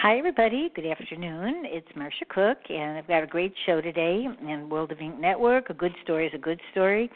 Hi, 0.00 0.16
everybody. 0.16 0.70
Good 0.77 0.86
afternoon. 0.86 1.64
It's 1.64 1.88
Marsha 1.96 2.28
Cook, 2.28 2.58
and 2.70 2.96
I've 2.96 3.08
got 3.08 3.24
a 3.24 3.27
great 3.27 3.52
show 3.66 3.80
today 3.80 4.28
in 4.48 4.68
World 4.68 4.92
of 4.92 5.00
Ink 5.00 5.18
Network. 5.18 5.70
A 5.70 5.74
good 5.74 5.91
story 6.04 6.28
is 6.28 6.32
a 6.36 6.38
good 6.38 6.60
story. 6.70 7.10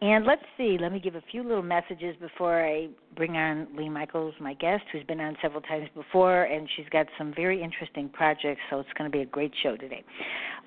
And 0.00 0.24
let's 0.24 0.40
see, 0.56 0.78
let 0.80 0.92
me 0.92 0.98
give 0.98 1.14
a 1.14 1.22
few 1.30 1.42
little 1.42 1.62
messages 1.62 2.16
before 2.22 2.64
I 2.64 2.88
bring 3.16 3.36
on 3.36 3.68
Leigh 3.76 3.90
Michaels, 3.90 4.32
my 4.40 4.54
guest, 4.54 4.82
who's 4.90 5.04
been 5.04 5.20
on 5.20 5.36
several 5.42 5.60
times 5.60 5.90
before, 5.94 6.44
and 6.44 6.66
she's 6.74 6.88
got 6.90 7.04
some 7.18 7.34
very 7.36 7.62
interesting 7.62 8.08
projects, 8.08 8.62
so 8.70 8.80
it's 8.80 8.88
going 8.96 9.10
to 9.10 9.14
be 9.14 9.22
a 9.22 9.26
great 9.26 9.52
show 9.62 9.76
today. 9.76 10.02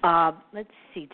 Uh, 0.04 0.34
let's 0.54 0.70
see, 0.94 1.10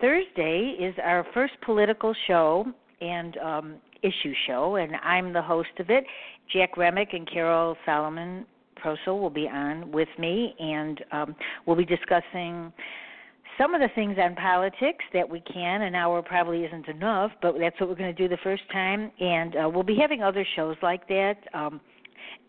Thursday 0.00 0.76
is 0.78 0.94
our 1.02 1.26
first 1.34 1.54
political 1.64 2.14
show 2.28 2.64
and 3.00 3.36
um, 3.38 3.74
issue 4.04 4.32
show, 4.46 4.76
and 4.76 4.94
I'm 5.02 5.32
the 5.32 5.42
host 5.42 5.80
of 5.80 5.90
it. 5.90 6.04
Jack 6.52 6.76
Remick 6.76 7.08
and 7.12 7.28
Carol 7.28 7.76
Solomon 7.84 8.46
Proso 8.82 9.18
will 9.18 9.30
be 9.30 9.48
on 9.48 9.90
with 9.90 10.08
me, 10.18 10.54
and 10.58 11.04
um, 11.12 11.36
we'll 11.66 11.76
be 11.76 11.84
discussing 11.84 12.72
some 13.58 13.74
of 13.74 13.80
the 13.80 13.88
things 13.94 14.16
on 14.20 14.34
politics 14.34 15.04
that 15.12 15.28
we 15.28 15.40
can. 15.40 15.82
An 15.82 15.94
hour 15.94 16.22
probably 16.22 16.64
isn't 16.64 16.88
enough, 16.88 17.30
but 17.40 17.54
that's 17.58 17.78
what 17.80 17.88
we're 17.88 17.96
going 17.96 18.14
to 18.14 18.22
do 18.22 18.28
the 18.28 18.40
first 18.42 18.62
time, 18.72 19.10
and 19.18 19.56
uh, 19.56 19.68
we'll 19.68 19.82
be 19.82 19.96
having 19.96 20.22
other 20.22 20.46
shows 20.56 20.76
like 20.82 21.06
that. 21.08 21.36
Um, 21.54 21.80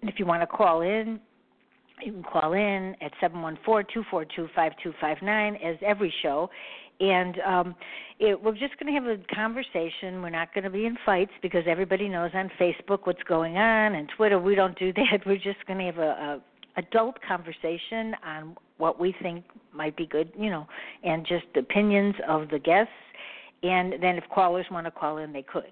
and 0.02 0.10
if 0.10 0.20
you 0.20 0.26
want 0.26 0.42
to 0.42 0.48
call 0.48 0.82
in, 0.82 1.20
you 2.04 2.12
can 2.12 2.24
call 2.24 2.54
in 2.54 2.96
at 3.02 3.12
seven 3.20 3.42
one 3.42 3.58
four 3.66 3.84
two 3.84 4.04
four 4.12 4.26
two 4.36 4.48
five 4.56 4.74
two 4.84 4.94
five 5.02 5.18
nine 5.24 5.56
as 5.56 5.78
every 5.86 6.14
show 6.22 6.50
and 7.00 7.40
um 7.46 7.76
it, 8.20 8.42
we're 8.42 8.54
just 8.54 8.78
going 8.80 8.92
to 8.92 9.00
have 9.00 9.06
a 9.06 9.36
conversation. 9.36 10.24
We're 10.24 10.32
not 10.32 10.52
going 10.52 10.64
to 10.64 10.72
be 10.72 10.88
in 10.88 10.98
fights 11.06 11.32
because 11.44 11.64
everybody 11.68 12.10
knows 12.10 12.32
on 12.34 12.50
facebook 12.60 13.02
what's 13.04 13.22
going 13.24 13.58
on 13.58 13.96
and 13.96 14.10
twitter. 14.18 14.40
We 14.40 14.56
don't 14.56 14.78
do 14.80 14.92
that. 14.96 15.20
We're 15.26 15.36
just 15.38 15.66
going 15.68 15.80
to 15.80 15.86
have 15.86 15.98
a, 15.98 16.02
a 16.02 16.42
adult 16.78 17.18
conversation 17.28 18.16
on 18.26 18.56
what 18.78 19.00
we 19.00 19.16
think 19.22 19.44
might 19.74 19.98
be 19.98 20.06
good 20.06 20.32
you 20.38 20.50
know 20.50 20.68
and 21.04 21.26
just 21.26 21.46
opinions 21.56 22.16
of 22.28 22.50
the 22.50 22.60
guests. 22.60 22.92
And 23.64 23.94
then 24.02 24.18
if 24.18 24.24
callers 24.34 24.68
want 24.70 24.86
to 24.86 24.92
call 24.92 25.18
in 25.18 25.34
they 25.34 25.44
could. 25.44 25.72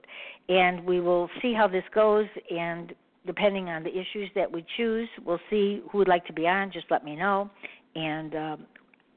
And 0.49 0.83
we 0.85 0.99
will 0.99 1.29
see 1.41 1.53
how 1.53 1.67
this 1.67 1.83
goes. 1.93 2.25
And 2.51 2.93
depending 3.25 3.69
on 3.69 3.83
the 3.83 3.89
issues 3.89 4.29
that 4.35 4.51
we 4.51 4.63
choose 4.77 5.09
we'll 5.25 5.39
see 5.49 5.81
who 5.91 5.99
would 5.99 6.07
like 6.07 6.25
to 6.27 6.33
be 6.33 6.47
on. 6.47 6.71
Just 6.71 6.85
let 6.91 7.03
me 7.03 7.15
know. 7.15 7.49
And 7.95 8.35
um, 8.35 8.65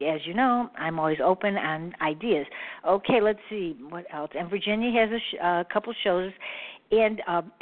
as 0.01 0.21
you 0.25 0.35
know, 0.35 0.71
I'm 0.79 0.99
always 0.99 1.19
open 1.25 1.57
on 1.57 1.95
ideas. 2.01 2.47
Okay, 2.87 3.21
let's 3.21 3.41
see 3.51 3.77
what 3.89 4.05
else. 4.13 4.31
And 4.39 4.49
Virginia 4.49 4.91
has 5.01 5.11
a 5.11 5.19
sh- 5.19 5.39
uh, 5.43 5.65
couple 5.73 5.93
shows, 6.05 6.33
and 6.91 7.21
um, 7.27 7.53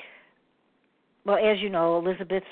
well, 1.25 1.37
as 1.37 1.61
you 1.61 1.71
know, 1.71 1.99
Elizabeth 1.99 2.45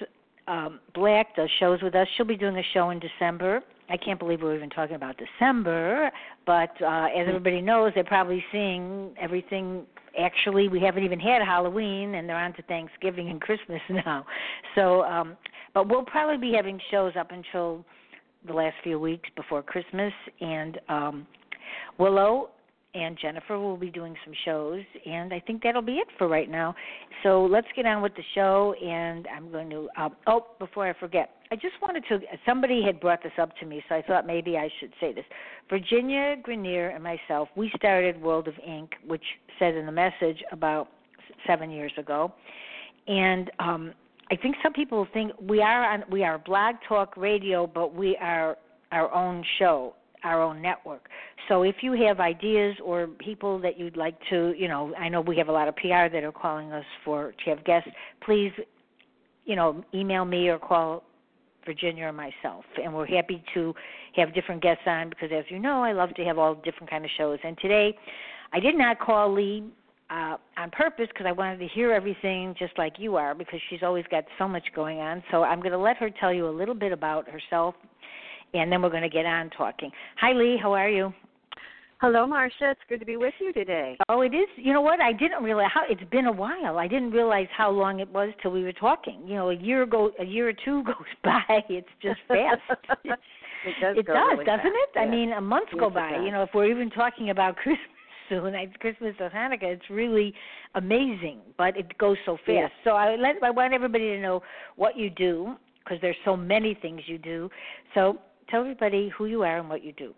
um, 0.48 0.80
Black 0.94 1.34
does 1.36 1.48
shows 1.58 1.80
with 1.82 1.94
us. 1.94 2.06
She'll 2.16 2.26
be 2.26 2.36
doing 2.36 2.56
a 2.56 2.62
show 2.72 2.90
in 2.90 2.98
December. 2.98 3.62
I 3.88 3.96
can't 3.96 4.18
believe 4.18 4.42
we're 4.42 4.56
even 4.56 4.70
talking 4.70 4.96
about 4.96 5.16
December, 5.18 6.10
but 6.46 6.70
uh, 6.82 7.06
as 7.14 7.26
everybody 7.28 7.60
knows, 7.60 7.92
they're 7.94 8.04
probably 8.04 8.42
seeing 8.50 9.14
everything. 9.20 9.84
Actually, 10.18 10.68
we 10.68 10.80
haven't 10.80 11.04
even 11.04 11.20
had 11.20 11.42
Halloween, 11.42 12.14
and 12.14 12.28
they're 12.28 12.36
on 12.36 12.54
to 12.54 12.62
Thanksgiving 12.62 13.28
and 13.28 13.40
Christmas 13.40 13.80
now. 13.90 14.24
So, 14.74 15.02
um, 15.02 15.36
but 15.74 15.88
we'll 15.88 16.04
probably 16.04 16.38
be 16.38 16.54
having 16.56 16.80
shows 16.90 17.12
up 17.18 17.30
until 17.30 17.84
the 18.46 18.52
last 18.52 18.76
few 18.82 18.98
weeks 18.98 19.28
before 19.36 19.62
Christmas, 19.62 20.12
and 20.40 20.80
um, 20.88 21.26
Willow 21.98 22.50
and 22.94 23.18
Jennifer 23.20 23.58
will 23.58 23.76
be 23.76 23.90
doing 23.90 24.14
some 24.24 24.32
shows, 24.44 24.82
and 25.04 25.34
I 25.34 25.40
think 25.40 25.62
that'll 25.62 25.82
be 25.82 25.94
it 25.94 26.06
for 26.16 26.28
right 26.28 26.48
now. 26.48 26.74
So 27.22 27.44
let's 27.44 27.66
get 27.74 27.86
on 27.86 28.02
with 28.02 28.14
the 28.14 28.22
show, 28.34 28.74
and 28.82 29.26
I'm 29.34 29.50
going 29.50 29.68
to. 29.70 29.88
Um, 29.96 30.14
oh, 30.26 30.46
before 30.58 30.88
I 30.88 30.92
forget, 30.98 31.30
I 31.50 31.56
just 31.56 31.74
wanted 31.82 32.04
to. 32.08 32.20
Somebody 32.46 32.82
had 32.82 33.00
brought 33.00 33.22
this 33.22 33.32
up 33.40 33.56
to 33.58 33.66
me, 33.66 33.82
so 33.88 33.96
I 33.96 34.02
thought 34.02 34.26
maybe 34.26 34.56
I 34.56 34.68
should 34.78 34.92
say 35.00 35.12
this. 35.12 35.24
Virginia 35.68 36.36
Grenier 36.40 36.90
and 36.90 37.02
myself, 37.02 37.48
we 37.56 37.70
started 37.76 38.20
World 38.20 38.46
of 38.46 38.54
Ink, 38.64 38.92
which 39.06 39.24
said 39.58 39.74
in 39.74 39.86
the 39.86 39.92
message 39.92 40.42
about 40.52 40.88
seven 41.46 41.70
years 41.70 41.92
ago, 41.98 42.32
and 43.08 43.50
um, 43.58 43.92
I 44.34 44.36
think 44.42 44.56
some 44.64 44.72
people 44.72 45.06
think 45.14 45.30
we 45.40 45.60
are 45.60 45.88
on 45.92 46.02
we 46.10 46.24
are 46.24 46.38
blog 46.38 46.74
talk 46.88 47.16
radio, 47.16 47.68
but 47.68 47.94
we 47.94 48.16
are 48.20 48.56
our 48.90 49.14
own 49.14 49.44
show, 49.60 49.94
our 50.24 50.42
own 50.42 50.60
network. 50.60 51.08
So 51.48 51.62
if 51.62 51.76
you 51.82 51.92
have 52.04 52.18
ideas 52.18 52.74
or 52.84 53.06
people 53.06 53.60
that 53.60 53.78
you'd 53.78 53.96
like 53.96 54.16
to, 54.30 54.52
you 54.58 54.66
know, 54.66 54.92
I 54.96 55.08
know 55.08 55.20
we 55.20 55.36
have 55.36 55.46
a 55.46 55.52
lot 55.52 55.68
of 55.68 55.76
PR 55.76 56.08
that 56.12 56.24
are 56.24 56.32
calling 56.32 56.72
us 56.72 56.84
for 57.04 57.32
to 57.44 57.50
have 57.50 57.64
guests. 57.64 57.88
Please, 58.24 58.50
you 59.44 59.54
know, 59.54 59.84
email 59.94 60.24
me 60.24 60.48
or 60.48 60.58
call 60.58 61.04
Virginia 61.64 62.06
or 62.06 62.12
myself, 62.12 62.64
and 62.82 62.92
we're 62.92 63.06
happy 63.06 63.40
to 63.54 63.72
have 64.16 64.34
different 64.34 64.60
guests 64.60 64.82
on 64.84 65.10
because, 65.10 65.30
as 65.32 65.44
you 65.48 65.60
know, 65.60 65.84
I 65.84 65.92
love 65.92 66.12
to 66.16 66.24
have 66.24 66.38
all 66.38 66.56
different 66.56 66.90
kind 66.90 67.04
of 67.04 67.10
shows. 67.16 67.38
And 67.44 67.56
today, 67.58 67.96
I 68.52 68.58
did 68.58 68.76
not 68.76 68.98
call 68.98 69.32
Leigh 69.32 69.62
uh, 70.10 70.36
on 70.56 70.70
purpose 70.70 71.06
because 71.08 71.26
I 71.26 71.32
wanted 71.32 71.58
to 71.58 71.68
hear 71.68 71.92
everything 71.92 72.54
just 72.58 72.76
like 72.78 72.94
you 72.98 73.16
are 73.16 73.34
because 73.34 73.60
she's 73.70 73.82
always 73.82 74.04
got 74.10 74.24
so 74.38 74.46
much 74.46 74.64
going 74.74 74.98
on. 74.98 75.22
So 75.30 75.42
I'm 75.42 75.60
going 75.60 75.72
to 75.72 75.78
let 75.78 75.96
her 75.98 76.10
tell 76.20 76.32
you 76.32 76.48
a 76.48 76.50
little 76.50 76.74
bit 76.74 76.92
about 76.92 77.28
herself, 77.28 77.74
and 78.52 78.70
then 78.70 78.82
we're 78.82 78.90
going 78.90 79.02
to 79.02 79.08
get 79.08 79.26
on 79.26 79.50
talking. 79.50 79.90
Hi, 80.20 80.32
Leigh. 80.32 80.58
How 80.60 80.72
are 80.72 80.88
you? 80.88 81.12
Hello, 82.00 82.26
Marsha. 82.26 82.72
It's 82.72 82.80
good 82.88 83.00
to 83.00 83.06
be 83.06 83.16
with 83.16 83.32
you 83.40 83.52
today. 83.52 83.96
Oh, 84.10 84.20
it 84.20 84.34
is. 84.34 84.48
You 84.56 84.74
know 84.74 84.82
what? 84.82 85.00
I 85.00 85.12
didn't 85.12 85.42
realize 85.42 85.70
how 85.72 85.84
it's 85.88 86.02
been 86.10 86.26
a 86.26 86.32
while. 86.32 86.76
I 86.76 86.86
didn't 86.86 87.12
realize 87.12 87.46
how 87.56 87.70
long 87.70 88.00
it 88.00 88.08
was 88.10 88.30
till 88.42 88.50
we 88.50 88.62
were 88.62 88.72
talking. 88.72 89.22
You 89.26 89.36
know, 89.36 89.50
a 89.50 89.54
year 89.54 89.82
ago, 89.84 90.10
a 90.20 90.24
year 90.24 90.48
or 90.48 90.52
two 90.52 90.82
goes 90.86 90.94
by. 91.22 91.40
It's 91.70 91.88
just 92.02 92.20
fast. 92.28 92.60
it 93.04 93.74
does. 93.80 93.96
It 93.96 94.06
does, 94.06 94.16
really 94.32 94.44
doesn't 94.44 94.60
fast, 94.64 94.96
it? 94.96 94.98
I 94.98 95.06
mean, 95.06 95.32
a 95.32 95.40
month 95.40 95.68
Yes, 95.72 95.80
go 95.80 95.88
by. 95.88 96.20
You 96.22 96.30
know, 96.30 96.42
if 96.42 96.50
we're 96.52 96.70
even 96.70 96.90
talking 96.90 97.30
about 97.30 97.56
Christmas 97.62 97.78
soon, 98.28 98.54
it's 98.54 98.74
Christmas 98.76 99.14
or 99.20 99.30
Hanukkah. 99.30 99.64
It's 99.64 99.90
really 99.90 100.34
amazing, 100.74 101.38
but 101.56 101.76
it 101.76 101.96
goes 101.98 102.16
so 102.24 102.36
fast. 102.36 102.48
Yes. 102.48 102.70
So 102.84 102.90
I 102.90 103.16
let 103.16 103.42
I 103.42 103.50
want 103.50 103.72
everybody 103.72 104.04
to 104.10 104.20
know 104.20 104.42
what 104.76 104.96
you 104.96 105.10
do 105.10 105.54
because 105.84 105.98
there's 106.00 106.16
so 106.24 106.36
many 106.36 106.74
things 106.80 107.02
you 107.06 107.18
do. 107.18 107.50
So 107.94 108.18
tell 108.48 108.60
everybody 108.60 109.10
who 109.16 109.26
you 109.26 109.42
are 109.42 109.58
and 109.58 109.68
what 109.68 109.84
you 109.84 109.92
do. 109.92 110.14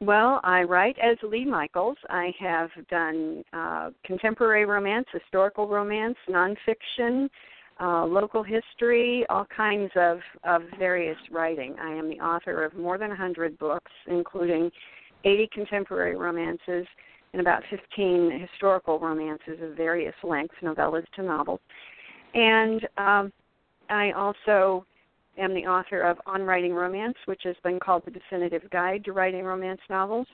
Well, 0.00 0.40
I 0.44 0.62
write 0.62 0.96
as 0.98 1.16
Leigh 1.22 1.46
Michaels. 1.46 1.96
I 2.10 2.34
have 2.38 2.68
done 2.90 3.42
uh, 3.54 3.90
contemporary 4.04 4.66
romance, 4.66 5.06
historical 5.10 5.68
romance, 5.68 6.16
nonfiction, 6.28 7.30
uh, 7.80 8.04
local 8.04 8.42
history, 8.42 9.24
all 9.30 9.46
kinds 9.54 9.90
of, 9.96 10.18
of 10.44 10.62
various 10.78 11.16
writing. 11.30 11.76
I 11.80 11.92
am 11.92 12.10
the 12.10 12.20
author 12.20 12.64
of 12.64 12.74
more 12.74 12.98
than 12.98 13.08
100 13.08 13.58
books, 13.58 13.90
including 14.06 14.70
80 15.26 15.48
contemporary 15.52 16.16
romances 16.16 16.86
and 17.32 17.40
about 17.40 17.62
15 17.68 18.48
historical 18.50 18.98
romances 18.98 19.58
of 19.60 19.76
various 19.76 20.14
lengths, 20.22 20.54
novellas 20.62 21.04
to 21.16 21.22
novels. 21.22 21.60
And 22.34 22.86
um, 22.96 23.32
I 23.90 24.12
also 24.12 24.86
am 25.36 25.52
the 25.52 25.66
author 25.66 26.00
of 26.02 26.18
On 26.26 26.42
Writing 26.42 26.72
Romance, 26.72 27.16
which 27.26 27.42
has 27.44 27.56
been 27.62 27.78
called 27.78 28.04
the 28.04 28.10
definitive 28.10 28.62
guide 28.70 29.04
to 29.04 29.12
writing 29.12 29.44
romance 29.44 29.80
novels. 29.90 30.26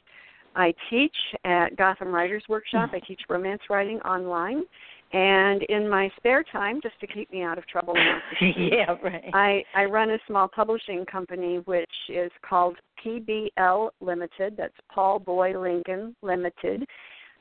I 0.55 0.75
teach 0.91 1.17
at 1.45 1.77
Gotham 1.77 2.09
Writers 2.09 2.45
Workshop. 2.49 2.91
I 2.93 3.00
teach 3.00 3.23
romance 3.29 3.62
writing 3.71 4.00
online. 4.00 4.65
And 5.12 5.62
in 5.64 5.88
my 5.88 6.11
spare 6.17 6.43
time, 6.43 6.81
just 6.82 6.99
to 7.00 7.06
keep 7.06 7.31
me 7.31 7.43
out 7.43 7.59
of 7.59 7.67
trouble, 7.67 7.94
yeah, 8.41 8.97
right. 9.03 9.31
I, 9.35 9.62
I 9.75 9.85
run 9.85 10.11
a 10.11 10.19
small 10.26 10.49
publishing 10.49 11.05
company 11.05 11.61
which 11.67 11.91
is 12.09 12.31
called 12.49 12.76
PBL 13.05 13.91
Limited. 14.00 14.55
That's 14.56 14.75
Paul 14.93 15.19
Boy 15.19 15.59
Lincoln 15.59 16.17
Limited. 16.23 16.87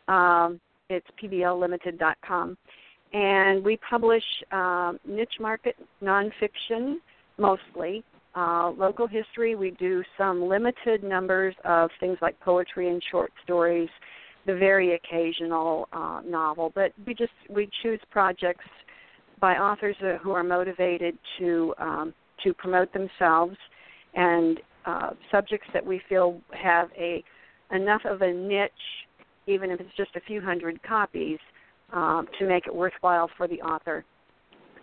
Um, 0.09 0.59
it's 0.89 1.07
pbllimited.com. 1.21 2.57
And 3.13 3.63
we 3.63 3.77
publish 3.89 4.23
um, 4.51 4.99
niche 5.05 5.35
market 5.39 5.75
nonfiction 6.03 6.95
mostly. 7.37 8.03
Uh, 8.35 8.71
local 8.77 9.07
history, 9.07 9.55
we 9.55 9.71
do 9.71 10.03
some 10.17 10.43
limited 10.47 11.03
numbers 11.03 11.53
of 11.65 11.89
things 11.99 12.17
like 12.21 12.39
poetry 12.39 12.89
and 12.89 13.03
short 13.11 13.31
stories, 13.43 13.89
the 14.45 14.55
very 14.55 14.95
occasional 14.95 15.87
uh, 15.93 16.21
novel. 16.25 16.71
But 16.73 16.93
we 17.05 17.13
just 17.13 17.31
we 17.49 17.69
choose 17.83 17.99
projects 18.09 18.65
by 19.39 19.53
authors 19.55 19.95
who 20.21 20.31
are 20.31 20.43
motivated 20.43 21.17
to 21.39 21.73
um, 21.79 22.13
to 22.43 22.53
promote 22.53 22.91
themselves 22.93 23.55
and 24.13 24.59
uh, 24.85 25.11
subjects 25.31 25.67
that 25.73 25.85
we 25.85 26.01
feel 26.09 26.39
have 26.51 26.89
a 26.97 27.23
enough 27.73 28.01
of 28.05 28.21
a 28.21 28.31
niche, 28.33 28.71
even 29.47 29.71
if 29.71 29.79
it's 29.79 29.95
just 29.95 30.15
a 30.15 30.21
few 30.21 30.41
hundred 30.41 30.81
copies, 30.83 31.39
um, 31.93 32.27
to 32.39 32.47
make 32.47 32.67
it 32.67 32.75
worthwhile 32.75 33.29
for 33.37 33.47
the 33.47 33.61
author 33.61 34.03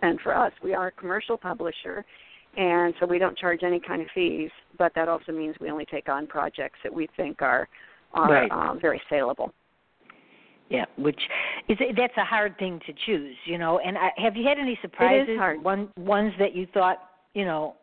and 0.01 0.19
for 0.21 0.35
us. 0.35 0.51
We 0.63 0.73
are 0.73 0.87
a 0.87 0.91
commercial 0.91 1.37
publisher, 1.37 2.05
and 2.57 2.93
so 2.99 3.05
we 3.05 3.19
don't 3.19 3.37
charge 3.37 3.61
any 3.63 3.79
kind 3.79 4.01
of 4.01 4.07
fees. 4.15 4.49
But 4.77 4.93
that 4.95 5.07
also 5.07 5.31
means 5.31 5.55
we 5.59 5.69
only 5.69 5.85
take 5.85 6.09
on 6.09 6.27
projects 6.27 6.79
that 6.83 6.93
we 6.93 7.07
think 7.17 7.41
are 7.41 7.67
are 8.13 8.31
right. 8.31 8.51
um, 8.51 8.79
very 8.79 9.01
saleable. 9.09 9.53
Yeah, 10.69 10.85
which 10.97 11.19
is 11.67 11.77
that's 11.97 12.17
a 12.17 12.23
hard 12.23 12.57
thing 12.59 12.79
to 12.85 12.93
choose, 13.05 13.35
you 13.45 13.57
know. 13.57 13.79
And 13.79 13.97
I, 13.97 14.11
have 14.17 14.35
you 14.35 14.47
had 14.47 14.59
any 14.59 14.77
surprises? 14.81 15.27
It 15.27 15.31
is 15.33 15.39
hard. 15.39 15.63
One 15.63 15.89
ones 15.97 16.31
that 16.37 16.55
you 16.55 16.67
thought, 16.73 16.99
you 17.33 17.43
know, 17.43 17.75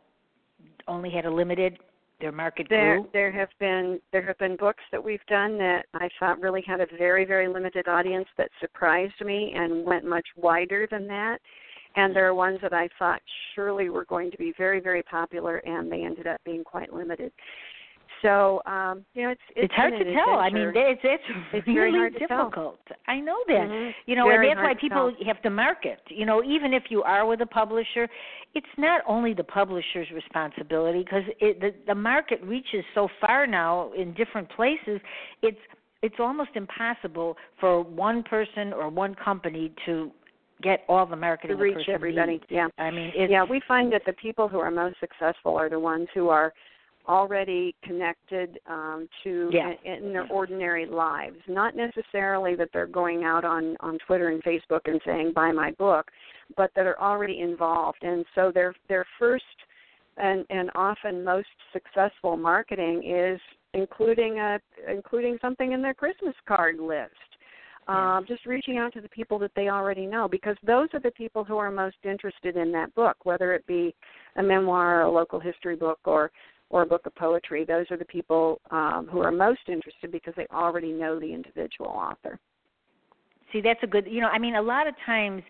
only 0.87 1.11
had 1.11 1.25
a 1.25 1.31
limited 1.31 1.79
their 2.21 2.33
market 2.33 2.67
there, 2.71 3.01
grew? 3.01 3.09
There 3.13 3.33
have 3.33 3.49
been 3.59 4.01
there 4.13 4.23
have 4.23 4.39
been 4.39 4.57
books 4.57 4.83
that 4.93 5.03
we've 5.03 5.25
done 5.29 5.59
that 5.59 5.87
I 5.95 6.09
thought 6.19 6.41
really 6.41 6.63
had 6.67 6.81
a 6.81 6.87
very 6.97 7.25
very 7.25 7.49
limited 7.49 7.89
audience 7.89 8.29
that 8.39 8.51
surprised 8.61 9.21
me 9.25 9.53
and 9.55 9.85
went 9.85 10.05
much 10.05 10.27
wider 10.37 10.87
than 10.91 11.07
that. 11.09 11.39
And 11.97 12.15
there 12.15 12.27
are 12.27 12.35
ones 12.35 12.59
that 12.63 12.75
I 12.75 12.89
thought 12.99 13.21
surely 13.55 13.89
were 13.89 14.05
going 14.05 14.31
to 14.31 14.39
be 14.39 14.53
very 14.57 14.81
very 14.81 15.03
popular, 15.03 15.59
and 15.59 15.91
they 15.91 16.05
ended 16.05 16.27
up 16.27 16.41
being 16.45 16.65
quite 16.65 16.93
limited. 16.93 17.33
So 18.23 18.63
um, 18.67 19.05
you 19.15 19.23
know, 19.23 19.31
it's 19.31 19.41
it's, 19.51 19.65
it's 19.65 19.75
hard 19.75 19.93
to 19.93 20.05
tell. 20.05 20.41
Adventure. 20.41 20.41
I 20.41 20.51
mean, 20.51 20.73
it's 20.75 21.01
it's, 21.05 21.23
it's 21.53 21.67
really 21.67 21.99
very 21.99 22.11
difficult. 22.11 22.79
I 23.07 23.21
know 23.21 23.37
that. 23.49 23.69
Mm-hmm. 23.69 23.91
You 24.07 24.17
know, 24.17 24.25
very 24.27 24.51
and 24.51 24.59
that's 24.59 24.65
why 24.65 24.75
people 24.81 25.13
have 25.27 25.43
to 25.43 25.51
market. 25.51 26.01
You 26.09 26.27
know, 26.27 26.43
even 26.43 26.73
if 26.73 26.85
you 26.89 27.03
are 27.03 27.27
with 27.27 27.41
a 27.41 27.47
publisher, 27.47 28.09
it's 28.55 28.67
not 28.79 29.03
only 29.07 29.35
the 29.35 29.45
publisher's 29.45 30.09
responsibility 30.15 31.05
because 31.05 31.25
the 31.41 31.75
the 31.87 31.95
market 31.95 32.41
reaches 32.43 32.85
so 32.95 33.09
far 33.21 33.47
now 33.47 33.93
in 33.93 34.15
different 34.15 34.49
places. 34.51 35.01
It's 35.43 35.59
it's 36.03 36.17
almost 36.19 36.51
impossible 36.55 37.37
for 37.61 37.83
one 37.83 38.23
person 38.23 38.73
or 38.73 38.89
one 38.89 39.15
company 39.15 39.73
to 39.87 40.11
get 40.63 40.85
all 40.89 41.05
the 41.05 41.17
marketing 41.17 41.57
to 41.57 41.63
reach 41.63 41.89
everybody. 41.89 42.33
Needs. 42.33 42.45
Yeah, 42.49 42.69
I 42.79 42.91
mean, 42.91 43.13
it's, 43.15 43.31
yeah, 43.31 43.45
we 43.45 43.61
find 43.69 43.93
that 43.93 44.03
the 44.07 44.15
people 44.15 44.49
who 44.49 44.59
are 44.59 44.71
most 44.71 44.97
successful 45.01 45.57
are 45.57 45.69
the 45.69 45.79
ones 45.79 46.09
who 46.15 46.29
are 46.29 46.53
already 47.09 47.75
connected 47.83 48.59
um, 48.67 49.09
to 49.25 49.51
in, 49.85 50.05
in 50.05 50.13
their 50.13 50.27
ordinary 50.31 50.87
lives. 50.87 51.37
Not 51.49 51.75
necessarily 51.77 52.55
that 52.57 52.69
they're 52.73 52.87
going 52.87 53.25
out 53.25 53.45
on 53.45 53.77
on 53.81 53.99
Twitter 54.07 54.29
and 54.29 54.43
Facebook 54.43 54.81
and 54.87 55.01
saying 55.05 55.33
buy 55.35 55.53
my 55.53 55.73
book, 55.73 56.11
but 56.57 56.71
that 56.77 56.87
are 56.87 57.01
already 57.01 57.41
involved. 57.41 57.99
And 58.03 58.25
so 58.35 58.51
their 58.53 58.75
their 58.89 59.07
first 59.19 59.45
and 60.17 60.45
and 60.51 60.71
often 60.75 61.25
most 61.25 61.49
successful 61.73 62.37
marketing 62.37 63.03
is 63.05 63.41
including 63.75 64.39
a 64.39 64.59
including 64.89 65.39
something 65.41 65.73
in 65.73 65.83
their 65.83 65.95
Christmas 65.95 66.35
card 66.47 66.79
list. 66.79 67.13
Um, 67.89 68.25
just 68.27 68.47
reaching 68.47 68.79
out 68.79 68.93
to 68.95 69.01
the 69.01 69.09
people 69.09 69.39
that 69.39 69.53
they 69.55 69.69
already 69.69 70.07
know 70.07 70.27
because 70.27 70.57
those 70.67 70.89
are 70.93 70.99
the 70.99 71.13
people 71.13 71.45
who 71.45 71.57
are 71.57 71.71
most 71.71 71.99
interested 72.03 72.57
in 72.57 72.73
that 72.73 72.93
book, 72.97 73.17
whether 73.23 73.55
it 73.55 73.65
be 73.69 73.95
a 74.35 74.43
memoir, 74.43 74.99
or 74.99 75.03
a 75.03 75.11
local 75.11 75.39
history 75.39 75.77
book, 75.77 76.01
or 76.05 76.33
or 76.71 76.83
a 76.83 76.87
book 76.87 77.07
of 77.07 77.15
poetry. 77.15 77.65
Those 77.65 77.87
are 77.91 77.97
the 77.97 78.05
people 78.05 78.61
um, 78.71 79.09
who 79.11 79.21
are 79.21 79.31
most 79.31 79.61
interested 79.69 80.11
because 80.11 80.35
they 80.37 80.47
already 80.53 80.93
know 80.93 81.19
the 81.21 81.33
individual 81.33 81.89
author. 81.89 82.39
See, 83.53 83.61
that's 83.61 83.81
a 83.83 83.87
good. 83.87 84.07
You 84.09 84.21
know, 84.21 84.29
I 84.29 84.39
mean, 84.39 84.57
a 84.57 84.63
lot 84.63 84.89
of 84.89 84.95
times, 85.05 85.43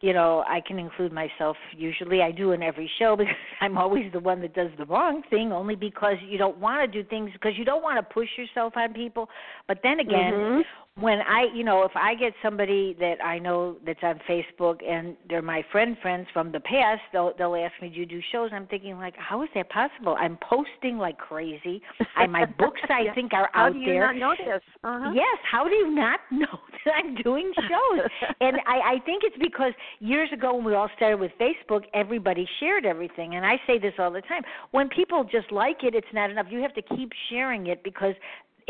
you 0.00 0.12
know, 0.12 0.44
I 0.46 0.60
can 0.66 0.78
include 0.78 1.12
myself. 1.12 1.56
Usually, 1.76 2.22
I 2.22 2.30
do 2.30 2.52
in 2.52 2.62
every 2.62 2.90
show 2.98 3.16
because 3.18 3.34
I'm 3.60 3.76
always 3.76 4.12
the 4.12 4.20
one 4.20 4.40
that 4.42 4.54
does 4.54 4.70
the 4.78 4.86
wrong 4.86 5.22
thing. 5.30 5.52
Only 5.52 5.74
because 5.74 6.16
you 6.26 6.38
don't 6.38 6.58
want 6.58 6.90
to 6.90 7.02
do 7.02 7.08
things 7.08 7.30
because 7.32 7.52
you 7.56 7.64
don't 7.64 7.82
want 7.82 7.98
to 7.98 8.14
push 8.14 8.28
yourself 8.38 8.74
on 8.76 8.94
people. 8.94 9.28
But 9.66 9.80
then 9.82 10.00
again, 10.00 10.32
mm-hmm 10.32 10.60
when 11.00 11.20
I, 11.20 11.46
you 11.54 11.64
know, 11.64 11.82
if 11.84 11.92
I 11.94 12.14
get 12.14 12.32
somebody 12.42 12.96
that 13.00 13.24
I 13.24 13.38
know 13.38 13.76
that's 13.86 14.00
on 14.02 14.20
Facebook 14.28 14.84
and 14.86 15.16
they're 15.28 15.42
my 15.42 15.64
friend 15.72 15.96
friends 16.02 16.26
from 16.32 16.52
the 16.52 16.60
past, 16.60 17.00
they'll 17.12 17.32
they'll 17.38 17.56
ask 17.56 17.72
me, 17.80 17.88
"Do 17.88 18.00
you 18.00 18.06
do 18.06 18.20
shows?" 18.32 18.50
I'm 18.52 18.66
thinking 18.66 18.98
like, 18.98 19.14
"How 19.16 19.42
is 19.42 19.48
that 19.54 19.70
possible? 19.70 20.16
I'm 20.18 20.38
posting 20.48 20.98
like 20.98 21.18
crazy. 21.18 21.82
I 22.16 22.26
my 22.26 22.44
books 22.58 22.80
I 22.88 23.02
yeah. 23.02 23.14
think 23.14 23.32
are 23.32 23.48
how 23.52 23.66
out 23.66 23.72
do 23.72 23.78
you 23.78 23.86
there. 23.86 24.12
not 24.12 24.16
know 24.16 24.34
this? 24.38 24.62
Uh-huh. 24.84 25.12
Yes, 25.14 25.38
how 25.50 25.64
do 25.64 25.74
you 25.74 25.94
not 25.94 26.20
know 26.30 26.58
that 26.84 26.94
I'm 27.02 27.14
doing 27.16 27.52
shows? 27.56 28.06
and 28.40 28.56
I 28.66 28.94
I 28.94 28.98
think 29.06 29.22
it's 29.24 29.36
because 29.40 29.72
years 30.00 30.28
ago 30.32 30.54
when 30.54 30.64
we 30.64 30.74
all 30.74 30.90
started 30.96 31.18
with 31.18 31.32
Facebook, 31.40 31.84
everybody 31.94 32.46
shared 32.60 32.84
everything, 32.84 33.36
and 33.36 33.46
I 33.46 33.56
say 33.66 33.78
this 33.78 33.94
all 33.98 34.10
the 34.10 34.22
time. 34.22 34.42
When 34.72 34.88
people 34.88 35.24
just 35.24 35.50
like 35.50 35.82
it, 35.82 35.94
it's 35.94 36.12
not 36.12 36.30
enough. 36.30 36.46
You 36.50 36.60
have 36.60 36.74
to 36.74 36.82
keep 36.82 37.10
sharing 37.30 37.68
it 37.68 37.82
because 37.82 38.14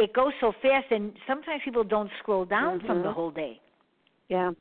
it 0.00 0.12
goes 0.12 0.32
so 0.40 0.52
fast, 0.62 0.86
and 0.90 1.12
sometimes 1.26 1.62
people 1.64 1.84
don't 1.84 2.10
scroll 2.20 2.44
down 2.44 2.78
mm-hmm. 2.78 2.86
from 2.86 3.02
the 3.02 3.12
whole 3.12 3.30
day. 3.30 3.60
Yeah, 4.28 4.52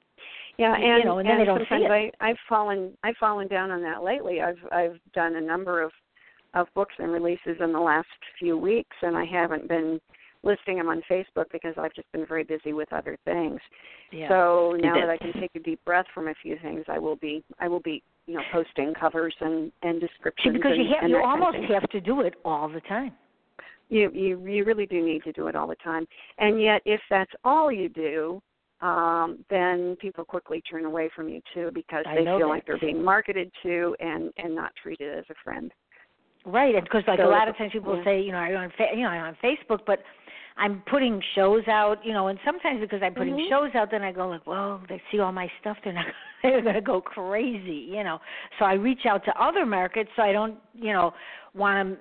yeah, 0.58 0.78
You 0.78 0.86
and, 0.86 1.06
know, 1.06 1.20
and 1.20 1.30
then 1.30 1.38
they 1.38 1.46
don't 1.46 1.60
see 1.60 1.66
sometimes 1.70 2.12
it. 2.12 2.16
I, 2.20 2.30
I've 2.30 2.38
fallen 2.48 2.98
I've 3.04 3.16
fallen 3.18 3.48
down 3.48 3.72
on 3.72 3.82
that 3.84 4.04
lately. 4.04 4.42
I've 4.42 4.60
I've 4.72 5.00
done 5.14 5.36
a 5.36 5.42
number 5.42 5.82
of 5.82 5.92
of 6.54 6.68
books 6.76 6.96
and 6.98 7.12
releases 7.12 7.58
in 7.60 7.72
the 7.72 7.80
last 7.80 8.08
few 8.40 8.58
weeks, 8.58 8.96
and 9.02 9.16
I 9.16 9.24
haven't 9.24 9.68
been 9.68 10.00
listing 10.44 10.78
them 10.78 10.88
on 10.88 11.02
Facebook 11.10 11.46
because 11.52 11.76
I've 11.78 11.94
just 11.94 12.12
been 12.12 12.26
very 12.26 12.44
busy 12.44 12.74
with 12.74 12.92
other 12.94 13.18
things. 13.26 13.60
Yeah. 14.12 14.30
So 14.30 14.78
now 14.80 14.96
that- 14.96 15.10
I 15.10 15.18
can 15.18 15.34
take 15.34 15.52
a 15.56 15.60
deep 15.60 15.84
breath 15.86 16.06
from 16.14 16.28
a 16.28 16.34
few 16.42 16.58
things, 16.62 16.86
I 16.88 17.00
will 17.00 17.18
be 17.18 17.44
I 17.60 17.68
will 17.68 17.82
be 17.82 18.04
you 18.26 18.36
know 18.36 18.44
posting 18.52 18.94
covers 18.94 19.36
and 19.40 19.72
and 19.84 20.02
See, 20.02 20.08
descriptions. 20.08 20.58
because 20.58 20.74
and, 20.74 20.84
you 20.84 20.96
have 20.96 21.10
you 21.10 21.16
that 21.16 21.24
kind 21.24 21.42
of 21.42 21.48
almost 21.48 21.72
have 21.72 21.90
to 21.92 22.02
do 22.02 22.22
it 22.22 22.36
all 22.44 22.68
the 22.68 22.82
time. 22.82 23.14
You 23.90 24.12
you 24.14 24.46
you 24.48 24.64
really 24.66 24.86
do 24.86 25.04
need 25.04 25.24
to 25.24 25.32
do 25.32 25.48
it 25.48 25.56
all 25.56 25.68
the 25.68 25.76
time. 25.76 26.08
And 26.38 26.62
yet, 26.62 26.82
if 26.86 27.02
that's 27.10 27.32
all 27.44 27.72
you 27.72 27.90
do, 27.90 28.42
um, 28.82 29.44
then 29.50 29.98
people 30.00 30.24
quickly 30.24 30.62
turn 30.62 30.86
away 30.86 31.10
from 31.16 31.28
you 31.28 31.42
too 31.54 31.72
because 31.74 32.06
they 32.16 32.26
feel 32.26 32.40
that. 32.40 32.48
like 32.48 32.66
they're 32.66 32.78
being 32.78 33.04
marketed 33.04 33.52
to 33.64 33.96
and 34.00 34.32
and 34.38 34.56
not 34.56 34.72
treated 34.82 35.18
as 35.18 35.26
a 35.30 35.36
friend. 35.44 35.72
Right, 36.46 36.74
and 36.76 36.84
because 36.84 37.04
like 37.08 37.20
So 37.20 37.28
a 37.28 37.30
lot 37.30 37.48
of 37.48 37.58
times 37.58 37.72
people 37.74 37.96
yeah. 37.98 38.04
say, 38.04 38.22
you 38.22 38.32
know, 38.32 38.38
I'm 38.38 38.56
on, 38.56 38.72
fa- 38.78 38.88
you 38.96 39.02
know, 39.04 39.10
I'm 39.10 39.24
on 39.24 39.38
Facebook, 39.44 39.80
but 39.86 40.00
I'm 40.58 40.82
putting 40.90 41.22
shows 41.36 41.64
out, 41.68 42.04
you 42.06 42.14
know, 42.14 42.28
and 42.28 42.40
sometimes 42.46 42.80
because 42.82 43.02
I'm 43.04 43.14
putting 43.14 43.36
Mhm. 43.36 43.50
shows 43.50 43.76
out, 43.76 43.92
then 43.92 44.04
I 44.04 44.12
go 44.12 44.28
like, 44.28 44.48
well, 44.48 44.82
they 44.88 45.02
see 45.12 45.20
all 45.20 45.32
my 45.32 45.52
stuff, 45.60 45.78
they're 45.84 45.94
not, 45.94 46.06
they're 46.44 46.62
gonna 46.62 46.82
go 46.82 47.02
crazy, 47.02 47.88
you 47.90 48.04
know. 48.04 48.20
So 48.58 48.66
I 48.66 48.74
reach 48.74 49.06
out 49.06 49.24
to 49.26 49.42
other 49.42 49.66
markets, 49.66 50.10
so 50.16 50.24
I 50.24 50.32
don't, 50.32 50.58
you 50.74 50.94
know, 50.94 51.14
want 51.54 51.90
to 51.90 51.98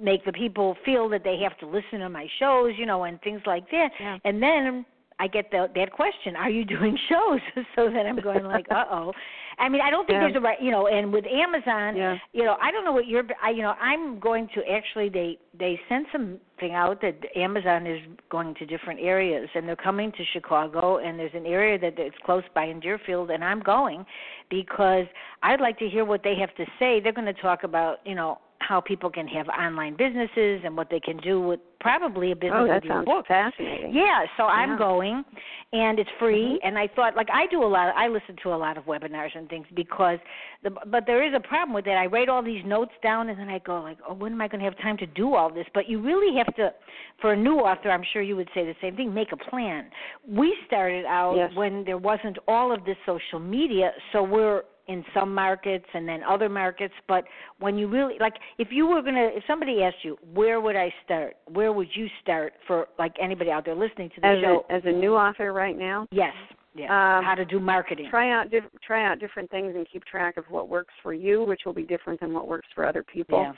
make 0.00 0.24
the 0.24 0.32
people 0.32 0.76
feel 0.84 1.08
that 1.10 1.24
they 1.24 1.38
have 1.42 1.56
to 1.58 1.66
listen 1.66 2.00
to 2.00 2.08
my 2.08 2.26
shows, 2.38 2.72
you 2.78 2.86
know, 2.86 3.04
and 3.04 3.20
things 3.22 3.40
like 3.46 3.70
that. 3.70 3.88
Yeah. 3.98 4.18
And 4.24 4.42
then 4.42 4.84
I 5.18 5.28
get 5.28 5.50
the, 5.50 5.68
that 5.74 5.92
question, 5.92 6.36
"Are 6.36 6.50
you 6.50 6.64
doing 6.64 6.98
shows?" 7.08 7.40
so 7.76 7.90
then 7.90 8.06
I'm 8.06 8.20
going 8.20 8.44
like, 8.44 8.66
"Uh 8.70 8.84
oh." 8.90 9.12
I 9.58 9.70
mean, 9.70 9.80
I 9.80 9.90
don't 9.90 10.06
think 10.06 10.16
Yeah. 10.16 10.24
there's 10.24 10.36
a 10.36 10.40
right, 10.40 10.60
you 10.60 10.70
know. 10.70 10.86
And 10.86 11.10
with 11.10 11.24
Amazon, 11.26 11.96
Yeah. 11.96 12.18
you 12.34 12.44
know, 12.44 12.56
I 12.60 12.70
don't 12.70 12.84
know 12.84 12.92
what 12.92 13.06
you're, 13.06 13.24
I, 13.42 13.50
you 13.50 13.62
know, 13.62 13.74
I'm 13.80 14.20
going 14.20 14.48
to 14.54 14.62
actually 14.70 15.08
they 15.08 15.38
they 15.58 15.80
sent 15.88 16.08
something 16.12 16.74
out 16.74 17.00
that 17.00 17.16
Amazon 17.34 17.86
is 17.86 18.00
going 18.30 18.54
to 18.56 18.66
different 18.66 19.00
areas 19.00 19.48
and 19.54 19.66
they're 19.66 19.74
coming 19.74 20.12
to 20.12 20.24
Chicago 20.34 20.98
and 20.98 21.18
there's 21.18 21.32
an 21.34 21.46
area 21.46 21.78
that 21.78 21.98
it's 21.98 22.16
close 22.26 22.42
by 22.54 22.64
in 22.66 22.80
Deerfield 22.80 23.30
and 23.30 23.42
I'm 23.42 23.60
going 23.60 24.04
because 24.50 25.06
I'd 25.42 25.60
like 25.62 25.78
to 25.78 25.88
hear 25.88 26.04
what 26.04 26.22
they 26.22 26.34
have 26.38 26.54
to 26.56 26.66
say. 26.78 27.00
They're 27.00 27.12
going 27.12 27.34
to 27.34 27.40
talk 27.40 27.62
about, 27.64 28.00
you 28.04 28.14
know, 28.14 28.38
how 28.66 28.80
people 28.80 29.10
can 29.10 29.28
have 29.28 29.48
online 29.48 29.96
businesses 29.96 30.60
and 30.64 30.76
what 30.76 30.88
they 30.90 31.00
can 31.00 31.16
do 31.18 31.40
with 31.40 31.60
probably 31.78 32.32
a 32.32 32.36
business 32.36 32.52
oh, 32.62 32.66
that 32.66 32.82
with 32.82 32.84
your 32.84 32.94
sounds 32.94 33.06
book. 33.06 33.26
fascinating. 33.28 33.94
Yeah, 33.94 34.24
so 34.36 34.44
I'm 34.44 34.76
going, 34.76 35.24
and 35.72 35.98
it's 35.98 36.10
free. 36.18 36.58
Mhm. 36.58 36.66
And 36.66 36.78
I 36.78 36.88
thought, 36.88 37.14
like, 37.14 37.28
I 37.30 37.46
do 37.46 37.62
a 37.62 37.66
lot. 37.66 37.94
I 37.94 38.08
listen 38.08 38.34
to 38.42 38.54
a 38.54 38.56
lot 38.56 38.76
of 38.76 38.84
webinars 38.86 39.36
and 39.36 39.48
things 39.48 39.66
because, 39.74 40.18
the, 40.64 40.70
but 40.70 41.06
there 41.06 41.22
is 41.22 41.32
a 41.34 41.40
problem 41.40 41.74
with 41.74 41.84
that. 41.84 41.96
I 41.96 42.06
write 42.06 42.28
all 42.28 42.42
these 42.42 42.64
notes 42.64 42.92
down, 43.02 43.28
and 43.28 43.38
then 43.38 43.48
I 43.48 43.60
go, 43.60 43.80
like, 43.82 43.98
oh, 44.08 44.14
when 44.14 44.32
am 44.32 44.40
I 44.40 44.48
going 44.48 44.60
to 44.60 44.64
have 44.64 44.78
time 44.78 44.96
to 44.98 45.06
do 45.06 45.34
all 45.34 45.50
this? 45.50 45.66
But 45.72 45.88
you 45.88 46.00
really 46.00 46.36
have 46.36 46.52
to, 46.56 46.72
for 47.20 47.32
a 47.34 47.36
new 47.36 47.58
author, 47.58 47.90
I'm 47.90 48.04
sure 48.12 48.22
you 48.22 48.34
would 48.36 48.48
say 48.54 48.64
the 48.64 48.74
same 48.80 48.96
thing. 48.96 49.14
Make 49.14 49.30
a 49.32 49.36
plan. 49.36 49.84
We 50.26 50.56
started 50.66 51.04
out 51.04 51.36
Yes. 51.36 51.52
when 51.54 51.84
there 51.84 51.98
wasn't 51.98 52.38
all 52.48 52.72
of 52.72 52.84
this 52.84 52.96
social 53.06 53.38
media, 53.38 53.92
so 54.12 54.22
we're 54.22 54.62
in 54.88 55.04
some 55.12 55.34
markets 55.34 55.86
and 55.94 56.08
then 56.08 56.20
other 56.22 56.48
markets 56.48 56.94
but 57.08 57.24
when 57.58 57.76
you 57.76 57.88
really 57.88 58.14
like 58.20 58.34
if 58.58 58.68
you 58.70 58.86
were 58.86 59.02
going 59.02 59.14
to 59.14 59.30
if 59.36 59.42
somebody 59.46 59.82
asked 59.82 60.04
you 60.04 60.16
where 60.34 60.60
would 60.60 60.76
i 60.76 60.92
start? 61.04 61.36
Where 61.52 61.72
would 61.72 61.88
you 61.94 62.06
start 62.22 62.52
for 62.66 62.86
like 62.98 63.14
anybody 63.20 63.50
out 63.50 63.64
there 63.64 63.74
listening 63.74 64.10
to 64.14 64.20
the 64.20 64.26
As 64.26 64.40
show? 64.42 64.64
a, 64.68 64.72
as 64.72 64.82
a 64.84 64.92
new 64.92 65.14
author 65.14 65.52
right 65.52 65.76
now, 65.76 66.06
yes. 66.10 66.32
Yeah 66.74 66.86
Um, 67.18 67.24
how 67.24 67.34
to 67.34 67.44
do 67.44 67.58
marketing. 67.58 68.06
try 68.10 68.30
out 68.32 68.50
diff- 68.50 68.64
try 68.86 69.06
out 69.10 69.18
different 69.18 69.50
things 69.50 69.74
and 69.74 69.86
keep 69.92 70.04
track 70.04 70.36
of 70.36 70.44
what 70.50 70.68
works 70.68 70.92
for 71.02 71.14
you, 71.14 71.42
which 71.44 71.62
will 71.64 71.72
be 71.72 71.82
different 71.84 72.20
than 72.20 72.32
what 72.34 72.46
works 72.48 72.68
for 72.74 72.86
other 72.86 73.02
people. 73.02 73.40
yeah. 73.42 73.52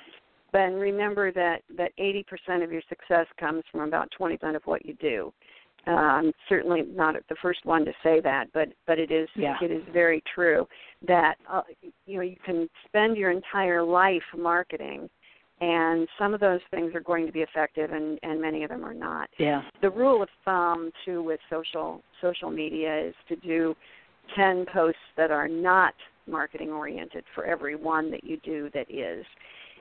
But 0.52 0.72
remember 0.72 1.30
that 1.32 1.62
that 1.76 1.90
80% 1.98 2.64
of 2.64 2.72
your 2.72 2.80
success 2.88 3.26
comes 3.38 3.64
from 3.70 3.80
about 3.82 4.08
20% 4.18 4.56
of 4.56 4.62
what 4.64 4.86
you 4.86 4.94
do. 4.94 5.32
Uh, 5.88 5.92
I'm 5.92 6.32
certainly 6.50 6.82
not 6.82 7.14
the 7.30 7.36
first 7.40 7.64
one 7.64 7.84
to 7.86 7.92
say 8.02 8.20
that, 8.20 8.48
but 8.52 8.68
but 8.86 8.98
it 8.98 9.10
is 9.10 9.28
Yeah. 9.34 9.56
it 9.62 9.70
is 9.70 9.82
very 9.92 10.22
true 10.34 10.68
that 11.06 11.36
uh, 11.50 11.62
you 12.06 12.16
know 12.16 12.22
you 12.22 12.36
can 12.44 12.68
spend 12.86 13.16
your 13.16 13.30
entire 13.30 13.82
life 13.82 14.22
marketing, 14.36 15.08
and 15.62 16.06
some 16.18 16.34
of 16.34 16.40
those 16.40 16.60
things 16.70 16.94
are 16.94 17.00
going 17.00 17.24
to 17.26 17.32
be 17.32 17.40
effective, 17.40 17.92
and 17.92 18.18
and 18.22 18.38
many 18.40 18.64
of 18.64 18.68
them 18.68 18.84
are 18.84 18.92
not. 18.94 19.30
Yeah. 19.38 19.62
The 19.80 19.88
rule 19.90 20.22
of 20.22 20.28
thumb 20.44 20.90
too 21.06 21.22
with 21.22 21.40
social 21.48 22.02
social 22.20 22.50
media 22.50 23.06
is 23.08 23.14
to 23.28 23.36
do 23.36 23.74
10 24.36 24.66
posts 24.70 25.00
that 25.16 25.30
are 25.30 25.48
not 25.48 25.94
marketing 26.26 26.70
oriented 26.70 27.24
for 27.34 27.46
every 27.46 27.76
one 27.76 28.10
that 28.10 28.22
you 28.24 28.36
do 28.44 28.68
that 28.74 28.90
is. 28.90 29.24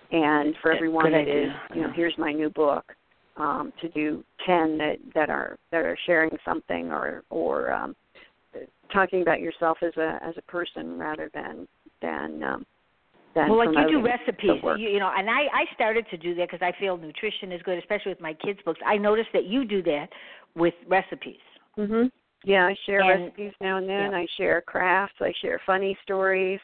And 0.10 0.56
for 0.62 0.72
every 0.72 0.88
one 0.88 1.12
that 1.12 1.18
idea. 1.18 1.48
is 1.48 1.52
you 1.76 1.82
know 1.82 1.92
here's 1.94 2.18
my 2.18 2.32
new 2.32 2.50
book 2.50 2.96
um, 3.38 3.72
to 3.82 3.90
do 3.90 4.24
10 4.46 4.78
that 4.78 4.96
that 5.14 5.30
are 5.30 5.58
that 5.72 5.86
are 5.86 5.98
sharing 6.06 6.32
something 6.46 6.92
or 6.92 7.24
or 7.30 7.72
um, 7.72 7.96
talking 8.92 9.22
about 9.22 9.40
yourself 9.40 9.78
as 9.84 9.96
a 9.98 10.20
as 10.24 10.36
a 10.38 10.42
person 10.44 10.98
rather 10.98 11.30
than 11.34 11.68
than 12.02 12.44
um, 12.44 12.66
well, 13.36 13.58
like 13.58 13.70
you 13.70 14.00
do 14.00 14.04
recipes, 14.04 14.64
you, 14.80 14.90
you 14.90 15.00
know, 15.00 15.12
and 15.16 15.30
I 15.30 15.42
I 15.54 15.66
started 15.76 16.06
to 16.10 16.18
do 16.18 16.34
that 16.36 16.50
because 16.50 16.66
I 16.66 16.78
feel 16.80 16.98
nutrition 16.98 17.52
is 17.52 17.62
good, 17.62 17.78
especially 17.78 18.10
with 18.12 18.22
my 18.22 18.34
kids' 18.34 18.60
books. 18.66 18.80
I 18.86 18.98
noticed 18.98 19.30
that 19.34 19.46
you 19.46 19.64
do 19.64 19.84
that 19.84 20.08
with 20.56 20.74
recipes. 20.88 21.38
Mhm. 21.78 22.12
Yeah, 22.44 22.66
I 22.66 22.76
share 22.86 23.02
And- 23.02 23.26
recipes 23.26 23.54
now 23.62 23.78
and 23.78 23.88
then. 23.88 24.12
yeah. 24.12 24.18
I 24.18 24.26
share 24.38 24.62
crafts. 24.62 25.22
I 25.22 25.34
share 25.42 25.60
funny 25.68 25.96
stories. 26.04 26.60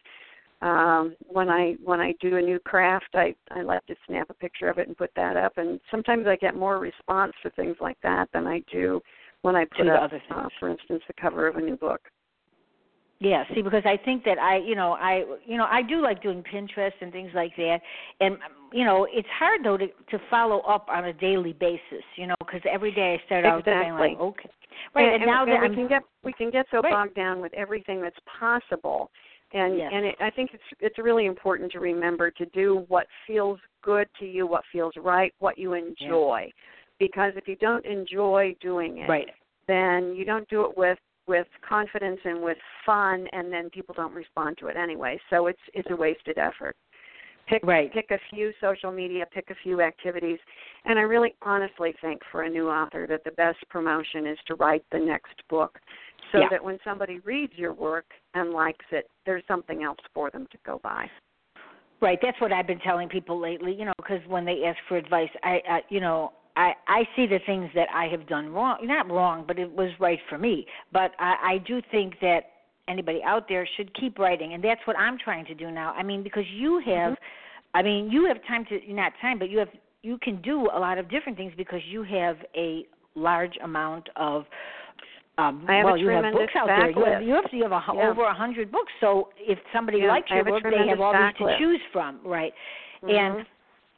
Um, 0.63 1.17
when 1.27 1.49
I 1.49 1.75
when 1.83 1.99
I 1.99 2.13
do 2.21 2.37
a 2.37 2.41
new 2.41 2.57
craft, 2.57 3.09
I 3.15 3.35
I 3.51 3.61
like 3.63 3.85
to 3.87 3.95
snap 4.07 4.29
a 4.29 4.33
picture 4.33 4.69
of 4.69 4.77
it 4.77 4.87
and 4.87 4.97
put 4.97 5.11
that 5.15 5.35
up. 5.35 5.57
And 5.57 5.79
sometimes 5.91 6.25
I 6.25 6.37
get 6.37 6.55
more 6.55 6.79
response 6.79 7.33
for 7.41 7.49
things 7.51 7.75
like 7.81 7.97
that 8.01 8.29
than 8.33 8.47
I 8.47 8.63
do 8.71 9.01
when 9.41 9.57
I 9.57 9.65
put 9.65 9.89
up, 9.89 10.03
other 10.03 10.21
uh, 10.31 10.47
for 10.59 10.69
instance, 10.69 11.03
the 11.05 11.13
cover 11.21 11.47
of 11.47 11.57
a 11.57 11.61
new 11.61 11.75
book. 11.75 11.99
Yeah, 13.19 13.43
see, 13.53 13.61
because 13.61 13.83
I 13.85 13.97
think 14.03 14.23
that 14.25 14.37
I, 14.37 14.57
you 14.57 14.75
know, 14.75 14.93
I, 14.93 15.23
you 15.45 15.57
know, 15.57 15.65
I 15.69 15.81
do 15.81 16.01
like 16.01 16.21
doing 16.21 16.43
Pinterest 16.43 16.91
and 16.99 17.11
things 17.11 17.31
like 17.33 17.55
that, 17.57 17.79
and 18.19 18.37
you 18.71 18.83
know, 18.85 19.07
it's 19.11 19.27
hard 19.37 19.61
though 19.63 19.77
to 19.77 19.87
to 19.87 20.19
follow 20.29 20.59
up 20.61 20.87
on 20.89 21.05
a 21.05 21.13
daily 21.13 21.53
basis, 21.53 22.03
you 22.15 22.27
know, 22.27 22.35
because 22.39 22.61
every 22.69 22.91
day 22.93 23.17
I 23.21 23.25
start 23.25 23.45
out 23.45 23.63
saying 23.65 23.93
like, 23.93 24.17
okay, 24.17 24.49
right, 24.95 25.13
and, 25.13 25.25
now 25.25 25.45
that 25.45 25.59
we 25.59 25.67
I'm, 25.67 25.75
can 25.75 25.87
get 25.87 26.03
we 26.23 26.33
can 26.33 26.51
get 26.51 26.65
so 26.71 26.81
Right. 26.81 26.91
bogged 26.91 27.15
down 27.15 27.41
with 27.41 27.53
everything 27.53 28.01
that's 28.01 28.19
possible, 28.39 29.11
and 29.53 29.77
Yes. 29.77 29.91
and 29.93 30.05
it, 30.05 30.15
I 30.19 30.29
think 30.29 30.51
it's 30.53 30.63
it's 30.79 30.97
really 30.97 31.25
important 31.25 31.71
to 31.73 31.79
remember 31.79 32.31
to 32.31 32.45
do 32.47 32.85
what 32.87 33.07
feels 33.27 33.59
good 33.81 34.07
to 34.19 34.25
you, 34.25 34.47
what 34.47 34.63
feels 34.71 34.93
right, 34.97 35.33
what 35.39 35.57
you 35.57 35.73
enjoy, 35.73 36.51
because 36.99 37.33
if 37.35 37.47
you 37.47 37.55
don't 37.57 37.85
enjoy 37.85 38.55
doing 38.61 38.97
it, 38.99 39.09
right, 39.09 39.29
then 39.67 40.15
you 40.15 40.25
don't 40.25 40.47
do 40.49 40.65
it 40.65 40.77
with 40.77 40.97
with 41.27 41.47
confidence 41.67 42.19
and 42.25 42.41
with 42.41 42.57
fun, 42.85 43.27
and 43.31 43.51
then 43.51 43.69
people 43.69 43.95
don't 43.95 44.13
respond 44.13 44.57
to 44.57 44.67
it 44.67 44.75
anyway. 44.75 45.19
So 45.29 45.47
it's 45.47 45.59
it's 45.73 45.89
a 45.91 45.95
wasted 45.95 46.37
effort. 46.37 46.75
Pick 47.47 47.63
Right. 47.63 47.91
pick 47.93 48.09
a 48.11 48.19
few 48.29 48.53
social 48.61 48.91
media, 48.91 49.25
pick 49.31 49.49
a 49.49 49.55
few 49.63 49.81
activities, 49.81 50.39
and 50.85 50.97
I 50.97 51.01
really 51.03 51.35
honestly 51.41 51.93
think 52.01 52.21
for 52.31 52.43
a 52.43 52.49
new 52.49 52.69
author 52.69 53.05
that 53.07 53.23
the 53.23 53.31
best 53.31 53.59
promotion 53.69 54.25
is 54.25 54.37
to 54.47 54.55
write 54.55 54.83
the 54.91 54.99
next 54.99 55.43
book, 55.49 55.77
so 56.31 56.39
Yeah. 56.39 56.49
that 56.49 56.63
when 56.63 56.79
somebody 56.83 57.19
reads 57.19 57.53
your 57.55 57.73
work 57.73 58.05
and 58.33 58.51
likes 58.51 58.85
it, 58.91 59.09
there's 59.25 59.45
something 59.47 59.83
else 59.83 59.99
for 60.13 60.29
them 60.31 60.47
to 60.51 60.57
go 60.65 60.79
by. 60.83 61.09
right. 62.01 62.19
That's 62.21 62.39
what 62.41 62.51
I've 62.51 62.67
been 62.67 62.79
telling 62.79 63.07
people 63.07 63.39
lately, 63.39 63.73
you 63.73 63.85
know, 63.85 63.93
because 63.95 64.19
when 64.27 64.43
they 64.43 64.65
ask 64.65 64.77
for 64.89 64.97
advice, 64.97 65.29
I, 65.43 65.61
I, 65.69 65.81
you 65.89 65.99
know. 65.99 66.33
I, 66.55 66.73
I 66.87 67.07
see 67.15 67.25
the 67.25 67.39
things 67.47 67.71
that 67.73 67.87
I 67.91 68.05
have 68.09 68.27
done 68.27 68.53
wrong, 68.53 68.77
not 68.83 69.09
wrong, 69.09 69.43
but 69.47 69.57
it 69.57 69.71
was 69.71 69.89
right 69.99 70.19
for 70.29 70.37
me. 70.37 70.67
But 70.91 71.13
I, 71.17 71.53
I 71.53 71.57
do 71.65 71.81
think 71.89 72.19
that 72.21 72.41
anybody 72.87 73.21
out 73.25 73.47
there 73.49 73.67
should 73.75 73.91
keep 73.95 74.19
writing, 74.19 74.53
and 74.53 74.63
that's 74.63 74.81
what 74.85 74.95
I'm 74.95 75.17
trying 75.17 75.45
to 75.45 75.55
do 75.55 75.71
now. 75.71 75.93
I 75.93 76.03
mean, 76.03 76.21
because 76.21 76.43
you 76.53 76.79
have, 76.85 77.13
mm-hmm. 77.13 77.73
I 77.77 77.81
mean, 77.81 78.11
you 78.11 78.25
have 78.25 78.37
time 78.47 78.65
to 78.65 78.93
not 78.93 79.13
time, 79.19 79.39
but 79.39 79.49
you 79.49 79.57
have 79.57 79.69
you 80.03 80.19
can 80.21 80.41
do 80.43 80.69
a 80.75 80.79
lot 80.79 80.99
of 80.99 81.09
different 81.09 81.37
things 81.39 81.53
because 81.57 81.79
you 81.89 82.03
have 82.03 82.37
a 82.55 82.85
large 83.15 83.57
amount 83.63 84.07
of. 84.15 84.45
Um, 85.37 85.65
I 85.67 85.77
have 85.77 85.85
a 85.85 85.87
well, 85.87 85.97
you 85.97 86.09
have 86.09 86.31
books 86.31 86.53
out 86.55 86.67
there. 86.67 86.91
You 86.91 87.05
have 87.05 87.23
you 87.23 87.33
have, 87.33 87.45
you 87.51 87.63
have 87.63 87.71
a, 87.71 87.81
Yeah. 87.95 88.09
over 88.09 88.23
a 88.23 88.33
hundred 88.33 88.71
books. 88.71 88.91
So 88.99 89.29
if 89.37 89.57
somebody 89.73 89.99
Yeah, 89.99 90.09
likes 90.09 90.29
your 90.29 90.43
book, 90.43 90.61
they 90.63 90.87
have 90.87 91.01
all 91.01 91.13
these 91.13 91.35
to 91.37 91.57
choose 91.57 91.81
from, 91.91 92.19
right? 92.23 92.53
Mhm. 93.01 93.09
And 93.09 93.45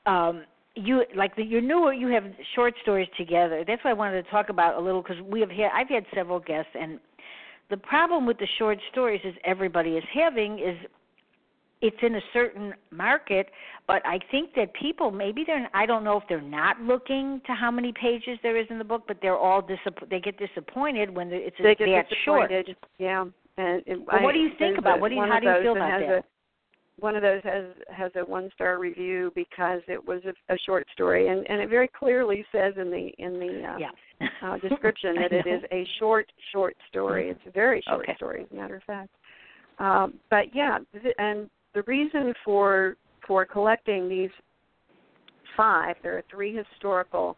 um 0.06 0.46
you 0.76 1.04
like 1.16 1.36
the, 1.36 1.44
your 1.44 1.62
newer 1.62 1.94
you 1.94 2.08
have 2.08 2.26
short 2.54 2.74
stories 2.82 3.08
together 3.18 3.64
that's 3.66 3.82
what 3.84 3.92
i 3.92 3.94
wanted 3.94 4.22
to 4.22 4.30
talk 4.30 4.50
about 4.50 4.76
a 4.76 4.80
little 4.80 5.02
because 5.02 5.20
we 5.22 5.40
have 5.40 5.50
had 5.50 5.72
i've 5.74 5.88
had 5.88 6.06
several 6.14 6.40
guests 6.40 6.72
and 6.78 7.00
the 7.70 7.78
problem 7.78 8.26
with 8.26 8.38
the 8.38 8.48
short 8.58 8.78
stories 8.92 9.22
is 9.24 9.34
everybody 9.46 9.92
is 9.92 10.04
having 10.14 10.60
is 10.60 10.78
it's 11.82 11.98
in 12.02 12.16
a 12.16 12.22
certain 12.34 12.74
market 12.92 13.50
but 13.88 14.02
i 14.06 14.18
think 14.32 14.50
that 14.56 14.74
people 14.74 15.12
maybe 15.12 15.44
they're 15.46 15.70
i 15.74 15.86
don't 15.86 16.04
know 16.04 16.18
if 16.18 16.24
they're 16.30 16.42
not 16.42 16.80
looking 16.80 17.42
to 17.46 17.54
how 17.54 17.70
many 17.70 17.92
pages 18.00 18.38
there 18.44 18.58
is 18.58 18.66
in 18.70 18.78
the 18.78 18.84
book 18.84 19.04
but 19.08 19.18
they're 19.22 19.38
all 19.38 19.62
disapp- 19.62 20.10
they 20.10 20.20
get 20.20 20.38
disappointed 20.38 21.14
when 21.14 21.32
it's 21.32 21.56
they 21.62 21.76
get 21.76 21.86
that 21.88 22.06
short. 22.24 22.52
Yeah. 22.98 23.26
And 23.58 23.82
it, 23.86 24.00
Well, 24.06 24.22
what 24.24 24.34
do 24.34 24.40
you 24.40 24.50
think 24.60 24.78
about- 24.78 24.98
a- 24.98 25.02
what 25.02 25.10
do 25.10 25.16
you- 25.16 25.22
how 25.22 25.40
do 25.40 25.48
you 25.48 25.62
feel 25.62 25.72
about 25.78 26.00
that? 26.02 26.10
A, 26.10 26.24
one 26.98 27.16
of 27.16 27.22
those 27.22 27.42
has 27.44 27.66
has 27.90 28.12
a 28.16 28.22
one 28.26 28.50
star 28.54 28.80
review 28.80 29.32
because 29.36 29.82
it 29.88 30.06
was 30.06 30.22
a, 30.26 30.54
a 30.54 30.58
short 30.66 30.88
story 30.94 31.28
and 31.28 31.46
and 31.50 31.62
it 31.62 31.70
very 31.70 31.88
clearly 31.90 32.46
says 32.52 32.74
in 32.78 32.90
the 32.90 33.08
in 33.18 33.34
the 33.40 33.64
uh, 33.68 33.78
yeah 33.78 34.28
uh, 34.42 34.58
description 34.68 35.16
that 35.16 35.32
it 35.34 35.46
is 35.46 35.62
a 35.74 35.86
short 36.00 36.32
short 36.54 36.76
story. 36.90 37.30
It's 37.30 37.46
a 37.48 37.52
very 37.52 37.82
short 37.88 38.04
Okay. 38.04 38.16
story, 38.16 38.42
as 38.44 38.52
a 38.52 38.56
matter 38.56 38.76
of 38.78 38.84
fact. 38.84 39.10
Um, 39.78 40.14
but 40.30 40.56
yeah, 40.56 40.78
th- 41.02 41.16
and 41.18 41.50
the 41.76 41.84
reason 41.84 42.34
for 42.44 42.96
for 43.28 43.46
collecting 43.46 44.08
these 44.08 44.30
five, 45.58 45.96
there 46.04 46.18
are 46.18 46.24
three 46.30 46.56
historical, 46.56 47.38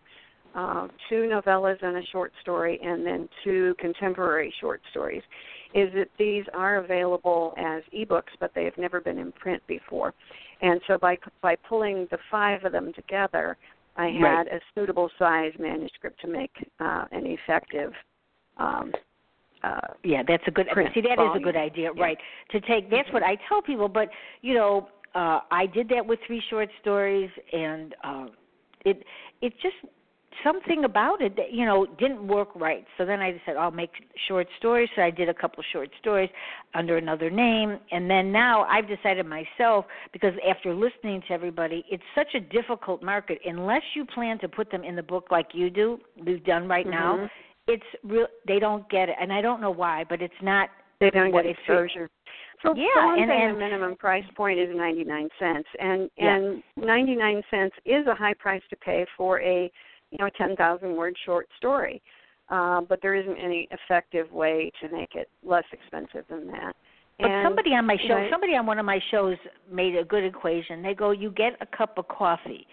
uh, 0.55 0.87
two 1.09 1.29
novellas 1.31 1.81
and 1.81 1.97
a 1.97 2.05
short 2.11 2.31
story, 2.41 2.79
and 2.83 3.05
then 3.05 3.29
two 3.43 3.73
contemporary 3.79 4.53
short 4.59 4.81
stories, 4.91 5.21
is 5.73 5.89
that 5.93 6.09
these 6.17 6.43
are 6.53 6.77
available 6.77 7.53
as 7.57 7.83
ebooks, 7.95 8.33
but 8.39 8.51
they 8.53 8.65
have 8.65 8.77
never 8.77 8.99
been 8.99 9.17
in 9.17 9.31
print 9.33 9.61
before. 9.67 10.13
And 10.61 10.81
so 10.87 10.97
by 10.97 11.17
by 11.41 11.55
pulling 11.55 12.07
the 12.11 12.17
five 12.29 12.63
of 12.63 12.71
them 12.71 12.93
together, 12.93 13.57
I 13.95 14.05
Right. 14.05 14.21
had 14.21 14.47
a 14.47 14.59
suitable 14.75 15.09
size 15.17 15.53
manuscript 15.57 16.19
to 16.21 16.27
make 16.27 16.51
uh, 16.79 17.05
an 17.11 17.25
effective. 17.25 17.93
Um, 18.57 18.93
uh, 19.63 19.79
Yeah, 20.03 20.23
that's 20.27 20.43
a 20.47 20.51
good. 20.51 20.67
print 20.67 20.93
See, 20.93 21.01
that 21.01 21.19
is 21.19 21.35
a 21.35 21.39
good 21.39 21.55
idea, 21.55 21.91
Yeah. 21.93 22.03
right? 22.03 22.17
To 22.51 22.59
take 22.61 22.89
that's 22.89 23.11
what 23.11 23.23
I 23.23 23.35
tell 23.47 23.61
people. 23.61 23.87
But 23.89 24.09
you 24.41 24.53
know, 24.53 24.89
uh, 25.15 25.41
I 25.51 25.65
did 25.65 25.89
that 25.89 26.05
with 26.05 26.19
three 26.27 26.41
short 26.49 26.69
stories, 26.81 27.29
and 27.53 27.95
uh, 28.03 28.27
it 28.85 29.03
it 29.41 29.53
just 29.61 29.75
something 30.43 30.83
about 30.83 31.21
it 31.21 31.35
that 31.35 31.51
you 31.51 31.65
know 31.65 31.85
didn't 31.97 32.27
work 32.27 32.49
right. 32.55 32.85
So 32.97 33.05
then 33.05 33.19
I 33.21 33.41
said 33.45 33.57
I'll 33.57 33.71
make 33.71 33.91
short 34.27 34.47
stories. 34.59 34.89
So 34.95 35.01
I 35.01 35.09
did 35.09 35.29
a 35.29 35.33
couple 35.33 35.63
short 35.71 35.89
stories 35.99 36.29
under 36.73 36.97
another 36.97 37.29
name, 37.29 37.79
and 37.91 38.09
then 38.09 38.31
now 38.31 38.63
I've 38.63 38.87
decided 38.87 39.25
myself 39.25 39.85
because 40.13 40.33
after 40.47 40.73
listening 40.73 41.21
to 41.27 41.33
everybody, 41.33 41.83
it's 41.89 42.03
such 42.15 42.35
a 42.35 42.39
difficult 42.39 43.01
market 43.01 43.39
unless 43.45 43.83
you 43.95 44.05
plan 44.05 44.39
to 44.39 44.47
put 44.47 44.69
them 44.71 44.83
in 44.83 44.95
the 44.95 45.03
book 45.03 45.27
like 45.31 45.47
you 45.53 45.69
do. 45.69 45.99
We've 46.25 46.43
done 46.43 46.67
right 46.67 46.85
now 46.85 47.17
Mhm. 47.17 47.29
It's 47.67 47.83
real 48.03 48.27
they 48.47 48.59
don't 48.59 48.87
get 48.89 49.09
it 49.09 49.15
and 49.19 49.31
i 49.31 49.41
don't 49.41 49.61
know 49.61 49.71
why 49.71 50.03
but 50.09 50.21
it's 50.21 50.41
not 50.41 50.69
They 50.99 51.11
don't 51.11 51.31
get 51.31 51.45
exposure. 51.45 52.09
So 52.63 52.73
Yeah, 52.75 53.05
one 53.05 53.19
and- 53.19 53.31
and- 53.31 53.55
the 53.55 53.59
minimum 53.59 53.95
price 53.97 54.25
point 54.35 54.57
is 54.57 54.75
ninety 54.75 55.03
nine 55.03 55.29
cents, 55.37 55.69
and 55.79 56.09
Yeah. 56.17 56.35
and 56.35 56.63
ninety 56.75 57.15
nine 57.15 57.43
cents 57.51 57.75
is 57.85 58.07
a 58.07 58.15
high 58.15 58.33
price 58.33 58.63
to 58.71 58.75
pay 58.77 59.05
for 59.15 59.39
a 59.41 59.71
you 60.09 60.17
know 60.19 60.29
ten 60.29 60.55
thousand 60.55 60.95
word 60.95 61.15
short 61.23 61.47
story. 61.57 62.01
Uh, 62.49 62.81
but 62.81 62.99
there 63.03 63.13
isn't 63.13 63.37
any 63.37 63.67
effective 63.69 64.31
way 64.31 64.71
to 64.81 64.87
make 64.89 65.13
it 65.15 65.29
less 65.43 65.65
expensive 65.71 66.25
than 66.29 66.47
that. 66.47 66.75
But 67.19 67.29
and, 67.29 67.45
somebody 67.45 67.75
on 67.75 67.85
my 67.85 67.93
you 67.93 68.07
show, 68.07 68.17
know, 68.19 68.29
somebody 68.31 68.55
on 68.55 68.65
one 68.65 68.79
of 68.79 68.85
my 68.85 68.99
shows 69.11 69.37
made 69.69 69.95
a 69.95 70.03
good 70.03 70.23
equation. 70.23 70.81
They 70.81 70.95
go, 70.95 71.11
you 71.11 71.29
get 71.29 71.57
a 71.61 71.65
cup 71.65 71.97
of 71.99 72.07
coffee 72.07 72.65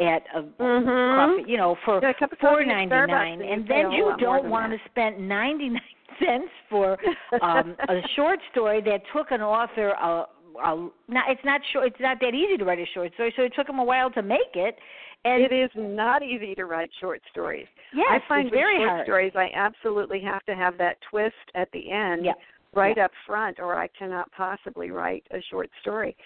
at 0.00 0.22
a 0.34 0.42
Mhm. 0.42 1.14
coffee, 1.16 1.50
you 1.50 1.56
know, 1.58 1.74
for 1.84 2.00
Yeah, 2.02 2.10
a 2.10 2.14
cup 2.14 2.32
of 2.32 2.38
four 2.38 2.64
ninety 2.64 2.94
nine, 2.94 3.40
and 3.40 3.50
and 3.50 3.62
you 3.62 3.68
pay 3.74 3.80
a 3.80 3.82
then 3.84 3.92
you 3.92 4.14
don't 4.18 4.46
want 4.46 4.72
to 4.72 4.78
spend 4.90 5.28
ninety 5.28 5.68
nine 5.68 5.82
cents 6.18 6.50
for 6.68 6.98
um 7.42 7.76
a 7.88 8.00
short 8.16 8.40
story 8.50 8.80
that 8.82 9.02
took 9.12 9.30
an 9.30 9.42
author 9.42 9.90
a, 9.90 10.26
a 10.64 10.90
not 11.08 11.30
it's 11.30 11.44
not 11.44 11.60
short 11.72 11.86
it's 11.86 12.00
not 12.00 12.18
that 12.20 12.34
easy 12.34 12.56
to 12.56 12.64
write 12.64 12.78
a 12.78 12.86
short 12.94 13.12
story, 13.14 13.32
so 13.36 13.42
it 13.42 13.52
took 13.54 13.68
him 13.68 13.78
a 13.78 13.84
while 13.84 14.10
to 14.10 14.22
make 14.22 14.54
it. 14.54 14.78
And 15.22 15.42
it 15.42 15.52
is 15.52 15.70
not 15.76 16.22
easy 16.22 16.54
to 16.54 16.64
write 16.64 16.88
short 16.98 17.20
stories. 17.30 17.66
yes, 17.92 18.06
I 18.10 18.20
find 18.26 18.50
very 18.50 18.78
short 18.78 18.88
hard. 18.88 19.04
stories 19.06 19.32
I 19.36 19.50
absolutely 19.54 20.18
have 20.22 20.42
to 20.46 20.54
have 20.54 20.78
that 20.78 20.96
twist 21.10 21.34
at 21.54 21.70
the 21.72 21.90
end 21.90 22.24
Yeah. 22.24 22.32
right 22.72 22.96
Yeah. 22.96 23.04
up 23.04 23.12
front 23.26 23.60
or 23.60 23.76
I 23.76 23.88
cannot 23.88 24.32
possibly 24.32 24.90
write 24.90 25.26
a 25.30 25.42
short 25.42 25.68
story. 25.82 26.16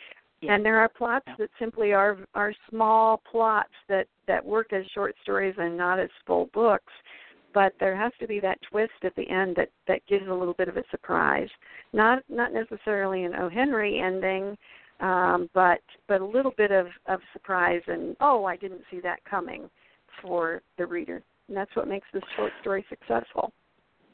Yeah. 0.44 0.54
And 0.54 0.64
there 0.64 0.78
are 0.78 0.88
plots 0.88 1.26
that 1.38 1.50
simply 1.58 1.92
are 1.92 2.18
are 2.34 2.54
small 2.70 3.22
plots 3.30 3.72
that 3.88 4.06
that 4.26 4.44
work 4.44 4.72
as 4.72 4.84
short 4.94 5.14
stories 5.22 5.54
and 5.58 5.76
not 5.76 5.98
as 5.98 6.10
full 6.26 6.50
books. 6.52 6.92
But 7.52 7.72
there 7.78 7.96
has 7.96 8.12
to 8.18 8.26
be 8.26 8.40
that 8.40 8.58
twist 8.68 8.92
at 9.04 9.14
the 9.14 9.28
end 9.28 9.56
that 9.56 9.70
that 9.86 10.04
gives 10.08 10.26
a 10.28 10.34
little 10.34 10.54
bit 10.54 10.68
of 10.68 10.76
a 10.76 10.84
surprise. 10.90 11.48
Not 11.92 12.22
not 12.28 12.52
necessarily 12.52 13.24
an 13.24 13.34
O. 13.36 13.48
Henry 13.48 14.00
ending, 14.00 14.56
um, 15.00 15.48
but 15.54 15.80
but 16.08 16.20
a 16.20 16.26
little 16.26 16.52
bit 16.56 16.72
of 16.72 16.86
of 17.06 17.20
surprise 17.32 17.82
and 17.86 18.16
oh, 18.20 18.44
I 18.44 18.56
didn't 18.56 18.82
see 18.90 19.00
that 19.00 19.24
coming 19.24 19.70
for 20.20 20.62
the 20.78 20.86
reader. 20.86 21.22
And 21.48 21.56
that's 21.56 21.74
what 21.76 21.88
makes 21.88 22.06
this 22.12 22.22
short 22.36 22.52
story 22.60 22.84
successful. 22.88 23.52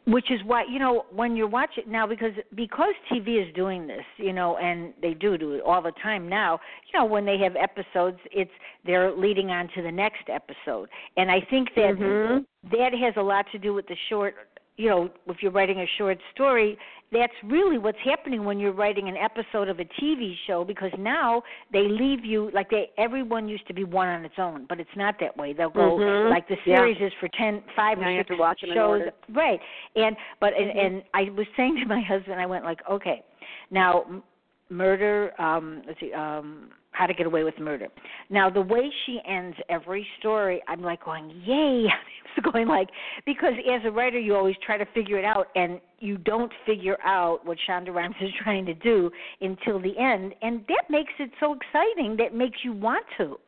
Which 0.06 0.30
is 0.30 0.40
why 0.44 0.64
you 0.64 0.78
know 0.78 1.04
when 1.14 1.36
you're 1.36 1.46
watching 1.46 1.84
now 1.86 2.06
because 2.06 2.32
because 2.54 2.94
TV 3.10 3.46
is 3.46 3.54
doing 3.54 3.86
this, 3.86 4.04
you 4.16 4.32
know, 4.32 4.56
and 4.56 4.92
they 5.02 5.14
do 5.14 5.36
do 5.36 5.52
it 5.52 5.62
all 5.62 5.82
the 5.82 5.92
time 6.02 6.28
now. 6.28 6.58
You 6.92 6.98
know, 6.98 7.04
when 7.04 7.24
they 7.24 7.38
have 7.38 7.54
episodes, 7.56 8.18
it's 8.32 8.50
they're 8.84 9.12
leading 9.12 9.50
on 9.50 9.68
to 9.74 9.82
the 9.82 9.92
next 9.92 10.28
episode, 10.28 10.88
and 11.16 11.30
I 11.30 11.40
think 11.40 11.74
that 11.74 11.96
Mhm. 11.96 12.46
that 12.70 12.94
has 12.94 13.16
a 13.16 13.22
lot 13.22 13.50
to 13.52 13.58
do 13.58 13.74
with 13.74 13.86
the 13.86 13.96
short. 14.08 14.36
You 14.80 14.88
know, 14.88 15.10
if 15.26 15.42
you're 15.42 15.52
writing 15.52 15.80
a 15.80 15.86
short 15.98 16.16
story, 16.34 16.78
that's 17.12 17.34
really 17.44 17.76
what's 17.76 17.98
happening 18.02 18.44
when 18.44 18.58
you're 18.58 18.72
writing 18.72 19.08
an 19.08 19.16
episode 19.16 19.68
of 19.68 19.78
a 19.78 19.84
TV 20.00 20.32
show 20.46 20.64
because 20.64 20.90
now 20.98 21.42
they 21.70 21.82
leave 21.86 22.24
you 22.24 22.50
like 22.54 22.70
they 22.70 22.88
everyone 22.96 23.46
used 23.46 23.66
to 23.66 23.74
be 23.74 23.84
one 23.84 24.08
on 24.08 24.24
its 24.24 24.36
own, 24.38 24.64
but 24.70 24.80
it's 24.80 24.96
not 24.96 25.16
that 25.20 25.36
way. 25.36 25.52
They'll 25.52 25.68
go 25.68 25.98
Mhm. 25.98 26.30
like 26.30 26.48
the 26.48 26.56
Yeah. 26.64 26.76
series 26.76 26.98
is 26.98 27.12
for 27.20 27.28
ten, 27.28 27.62
five 27.76 27.98
Now 27.98 28.06
or 28.06 28.10
you 28.10 28.16
have 28.16 28.26
six 28.26 28.36
to 28.36 28.40
watch 28.40 28.60
them 28.62 28.70
in 28.70 28.74
shows, 28.74 29.12
right? 29.32 29.60
And 29.96 30.16
but 30.40 30.54
and, 30.54 30.70
Mhm. 30.70 30.86
and 30.86 31.02
I 31.12 31.24
was 31.36 31.46
saying 31.58 31.76
to 31.80 31.86
my 31.86 32.00
husband, 32.00 32.40
I 32.40 32.46
went 32.46 32.64
like, 32.64 32.80
okay, 32.88 33.22
now 33.70 34.04
m- 34.08 34.22
murder. 34.70 35.34
um 35.38 35.82
Let's 35.86 36.00
see. 36.00 36.14
um 36.14 36.70
how 36.92 37.06
to 37.06 37.14
get 37.14 37.26
away 37.26 37.44
with 37.44 37.58
murder. 37.58 37.88
Now 38.28 38.50
the 38.50 38.60
way 38.60 38.90
she 39.06 39.20
ends 39.26 39.56
every 39.68 40.06
story, 40.18 40.62
I'm 40.68 40.82
like 40.82 41.04
going, 41.04 41.30
yay! 41.44 41.86
I 41.90 42.40
was 42.40 42.52
going 42.52 42.68
like 42.68 42.88
because 43.26 43.54
as 43.72 43.82
a 43.84 43.90
writer, 43.90 44.18
you 44.18 44.36
always 44.36 44.56
try 44.64 44.76
to 44.78 44.86
figure 44.94 45.18
it 45.18 45.24
out, 45.24 45.48
and 45.56 45.80
you 45.98 46.16
don't 46.18 46.52
figure 46.64 46.96
out 47.04 47.44
what 47.44 47.58
Shonda 47.68 47.92
Rhimes 47.92 48.14
is 48.20 48.30
trying 48.42 48.66
to 48.66 48.74
do 48.74 49.10
until 49.40 49.80
the 49.80 49.96
end, 49.98 50.34
and 50.42 50.64
that 50.68 50.84
makes 50.88 51.12
it 51.18 51.30
so 51.40 51.54
exciting. 51.54 52.16
That 52.16 52.34
makes 52.34 52.58
you 52.64 52.72
want 52.72 53.04
to. 53.18 53.38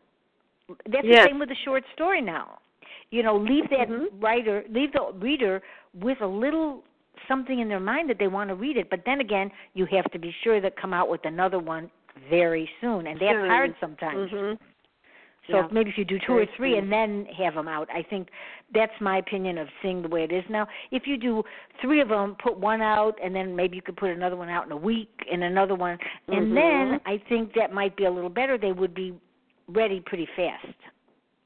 That's 0.86 1.06
Yes. 1.06 1.24
the 1.24 1.30
same 1.30 1.38
with 1.38 1.50
a 1.50 1.56
short 1.64 1.84
story 1.94 2.20
now. 2.20 2.58
You 3.10 3.22
know, 3.22 3.36
leave 3.36 3.68
that 3.70 3.88
Mhm. 3.88 4.08
writer, 4.20 4.64
leave 4.68 4.92
the 4.92 5.12
reader 5.18 5.62
with 5.94 6.20
a 6.22 6.26
little 6.26 6.82
something 7.28 7.60
in 7.60 7.68
their 7.68 7.80
mind 7.80 8.08
that 8.10 8.18
they 8.18 8.26
want 8.26 8.48
to 8.48 8.54
read 8.54 8.76
it. 8.76 8.88
But 8.90 9.04
then 9.04 9.20
again, 9.20 9.50
you 9.74 9.86
have 9.86 10.10
to 10.12 10.18
be 10.18 10.32
sure 10.42 10.60
that 10.60 10.76
come 10.76 10.92
out 10.92 11.08
with 11.08 11.24
another 11.24 11.58
one 11.58 11.90
very 12.28 12.68
soon, 12.80 13.06
and 13.06 13.18
that's 13.20 13.32
Soon. 13.32 13.48
hard 13.48 13.74
sometimes. 13.80 14.30
Mhm. 14.30 14.58
So 15.48 15.56
Yeah. 15.56 15.64
if 15.64 15.72
maybe 15.72 15.90
if 15.90 15.98
you 15.98 16.04
do 16.04 16.20
two 16.20 16.34
Very 16.34 16.44
or 16.44 16.46
three 16.54 16.70
soon. 16.74 16.84
and 16.84 16.92
then 16.92 17.26
have 17.34 17.54
them 17.54 17.66
out, 17.66 17.88
I 17.92 18.02
think 18.02 18.30
that's 18.70 18.92
my 19.00 19.16
opinion 19.18 19.58
of 19.58 19.68
seeing 19.82 20.00
the 20.00 20.08
way 20.08 20.22
it 20.22 20.30
is 20.30 20.48
now. 20.48 20.68
If 20.92 21.06
you 21.06 21.16
do 21.16 21.44
three 21.80 22.00
of 22.00 22.08
them, 22.08 22.36
put 22.36 22.56
one 22.56 22.80
out, 22.80 23.18
and 23.20 23.34
then 23.34 23.56
maybe 23.56 23.74
you 23.74 23.82
could 23.82 23.96
put 23.96 24.10
another 24.10 24.36
one 24.36 24.48
out 24.48 24.66
in 24.66 24.72
a 24.72 24.76
week, 24.76 25.10
and 25.30 25.42
another 25.42 25.74
one, 25.74 25.98
and 26.28 26.52
Mhm. 26.52 26.54
then 26.54 27.00
I 27.06 27.18
think 27.18 27.54
that 27.54 27.72
might 27.72 27.96
be 27.96 28.04
a 28.04 28.10
little 28.10 28.30
better. 28.30 28.56
They 28.56 28.72
would 28.72 28.94
be 28.94 29.18
ready 29.68 30.00
pretty 30.00 30.26
fast 30.26 30.66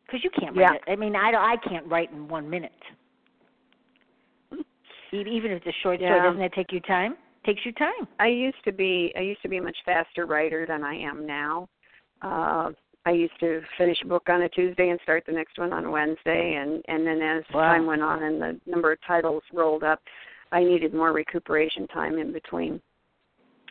because 0.04 0.22
you 0.22 0.30
can't 0.30 0.54
write 0.54 0.70
Yeah. 0.70 0.74
it. 0.74 0.82
I 0.88 0.96
mean, 0.96 1.16
I 1.16 1.30
don't- 1.30 1.42
I 1.42 1.56
can't 1.56 1.86
write 1.86 2.10
in 2.10 2.28
one 2.28 2.50
minute. 2.50 2.72
Even 5.12 5.52
if 5.52 5.64
it's 5.64 5.66
a 5.66 5.80
short 5.80 6.00
story, 6.00 6.20
doesn't 6.20 6.40
that 6.40 6.52
take 6.52 6.72
you 6.72 6.80
time? 6.80 7.16
Takes 7.46 7.64
you 7.64 7.72
time. 7.72 8.08
I 8.18 8.26
used 8.26 8.62
to 8.64 8.72
be 8.72 9.12
I 9.16 9.20
used 9.20 9.40
to 9.42 9.48
be 9.48 9.58
a 9.58 9.62
much 9.62 9.76
faster 9.84 10.26
writer 10.26 10.66
than 10.66 10.82
I 10.82 10.96
am 10.96 11.24
now. 11.24 11.68
Uh 12.20 12.70
I 13.06 13.12
used 13.12 13.38
to 13.38 13.62
finish 13.78 13.98
a 14.02 14.08
book 14.08 14.24
on 14.28 14.42
a 14.42 14.48
Tuesday 14.48 14.88
and 14.88 14.98
start 15.04 15.22
the 15.26 15.32
next 15.32 15.56
one 15.56 15.72
on 15.72 15.84
a 15.84 15.90
Wednesday 15.90 16.56
and 16.60 16.82
and 16.88 17.06
then 17.06 17.22
as 17.22 17.44
Wow. 17.54 17.68
time 17.68 17.86
went 17.86 18.02
on 18.02 18.24
and 18.24 18.42
the 18.42 18.60
number 18.66 18.90
of 18.90 18.98
titles 19.06 19.44
rolled 19.52 19.84
up, 19.84 20.00
I 20.50 20.64
needed 20.64 20.92
more 20.92 21.12
recuperation 21.12 21.86
time 21.86 22.18
in 22.18 22.32
between. 22.32 22.80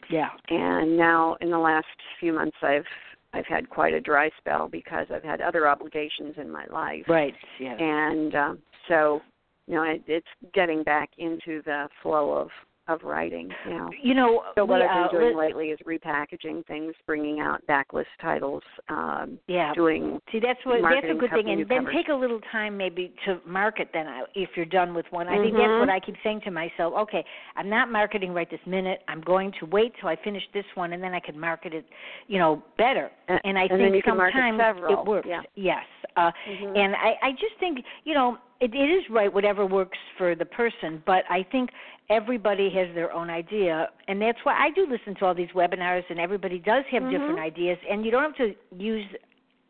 Yeah. 0.09 0.29
And 0.49 0.95
now 0.95 1.35
in 1.41 1.49
the 1.49 1.59
last 1.59 1.88
few 2.21 2.31
months 2.31 2.55
I've 2.61 2.88
I've 3.33 3.47
had 3.47 3.69
quite 3.69 3.93
a 3.93 3.99
dry 3.99 4.29
spell 4.38 4.69
because 4.69 5.07
I've 5.13 5.23
had 5.23 5.41
other 5.41 5.67
obligations 5.67 6.35
in 6.38 6.49
my 6.49 6.65
life. 6.67 7.03
Right. 7.09 7.35
Yeah. 7.59 7.75
And 7.77 8.35
um 8.35 8.59
so 8.88 9.21
you 9.67 9.75
know, 9.75 9.83
it, 9.83 10.01
it's 10.07 10.27
getting 10.53 10.81
back 10.83 11.09
into 11.17 11.61
the 11.63 11.89
flow 12.01 12.31
of 12.31 12.49
of 12.88 13.02
writing 13.04 13.50
now. 13.67 13.89
You 14.02 14.13
know, 14.13 14.43
So 14.56 14.63
what 14.65 14.80
we, 14.80 14.86
I've 14.86 15.12
been 15.12 15.17
uh, 15.17 15.21
doing 15.24 15.38
lately 15.38 15.67
is 15.69 15.80
repackaging 15.86 16.65
things, 16.67 16.93
bringing 17.08 17.39
out 17.39 17.65
backlist 17.67 18.06
titles, 18.21 18.63
um, 18.89 19.39
yeah. 19.48 19.74
doing 19.74 20.19
See, 20.32 20.39
that's 20.39 20.60
what 20.65 20.82
that's 20.84 21.06
a 21.10 21.15
good 21.15 21.32
thing, 21.32 21.50
and 21.50 21.67
then 21.69 21.80
covers. 21.80 21.95
take 21.95 22.10
a 22.10 22.13
little 22.13 22.39
time 22.52 22.78
maybe 22.78 23.13
to 23.26 23.39
market. 23.45 23.89
Then 23.93 24.08
if 24.36 24.50
you're 24.56 24.65
done 24.65 24.93
with 24.93 25.06
one, 25.12 25.28
I 25.28 25.38
think 25.41 25.54
that's 25.54 25.63
Mhm. 25.63 25.80
what 25.80 25.89
I 25.89 26.00
keep 26.00 26.15
saying 26.24 26.41
to 26.41 26.52
myself. 26.52 26.93
Okay, 26.93 27.26
I'm 27.56 27.69
not 27.69 27.89
marketing 27.91 28.34
right 28.34 28.50
this 28.50 28.65
minute. 28.65 29.02
I'm 29.08 29.21
going 29.21 29.52
to 29.54 29.65
wait 29.65 29.93
till 30.00 30.10
I 30.10 30.15
finish 30.17 30.43
this 30.54 30.65
one, 30.76 30.93
and 30.93 31.02
then 31.04 31.13
I 31.13 31.19
can 31.19 31.39
market 31.39 31.74
it, 31.74 31.86
you 32.28 32.38
know, 32.39 32.62
better. 32.78 33.12
And- 33.28 33.41
And 33.43 33.58
I 33.58 33.63
and 33.63 33.80
think 33.80 33.95
you 33.95 34.02
can 34.04 34.17
market 34.17 34.38
sometimes 34.38 34.91
it 34.91 35.06
works. 35.06 35.28
yeah. 35.28 35.41
Yes, 35.56 35.86
uh, 36.15 36.32
Mhm. 36.48 36.78
and 36.78 36.95
I 36.95 37.17
I 37.21 37.32
just 37.32 37.56
think 37.60 37.84
you 38.04 38.13
know 38.13 38.38
it, 38.60 38.74
it 38.74 38.78
is 38.78 39.04
right 39.10 39.32
whatever 39.32 39.65
works 39.65 39.98
for 40.18 40.36
the 40.36 40.46
person, 40.46 41.02
but 41.06 41.24
I 41.30 41.44
think 41.52 41.72
everybody 42.10 42.70
has 42.70 42.94
their 42.96 43.12
own 43.12 43.30
idea, 43.30 43.89
and 44.08 44.22
that's 44.22 44.38
why 44.44 44.54
I 44.54 44.70
do 44.72 44.86
listen 44.89 45.15
to 45.15 45.26
all 45.26 45.34
these 45.36 45.50
webinars, 45.56 46.04
and 46.10 46.20
everybody 46.20 46.60
does 46.60 46.86
have 46.91 47.04
Mhm. 47.04 47.12
different 47.12 47.39
ideas, 47.39 47.78
and 47.89 48.06
you 48.06 48.12
don't 48.12 48.24
have 48.24 48.36
to 48.38 48.56
use 48.76 49.06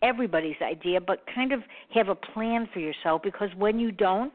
everybody's 0.02 0.62
idea, 0.62 1.00
but 1.02 1.26
kind 1.28 1.52
of 1.52 1.64
have 1.94 2.10
a 2.10 2.16
plan 2.16 2.68
for 2.68 2.80
yourself 2.80 3.22
because 3.24 3.54
when 3.56 3.80
you 3.80 3.92
don't, 3.92 4.34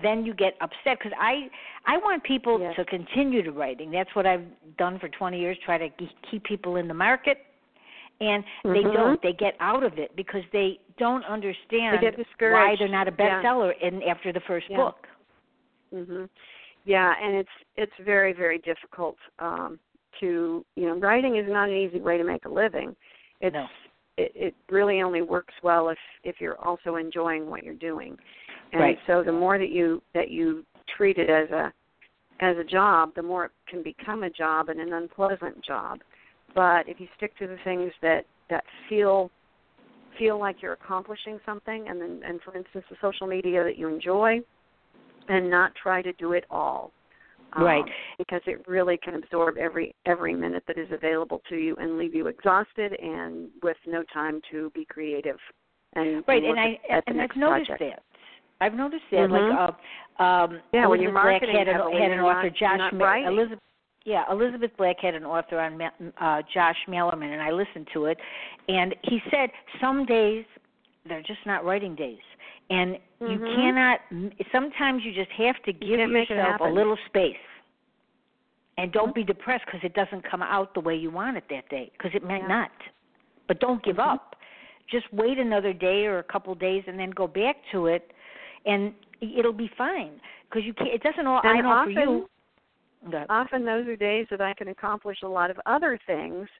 then 0.00 0.24
you 0.24 0.32
get 0.32 0.56
upset 0.60 0.98
because 0.98 1.12
I 1.18 1.50
I 1.86 1.98
want 1.98 2.22
people 2.22 2.60
Yes. 2.60 2.76
to 2.76 2.84
continue 2.84 3.42
to 3.42 3.52
writing. 3.52 3.90
That's 3.90 4.14
what 4.14 4.26
I've 4.26 4.46
done 4.76 4.98
for 4.98 5.08
20 5.08 5.38
years, 5.40 5.58
try 5.58 5.78
to 5.78 5.88
keep 6.30 6.44
people 6.44 6.76
in 6.76 6.88
the 6.88 6.94
market. 6.94 7.44
And 8.20 8.44
they 8.64 8.82
Mhm. 8.82 8.92
don't. 8.92 9.22
They 9.22 9.32
get 9.32 9.56
out 9.60 9.84
of 9.84 9.98
it 9.98 10.14
because 10.16 10.42
they 10.52 10.80
don't 10.96 11.24
understand 11.24 12.02
They 12.02 12.50
why 12.50 12.74
they're 12.76 12.88
not 12.88 13.06
a 13.06 13.12
Yeah. 13.12 13.42
bestseller 13.42 13.78
in 13.78 14.02
after 14.02 14.32
the 14.32 14.40
first 14.40 14.68
Yeah. 14.68 14.76
book. 14.76 15.08
Mhm. 15.92 16.28
Yeah, 16.84 17.14
and 17.20 17.36
it's 17.36 17.52
it's 17.76 17.96
very 17.98 18.32
very 18.32 18.58
difficult 18.58 19.18
um 19.38 19.78
to, 20.20 20.64
you 20.74 20.86
know, 20.86 20.96
writing 20.96 21.36
is 21.36 21.48
not 21.48 21.68
an 21.68 21.76
easy 21.76 22.00
way 22.00 22.18
to 22.18 22.24
make 22.24 22.44
a 22.44 22.48
living. 22.48 22.96
It's 23.40 23.54
No. 23.54 23.68
it, 24.16 24.32
it 24.34 24.54
really 24.68 25.00
only 25.00 25.22
works 25.22 25.54
well 25.62 25.88
if 25.90 25.98
if 26.24 26.40
you're 26.40 26.58
also 26.58 26.96
enjoying 26.96 27.48
what 27.48 27.62
you're 27.62 27.74
doing. 27.74 28.18
And 28.72 28.80
Right. 28.80 28.98
so 29.06 29.22
the 29.22 29.32
more 29.32 29.58
that 29.58 29.70
you 29.70 30.02
that 30.12 30.30
you 30.30 30.66
treat 30.96 31.18
it 31.18 31.30
as 31.30 31.50
a 31.50 31.72
as 32.40 32.56
a 32.56 32.64
job, 32.64 33.14
the 33.14 33.22
more 33.22 33.46
it 33.46 33.52
can 33.68 33.82
become 33.82 34.22
a 34.24 34.30
job 34.30 34.68
and 34.68 34.80
an 34.80 34.92
unpleasant 34.92 35.64
job. 35.64 36.00
But 36.54 36.88
if 36.88 36.98
you 37.00 37.06
stick 37.16 37.36
to 37.38 37.46
the 37.46 37.58
things 37.64 37.92
that 38.02 38.24
that 38.50 38.64
feel 38.88 39.30
feel 40.18 40.38
like 40.40 40.56
you're 40.62 40.72
accomplishing 40.72 41.38
something 41.46 41.86
and 41.88 42.00
then 42.00 42.20
and 42.26 42.40
for 42.42 42.56
instance 42.56 42.84
the 42.90 42.96
social 43.00 43.26
media 43.26 43.62
that 43.62 43.78
you 43.78 43.86
enjoy 43.88 44.40
and 45.28 45.48
not 45.50 45.72
try 45.80 46.02
to 46.02 46.12
do 46.14 46.32
it 46.32 46.44
all. 46.50 46.90
Um, 47.54 47.64
Right. 47.64 47.84
Because 48.18 48.40
it 48.46 48.66
really 48.66 48.98
can 48.98 49.14
absorb 49.14 49.56
every 49.58 49.94
every 50.06 50.34
minute 50.34 50.64
that 50.66 50.76
is 50.78 50.88
available 50.90 51.40
to 51.48 51.56
you 51.56 51.76
and 51.76 51.96
leave 51.98 52.14
you 52.14 52.26
exhausted 52.26 52.92
and 53.00 53.48
with 53.62 53.76
no 53.86 54.02
time 54.12 54.40
to 54.50 54.70
be 54.74 54.84
creative 54.86 55.36
and 55.94 56.24
Right, 56.26 56.42
and, 56.42 56.58
and 56.58 56.60
i 56.60 56.78
at, 56.90 56.98
at 56.98 57.04
and 57.06 57.20
i've 57.20 57.36
noticed 57.36 57.68
project. 57.68 57.80
that. 57.96 58.02
I've 58.60 58.74
noticed 58.74 59.04
that. 59.12 59.28
Mhm. 59.30 59.30
Like 59.30 59.76
uh, 60.18 60.22
um 60.22 60.60
Yeah, 60.72 60.86
when 60.88 61.00
you're 61.00 61.10
Elizabeth 61.10 61.12
Black 61.12 61.24
marketing 61.42 61.56
had 61.56 61.68
an 61.68 61.92
had 62.02 62.10
an 62.12 62.20
author 62.20 62.42
not- 62.44 62.54
Josh 62.54 62.78
not 62.78 62.94
writing. 63.00 63.28
Elizabeth 63.28 63.60
Yeah, 64.08 64.24
Elizabeth 64.32 64.70
Black 64.78 64.96
had 65.02 65.14
an 65.14 65.26
author 65.26 65.60
on 65.60 65.78
uh, 66.18 66.40
Josh 66.54 66.78
Malerman, 66.88 67.30
and 67.30 67.42
I 67.42 67.50
listened 67.50 67.88
to 67.92 68.06
it, 68.06 68.16
and 68.66 68.94
he 69.02 69.20
said 69.30 69.50
some 69.82 70.06
days 70.06 70.46
they're 71.06 71.20
just 71.20 71.40
not 71.44 71.62
writing 71.62 71.94
days, 71.94 72.16
and 72.70 72.96
mm-hmm. 73.20 73.32
you 73.32 73.38
cannot. 73.38 74.00
Sometimes 74.50 75.02
you 75.04 75.12
just 75.12 75.30
have 75.32 75.62
to 75.66 75.74
give 75.74 76.00
yourself 76.00 76.58
a 76.62 76.70
little 76.70 76.96
space, 77.04 77.36
and 78.78 78.90
don't 78.92 79.14
be 79.14 79.22
depressed 79.22 79.66
because 79.66 79.80
it 79.84 79.92
doesn't 79.92 80.24
come 80.28 80.40
out 80.40 80.72
the 80.72 80.80
way 80.80 80.96
you 80.96 81.10
want 81.10 81.36
it 81.36 81.44
that 81.50 81.68
day, 81.68 81.92
because 81.92 82.12
it 82.14 82.24
might 82.24 82.40
yeah. 82.40 82.48
not. 82.48 82.70
But 83.46 83.60
don't 83.60 83.84
give 83.84 83.96
mm-hmm. 83.96 84.08
up. 84.08 84.36
Just 84.90 85.04
wait 85.12 85.36
another 85.36 85.74
day 85.74 86.06
or 86.06 86.18
a 86.18 86.24
couple 86.24 86.54
days, 86.54 86.82
and 86.86 86.98
then 86.98 87.10
go 87.10 87.26
back 87.26 87.56
to 87.72 87.88
it, 87.88 88.10
and 88.64 88.94
it'll 89.20 89.52
be 89.52 89.70
fine. 89.76 90.18
Because 90.48 90.64
you 90.64 90.72
can't. 90.72 90.94
It 90.94 91.02
doesn't 91.02 91.26
all. 91.26 91.42
And 91.44 91.58
I 91.58 91.60
know 91.60 91.68
often, 91.68 91.94
for 91.94 92.00
you 92.00 92.28
Often 93.28 93.64
those 93.64 93.86
are 93.86 93.96
days 93.96 94.26
that 94.30 94.40
I 94.40 94.54
can 94.54 94.68
accomplish 94.68 95.18
a 95.22 95.28
lot 95.28 95.50
of 95.50 95.58
other 95.66 95.98
things. 96.06 96.48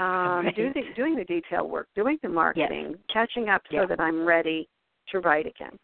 Um, 0.00 0.46
right. 0.46 0.56
do 0.56 0.72
the, 0.72 0.82
doing 0.96 1.14
the 1.14 1.24
detail 1.24 1.68
work, 1.68 1.86
doing 1.94 2.18
the 2.24 2.28
marketing, 2.28 2.86
yes. 2.90 2.98
catching 3.12 3.48
up 3.48 3.62
yeah. 3.70 3.82
so 3.82 3.86
that 3.86 4.00
I'm 4.00 4.24
ready 4.24 4.68
to 5.12 5.20
write 5.20 5.46
again. 5.46 5.78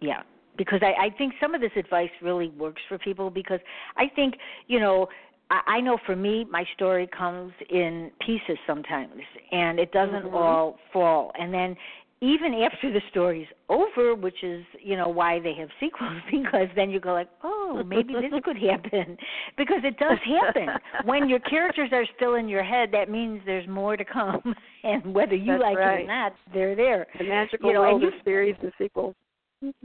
Yeah, 0.00 0.22
because 0.56 0.80
I, 0.82 1.06
I 1.06 1.10
think 1.16 1.34
some 1.40 1.54
of 1.54 1.60
this 1.60 1.70
advice 1.76 2.10
really 2.20 2.48
works 2.48 2.82
for 2.88 2.98
people 2.98 3.30
because 3.30 3.60
I 3.96 4.08
think 4.14 4.34
you 4.66 4.80
know 4.80 5.06
I, 5.50 5.60
I 5.66 5.80
know 5.80 5.98
for 6.04 6.16
me 6.16 6.46
my 6.50 6.64
story 6.74 7.08
comes 7.16 7.52
in 7.70 8.10
pieces 8.26 8.58
sometimes 8.66 9.22
and 9.52 9.78
it 9.78 9.92
doesn't 9.92 10.24
mm-hmm. 10.24 10.34
all 10.34 10.78
fall 10.92 11.32
and 11.38 11.54
then 11.54 11.76
even 12.20 12.54
after 12.54 12.92
the 12.92 13.00
story's 13.10 13.46
over, 13.68 14.14
which 14.14 14.42
is 14.42 14.64
you 14.82 14.96
know 14.96 15.08
why 15.08 15.38
they 15.40 15.54
have 15.54 15.68
sequels, 15.78 16.20
because 16.30 16.68
then 16.74 16.90
you 16.90 17.00
go 17.00 17.12
like, 17.12 17.28
oh, 17.42 17.82
maybe 17.86 18.14
this 18.14 18.32
could 18.44 18.56
happen, 18.56 19.16
because 19.56 19.80
it 19.84 19.96
does 19.98 20.18
happen 20.24 20.68
when 21.04 21.28
your 21.28 21.38
characters 21.40 21.90
are 21.92 22.04
still 22.16 22.34
in 22.34 22.48
your 22.48 22.64
head. 22.64 22.90
That 22.92 23.10
means 23.10 23.40
there's 23.46 23.68
more 23.68 23.96
to 23.96 24.04
come, 24.04 24.54
and 24.84 25.14
whether 25.14 25.34
you 25.34 25.52
That's 25.52 25.62
like 25.62 25.78
right. 25.78 26.00
it 26.00 26.04
or 26.04 26.06
not, 26.06 26.32
they're 26.52 26.76
there. 26.76 27.06
The 27.18 27.24
magical 27.24 27.68
you 27.68 27.74
know, 27.74 27.80
world 27.80 28.04
of 28.04 28.12
series 28.24 28.56
and 28.62 28.72
sequels. 28.78 29.14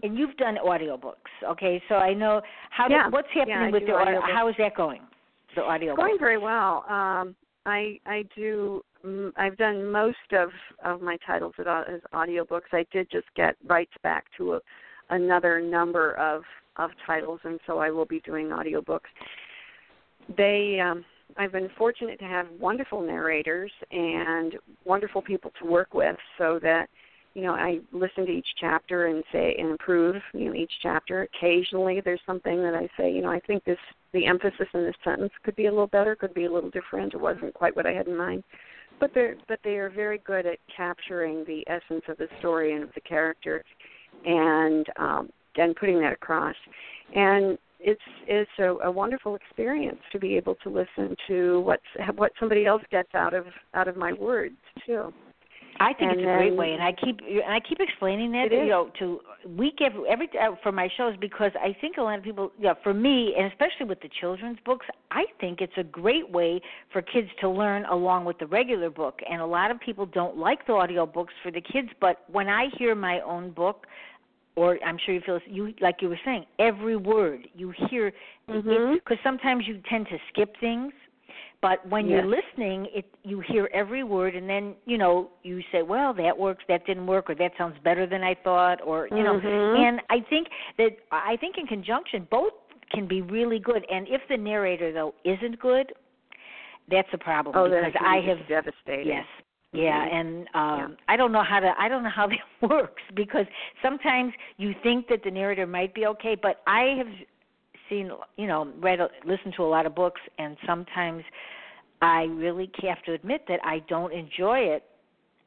And 0.03 0.15
you've 0.15 0.37
done 0.37 0.57
audiobooks, 0.63 1.31
okay? 1.43 1.81
So 1.89 1.95
I 1.95 2.13
know 2.13 2.41
how. 2.69 2.87
Yeah. 2.89 3.09
what's 3.09 3.27
happening 3.33 3.57
yeah, 3.57 3.71
with 3.71 3.87
the 3.87 3.93
audio? 3.93 4.21
How 4.21 4.47
is 4.47 4.55
that 4.59 4.75
going? 4.75 5.01
The 5.55 5.63
audio. 5.63 5.95
Going 5.95 6.17
very 6.19 6.37
well. 6.37 6.85
Um, 6.87 7.35
I 7.65 7.99
I 8.05 8.23
do 8.35 8.83
I've 9.35 9.57
done 9.57 9.91
most 9.91 10.17
of 10.31 10.49
of 10.83 11.01
my 11.01 11.17
titles 11.27 11.53
as 11.59 11.99
audiobooks. 12.13 12.71
I 12.71 12.85
did 12.91 13.09
just 13.11 13.27
get 13.35 13.55
rights 13.67 13.91
back 14.01 14.25
to 14.37 14.53
a, 14.53 14.59
another 15.09 15.59
number 15.59 16.13
of 16.13 16.43
of 16.77 16.91
titles, 17.05 17.41
and 17.43 17.59
so 17.67 17.79
I 17.79 17.91
will 17.91 18.05
be 18.05 18.21
doing 18.21 18.47
audiobooks. 18.47 19.11
They, 20.37 20.79
um, 20.79 21.03
I've 21.37 21.51
been 21.51 21.69
fortunate 21.77 22.17
to 22.19 22.25
have 22.25 22.47
wonderful 22.59 23.01
narrators 23.01 23.71
and 23.91 24.55
wonderful 24.85 25.21
people 25.21 25.51
to 25.61 25.69
work 25.69 25.93
with, 25.93 26.15
so 26.37 26.57
that 26.63 26.87
you 27.33 27.41
know 27.41 27.53
I 27.53 27.79
listen 27.91 28.25
to 28.25 28.31
each 28.31 28.47
chapter 28.61 29.07
and 29.07 29.21
say 29.33 29.53
and 29.59 29.71
improve 29.71 30.15
you 30.33 30.45
know 30.45 30.55
each 30.55 30.71
chapter. 30.81 31.23
Occasionally, 31.23 32.01
there's 32.05 32.21
something 32.25 32.63
that 32.63 32.73
I 32.73 32.87
say, 32.97 33.11
you 33.11 33.21
know, 33.21 33.31
I 33.31 33.41
think 33.41 33.65
this 33.65 33.77
the 34.13 34.25
emphasis 34.25 34.67
in 34.73 34.85
this 34.85 34.95
sentence 35.03 35.33
could 35.43 35.57
be 35.57 35.65
a 35.65 35.71
little 35.71 35.87
better, 35.87 36.15
could 36.15 36.33
be 36.33 36.45
a 36.45 36.51
little 36.51 36.69
different. 36.69 37.13
It 37.13 37.19
wasn't 37.19 37.53
quite 37.53 37.75
what 37.75 37.85
I 37.85 37.91
had 37.91 38.07
in 38.07 38.15
mind 38.15 38.45
but 38.99 39.11
they're 39.13 39.35
but 39.47 39.59
they 39.63 39.77
are 39.77 39.89
very 39.89 40.19
good 40.19 40.45
at 40.45 40.59
capturing 40.75 41.43
the 41.45 41.63
essence 41.67 42.03
of 42.07 42.17
the 42.17 42.27
story 42.39 42.73
and 42.73 42.83
of 42.83 42.89
the 42.95 43.01
character 43.01 43.63
and 44.25 44.85
um 44.97 45.29
and 45.55 45.75
putting 45.75 45.99
that 46.01 46.13
across. 46.13 46.55
And 47.15 47.57
it's 47.79 48.01
it's 48.27 48.49
a, 48.59 48.87
a 48.87 48.91
wonderful 48.91 49.35
experience 49.35 49.99
to 50.11 50.19
be 50.19 50.35
able 50.35 50.55
to 50.63 50.69
listen 50.69 51.15
to 51.27 51.61
what's 51.61 51.83
what 52.15 52.31
somebody 52.39 52.65
else 52.65 52.83
gets 52.91 53.13
out 53.13 53.33
of 53.33 53.45
out 53.73 53.87
of 53.87 53.97
my 53.97 54.13
words 54.13 54.55
too 54.85 55.13
I 55.79 55.93
think 55.93 56.11
and 56.11 56.19
it's 56.19 56.21
a 56.21 56.25
then, 56.25 56.37
great 56.37 56.55
way, 56.55 56.73
and 56.73 56.83
I 56.83 56.91
keep 56.91 57.19
and 57.19 57.53
I 57.53 57.59
keep 57.59 57.79
explaining 57.79 58.31
that 58.33 58.51
you 58.51 58.67
know 58.67 58.91
to 58.99 59.19
week 59.57 59.79
every 59.81 60.07
every 60.07 60.29
uh, 60.39 60.55
for 60.61 60.71
my 60.71 60.89
shows 60.97 61.15
because 61.19 61.51
I 61.55 61.75
think 61.79 61.97
a 61.97 62.01
lot 62.01 62.17
of 62.17 62.23
people, 62.23 62.51
yeah, 62.59 62.73
for 62.83 62.93
me, 62.93 63.33
and 63.37 63.51
especially 63.51 63.87
with 63.87 64.01
the 64.01 64.09
children's 64.19 64.59
books, 64.65 64.85
I 65.11 65.25
think 65.39 65.61
it's 65.61 65.73
a 65.77 65.83
great 65.83 66.29
way 66.29 66.61
for 66.91 67.01
kids 67.01 67.29
to 67.41 67.49
learn 67.49 67.85
along 67.85 68.25
with 68.25 68.37
the 68.39 68.47
regular 68.47 68.89
book. 68.89 69.19
And 69.29 69.41
a 69.41 69.45
lot 69.45 69.71
of 69.71 69.79
people 69.79 70.05
don't 70.05 70.37
like 70.37 70.65
the 70.67 70.73
audio 70.73 71.05
books 71.05 71.33
for 71.41 71.51
the 71.51 71.61
kids, 71.61 71.89
but 71.99 72.23
when 72.31 72.49
I 72.49 72.67
hear 72.77 72.95
my 72.95 73.21
own 73.21 73.51
book, 73.51 73.87
or 74.55 74.77
I'm 74.85 74.97
sure 75.03 75.15
you 75.15 75.21
feel 75.25 75.39
you 75.47 75.73
like 75.81 75.97
you 76.01 76.09
were 76.09 76.19
saying 76.23 76.45
every 76.59 76.95
word 76.95 77.47
you 77.55 77.73
hear 77.89 78.13
because 78.45 78.63
mm-hmm. 78.63 79.13
sometimes 79.23 79.65
you 79.67 79.81
tend 79.89 80.07
to 80.07 80.17
skip 80.31 80.53
things 80.59 80.93
but 81.63 81.87
when 81.89 82.05
yes. 82.05 82.11
you're 82.11 82.29
listening 82.29 82.87
it 82.93 83.05
you 83.23 83.41
hear 83.47 83.69
every 83.73 84.03
word 84.03 84.35
and 84.35 84.47
then 84.47 84.75
you 84.85 84.97
know 84.97 85.29
you 85.41 85.61
say 85.71 85.81
well 85.81 86.13
that 86.13 86.37
works 86.37 86.63
that 86.67 86.85
didn't 86.85 87.07
work 87.07 87.29
or 87.29 87.35
that 87.35 87.51
sounds 87.57 87.75
better 87.83 88.05
than 88.05 88.21
i 88.21 88.35
thought 88.43 88.79
or 88.85 89.07
you 89.07 89.23
know 89.23 89.39
mm-hmm. 89.39 89.81
and 89.81 90.01
i 90.11 90.19
think 90.29 90.47
that 90.77 90.89
i 91.11 91.35
think 91.37 91.55
in 91.57 91.65
conjunction 91.65 92.27
both 92.29 92.51
can 92.91 93.07
be 93.07 93.21
really 93.21 93.57
good 93.57 93.83
and 93.89 94.07
if 94.09 94.21
the 94.29 94.37
narrator 94.37 94.91
though 94.91 95.15
isn't 95.23 95.57
good 95.59 95.91
that's 96.91 97.07
a 97.13 97.17
problem 97.17 97.55
oh, 97.57 97.63
because 97.63 97.93
i 98.05 98.17
have 98.17 98.37
devastating 98.47 99.07
yes 99.07 99.25
yeah, 99.75 100.05
mm-hmm. 100.05 100.15
and 100.15 100.37
um 100.53 100.91
yeah. 100.91 100.95
I 101.07 101.17
don't 101.17 101.31
know 101.31 101.43
how 101.43 101.59
to 101.59 101.73
I 101.79 101.89
don't 101.89 102.03
know 102.03 102.11
how 102.15 102.27
that 102.61 102.69
works 102.69 103.01
because 103.15 103.47
sometimes 103.81 104.31
you 104.57 104.73
think 104.83 105.07
that 105.07 105.23
the 105.23 105.31
narrator 105.31 105.65
might 105.65 105.95
be 105.95 106.05
okay, 106.05 106.37
but 106.39 106.61
I 106.67 106.95
have 106.97 107.07
seen, 107.89 108.11
you 108.37 108.47
know, 108.47 108.71
read, 108.79 108.99
listened 109.25 109.53
to 109.57 109.63
a 109.63 109.65
lot 109.65 109.85
of 109.85 109.95
books, 109.95 110.21
and 110.37 110.57
sometimes 110.65 111.23
I 112.01 112.23
really 112.23 112.69
have 112.83 113.01
to 113.03 113.13
admit 113.13 113.45
that 113.47 113.59
I 113.63 113.79
don't 113.87 114.13
enjoy 114.13 114.59
it 114.59 114.83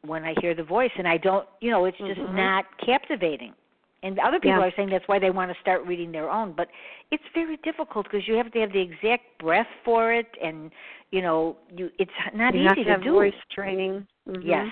when 0.03 0.25
I 0.25 0.35
hear 0.40 0.55
the 0.55 0.64
voice, 0.64 0.90
and 0.96 1.07
I 1.07 1.16
don't, 1.16 1.46
you 1.61 1.70
know, 1.70 1.85
it's 1.85 1.99
just 1.99 2.20
mm-hmm. 2.20 2.37
not 2.37 2.64
captivating. 2.85 3.53
And 4.03 4.18
other 4.20 4.38
people 4.38 4.59
yeah. 4.59 4.66
are 4.66 4.72
saying 4.77 4.90
that's 4.90 5.07
why 5.09 5.18
they 5.18 5.31
want 5.31 5.51
to 5.51 5.57
start 5.61 5.85
reading 5.85 6.12
their 6.12 6.31
own, 6.31 6.55
but 6.57 6.68
it's 7.11 7.25
very 7.35 7.57
difficult 7.59 8.05
because 8.05 8.27
you 8.29 8.35
have 8.35 8.53
to 8.53 8.61
have 8.61 8.72
the 8.72 8.81
exact 8.81 9.25
breath 9.38 9.66
for 9.85 10.12
it, 10.12 10.29
and 10.42 10.70
you 11.11 11.22
know, 11.22 11.57
you 11.75 11.90
it's 11.99 12.11
not 12.35 12.55
you 12.55 12.61
easy 12.61 12.68
have 12.68 12.77
to, 12.77 12.85
have 12.85 13.03
do. 13.03 13.12
voice 13.12 13.35
training. 13.53 14.07
Mm-hmm. 14.29 14.49
Yes, 14.49 14.68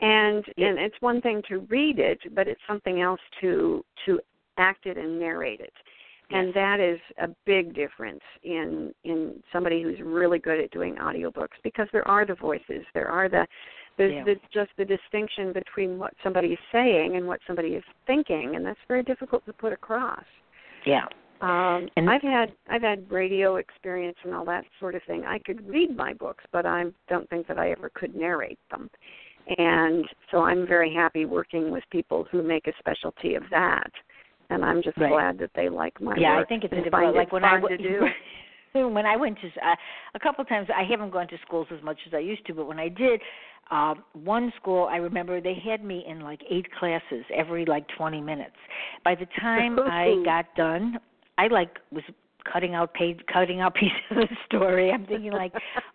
and 0.00 0.44
and 0.56 0.78
it's 0.78 0.96
one 1.00 1.20
thing 1.20 1.42
to 1.48 1.60
read 1.70 1.98
it, 1.98 2.18
but 2.34 2.48
it's 2.48 2.60
something 2.66 3.00
else 3.00 3.20
to 3.42 3.84
to 4.06 4.18
act 4.56 4.86
it 4.86 4.96
and 4.96 5.20
narrate 5.20 5.60
it 5.60 5.72
and 6.34 6.52
that 6.52 6.80
is 6.80 6.98
a 7.22 7.28
big 7.46 7.74
difference 7.74 8.20
in 8.42 8.92
in 9.04 9.42
somebody 9.52 9.82
who's 9.82 10.00
really 10.00 10.38
good 10.38 10.60
at 10.60 10.70
doing 10.72 10.96
audiobooks 10.96 11.56
because 11.62 11.86
there 11.92 12.06
are 12.06 12.26
the 12.26 12.34
voices 12.34 12.84
there 12.92 13.08
are 13.08 13.28
the 13.28 13.46
there's 13.96 14.12
yeah. 14.12 14.24
the, 14.24 14.34
just 14.52 14.70
the 14.76 14.84
distinction 14.84 15.52
between 15.52 15.98
what 15.98 16.12
somebody 16.22 16.48
is 16.48 16.58
saying 16.72 17.16
and 17.16 17.26
what 17.26 17.38
somebody 17.46 17.68
is 17.68 17.84
thinking 18.08 18.56
and 18.56 18.66
that's 18.66 18.78
very 18.88 19.04
difficult 19.04 19.46
to 19.46 19.52
put 19.52 19.72
across. 19.72 20.24
Yeah. 20.84 21.04
Um 21.40 21.88
and 21.96 22.10
i've 22.10 22.22
had 22.22 22.52
i've 22.68 22.82
had 22.82 23.10
radio 23.10 23.56
experience 23.56 24.16
and 24.24 24.34
all 24.34 24.44
that 24.46 24.64
sort 24.80 24.94
of 24.94 25.02
thing. 25.06 25.24
I 25.24 25.38
could 25.38 25.66
read 25.68 25.96
my 25.96 26.12
books 26.12 26.44
but 26.52 26.66
i 26.66 26.84
don't 27.08 27.30
think 27.30 27.46
that 27.46 27.58
i 27.58 27.70
ever 27.70 27.90
could 27.94 28.14
narrate 28.14 28.58
them. 28.70 28.90
And 29.58 30.04
so 30.30 30.38
i'm 30.38 30.66
very 30.66 30.92
happy 30.92 31.26
working 31.26 31.70
with 31.70 31.84
people 31.90 32.26
who 32.30 32.42
make 32.42 32.66
a 32.66 32.72
specialty 32.80 33.36
of 33.36 33.44
that 33.50 33.90
and 34.50 34.64
I'm 34.64 34.82
just 34.82 34.98
right. 34.98 35.10
glad 35.10 35.38
that 35.38 35.50
they 35.54 35.68
like 35.68 36.00
my 36.00 36.16
yeah, 36.16 36.36
work. 36.36 36.46
I 36.46 36.48
think 36.48 36.64
it's 36.64 36.72
and 36.72 36.86
a 36.86 36.90
find. 36.90 37.14
Like 37.14 37.28
it 37.28 37.32
when 37.32 37.42
fun 37.42 37.50
I 37.50 37.60
w- 37.60 37.76
to 37.76 37.82
do. 37.82 38.06
when 38.88 39.06
I 39.06 39.16
went 39.16 39.38
to 39.40 39.46
uh, 39.46 39.74
a 40.14 40.18
couple 40.18 40.42
of 40.42 40.48
times, 40.48 40.68
I 40.74 40.84
haven't 40.84 41.10
gone 41.10 41.28
to 41.28 41.38
schools 41.46 41.66
as 41.76 41.82
much 41.82 41.98
as 42.06 42.14
I 42.14 42.18
used 42.18 42.44
to, 42.46 42.54
but 42.54 42.66
when 42.66 42.78
I 42.78 42.88
did, 42.88 43.20
uh, 43.70 43.94
one 44.12 44.52
school 44.60 44.88
I 44.90 44.96
remember 44.96 45.40
they 45.40 45.54
had 45.54 45.84
me 45.84 46.04
in 46.08 46.20
like 46.20 46.40
eight 46.50 46.66
classes 46.78 47.24
every 47.34 47.64
like 47.64 47.86
20 47.96 48.20
minutes. 48.20 48.56
By 49.04 49.14
the 49.14 49.26
time 49.40 49.78
I 49.78 50.22
got 50.24 50.46
done, 50.56 50.98
I 51.38 51.46
like 51.48 51.78
was 51.90 52.04
cutting 52.50 52.74
out 52.74 52.92
page 52.94 53.18
cutting 53.32 53.60
out 53.60 53.74
pieces 53.80 53.94
of 54.10 54.16
the 54.16 54.36
story 54.46 54.90
i'm 54.90 55.06
thinking 55.06 55.32
like 55.32 55.52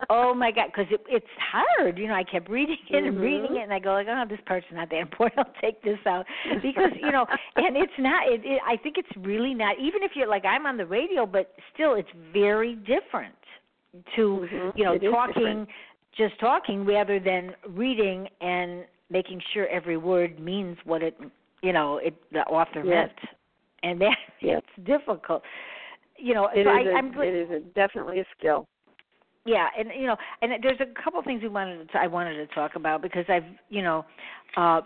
oh 0.10 0.34
my 0.34 0.52
god 0.52 0.68
because 0.68 0.92
it, 0.92 1.02
it's 1.08 1.26
hard 1.40 1.98
you 1.98 2.08
know 2.08 2.14
i 2.14 2.24
kept 2.24 2.50
reading 2.50 2.78
it 2.90 2.96
and 2.96 3.14
mm-hmm. 3.14 3.22
reading 3.22 3.58
it 3.58 3.64
and 3.64 3.74
i 3.74 3.80
go 3.80 3.94
like 3.94 4.08
oh 4.10 4.24
this 4.30 4.40
part's 4.46 4.66
not 4.74 4.90
that 4.90 5.00
important 5.00 5.40
i'll 5.48 5.62
take 5.62 5.82
this 5.84 6.00
out 6.06 6.26
because 6.62 6.92
you 7.02 7.12
know 7.12 7.26
and 7.56 7.78
it's 7.78 7.94
not 8.00 8.28
it, 8.28 8.42
it 8.44 8.62
i 8.68 8.76
think 8.78 8.98
it's 8.98 9.10
really 9.18 9.54
not 9.54 9.78
even 9.80 10.04
if 10.04 10.12
you're 10.16 10.28
like 10.28 10.46
i'm 10.46 10.66
on 10.66 10.78
the 10.78 10.86
radio 10.86 11.26
but 11.26 11.54
still 11.74 11.96
it's 11.96 12.10
very 12.34 12.76
different 12.76 13.36
to 14.16 14.48
mm-hmm. 14.52 14.78
you 14.78 14.84
know 14.84 14.94
it 14.94 15.02
talking 15.10 15.66
just 16.18 16.40
talking 16.40 16.86
rather 16.86 17.20
than 17.20 17.52
reading 17.70 18.28
and 18.42 18.84
making 19.10 19.42
sure 19.54 19.68
every 19.68 19.98
word 19.98 20.40
means 20.40 20.78
what 20.84 21.02
it 21.02 21.18
you 21.62 21.74
know 21.74 21.98
it 21.98 22.14
the 22.32 22.40
author 22.42 22.84
yes. 22.84 23.10
meant 23.10 23.36
and 23.84 24.02
that 24.02 24.18
yes. 24.42 24.62
it's 24.78 24.88
difficult 24.88 25.42
you 26.22 26.34
know, 26.34 26.50
it 26.54 26.66
so 26.66 26.72
is 26.72 26.88
I, 26.88 26.90
a, 26.90 26.94
I'm 26.94 27.14
it 27.22 27.36
is 27.36 27.50
a, 27.50 27.60
definitely 27.74 28.20
a 28.20 28.26
skill. 28.38 28.68
Yeah, 29.46 29.68
and 29.78 29.90
you 29.98 30.06
know, 30.06 30.16
and 30.42 30.52
there's 30.62 30.80
a 30.80 31.02
couple 31.02 31.22
things 31.24 31.42
we 31.42 31.50
wanted 31.50 31.90
to, 31.92 31.98
I 31.98 32.08
wanted 32.08 32.36
to 32.36 32.54
talk 32.54 32.76
about 32.76 33.02
because 33.02 33.26
I've, 33.30 33.46
you 33.70 33.82
know, 33.82 34.06
uh 34.58 34.82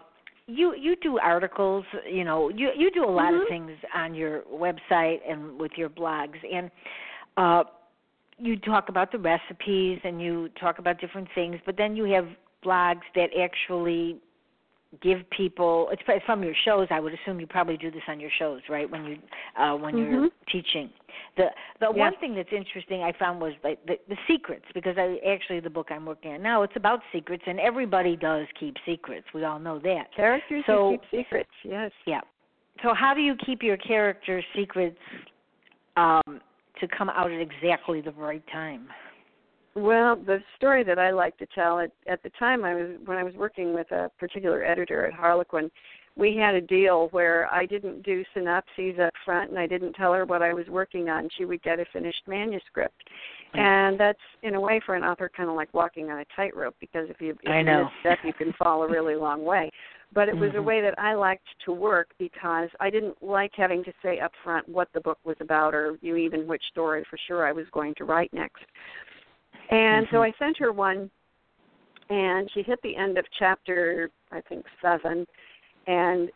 you 0.45 0.75
you 0.75 0.95
do 0.97 1.19
articles, 1.19 1.85
you 2.09 2.23
know, 2.23 2.49
you 2.49 2.69
you 2.77 2.91
do 2.91 3.03
a 3.03 3.09
lot 3.09 3.33
mm-hmm. 3.33 3.41
of 3.41 3.47
things 3.49 3.71
on 3.95 4.13
your 4.13 4.41
website 4.53 5.19
and 5.27 5.59
with 5.59 5.71
your 5.75 5.89
blogs 5.89 6.37
and 6.51 6.69
uh 7.37 7.63
you 8.37 8.57
talk 8.57 8.89
about 8.89 9.11
the 9.11 9.19
recipes 9.19 9.99
and 10.03 10.21
you 10.21 10.49
talk 10.59 10.79
about 10.79 10.99
different 10.99 11.27
things, 11.35 11.57
but 11.65 11.77
then 11.77 11.95
you 11.95 12.05
have 12.05 12.27
blogs 12.63 13.01
that 13.15 13.29
actually 13.39 14.17
give 15.01 15.19
people 15.31 15.89
it's 15.91 16.23
from 16.25 16.43
your 16.43 16.53
shows 16.65 16.87
i 16.91 16.99
would 16.99 17.13
assume 17.13 17.39
you 17.39 17.47
probably 17.47 17.77
do 17.77 17.89
this 17.89 18.01
on 18.07 18.19
your 18.19 18.29
shows 18.37 18.61
right 18.69 18.89
when 18.89 19.05
you 19.05 19.17
uh 19.57 19.75
when 19.75 19.95
mm-hmm. 19.95 20.13
you're 20.13 20.29
teaching. 20.51 20.89
The 21.37 21.45
the 21.79 21.87
yes. 21.87 21.95
one 21.95 22.13
thing 22.19 22.35
that's 22.35 22.51
interesting 22.51 23.01
i 23.01 23.11
found 23.17 23.41
was 23.41 23.53
like 23.63 23.83
the, 23.85 23.95
the 24.07 24.17
secrets 24.27 24.65
because 24.73 24.95
i 24.97 25.17
actually 25.27 25.59
the 25.59 25.69
book 25.69 25.87
i'm 25.89 26.05
working 26.05 26.33
on 26.33 26.43
now 26.43 26.63
it's 26.63 26.75
about 26.75 26.99
secrets 27.11 27.43
and 27.47 27.59
everybody 27.59 28.15
does 28.15 28.45
keep 28.59 28.75
secrets 28.85 29.25
we 29.33 29.43
all 29.43 29.59
know 29.59 29.79
that. 29.79 30.13
Characters 30.15 30.63
so, 30.67 30.91
keep 30.91 31.25
secrets 31.25 31.49
yes. 31.63 31.91
Yeah. 32.05 32.21
So 32.81 32.93
how 32.93 33.13
do 33.13 33.21
you 33.21 33.35
keep 33.45 33.63
your 33.63 33.77
characters 33.77 34.43
secrets 34.55 34.97
um 35.97 36.41
to 36.79 36.87
come 36.87 37.09
out 37.09 37.31
at 37.31 37.39
exactly 37.39 38.01
the 38.01 38.11
right 38.11 38.43
time 38.51 38.87
well, 39.75 40.15
the 40.15 40.39
story 40.55 40.83
that 40.83 40.99
I 40.99 41.11
like 41.11 41.37
to 41.37 41.47
tell 41.55 41.79
at 41.79 41.91
at 42.07 42.21
the 42.23 42.29
time 42.37 42.63
I 42.63 42.75
was 42.75 42.97
when 43.05 43.17
I 43.17 43.23
was 43.23 43.33
working 43.35 43.73
with 43.73 43.91
a 43.91 44.09
particular 44.19 44.63
editor 44.63 45.05
at 45.07 45.13
Harlequin, 45.13 45.71
we 46.15 46.35
had 46.35 46.53
a 46.53 46.61
deal 46.61 47.07
where 47.09 47.51
I 47.51 47.65
didn't 47.65 48.03
do 48.03 48.23
synopses 48.33 48.99
up 49.01 49.13
front 49.25 49.49
and 49.49 49.57
I 49.57 49.65
didn't 49.65 49.93
tell 49.93 50.13
her 50.13 50.25
what 50.25 50.43
I 50.43 50.53
was 50.53 50.67
working 50.67 51.09
on. 51.09 51.27
She 51.37 51.45
would 51.45 51.63
get 51.63 51.79
a 51.79 51.85
finished 51.91 52.21
manuscript. 52.27 53.01
And 53.55 53.99
that's 53.99 54.19
in 54.41 54.55
a 54.55 54.61
way 54.61 54.81
for 54.83 54.95
an 54.95 55.03
author 55.03 55.29
kind 55.35 55.47
of 55.47 55.55
like 55.55 55.71
walking 55.73 56.09
on 56.09 56.19
a 56.19 56.25
tightrope 56.35 56.75
because 56.79 57.07
if 57.09 57.21
you 57.21 57.31
if 57.43 57.49
I 57.49 57.59
you 57.59 57.63
know. 57.63 57.87
misstep 58.03 58.19
you 58.23 58.33
can 58.33 58.53
fall 58.53 58.83
a 58.83 58.89
really 58.89 59.15
long 59.15 59.43
way. 59.43 59.69
But 60.11 60.29
it 60.29 60.35
was 60.35 60.49
mm-hmm. 60.49 60.59
a 60.59 60.63
way 60.63 60.81
that 60.81 60.97
I 60.99 61.15
liked 61.15 61.47
to 61.65 61.71
work 61.71 62.09
because 62.19 62.69
I 62.79 62.91
didn't 62.91 63.21
like 63.21 63.51
having 63.55 63.83
to 63.83 63.93
say 64.03 64.19
up 64.19 64.31
front 64.43 64.67
what 64.69 64.87
the 64.93 65.01
book 65.01 65.17
was 65.23 65.37
about 65.39 65.73
or 65.73 65.97
you 66.01 66.15
even 66.15 66.47
which 66.47 66.63
story 66.71 67.03
for 67.09 67.17
sure 67.27 67.47
I 67.47 67.51
was 67.51 67.65
going 67.71 67.95
to 67.97 68.05
write 68.05 68.31
next. 68.33 68.63
And 69.71 70.05
mm-hmm. 70.05 70.15
so 70.15 70.23
I 70.23 70.31
sent 70.39 70.57
her 70.57 70.71
one, 70.71 71.09
and 72.09 72.49
she 72.53 72.61
hit 72.61 72.79
the 72.83 72.95
end 72.95 73.17
of 73.17 73.25
chapter, 73.39 74.09
I 74.31 74.41
think, 74.41 74.65
seven, 74.81 75.25
and 75.87 76.29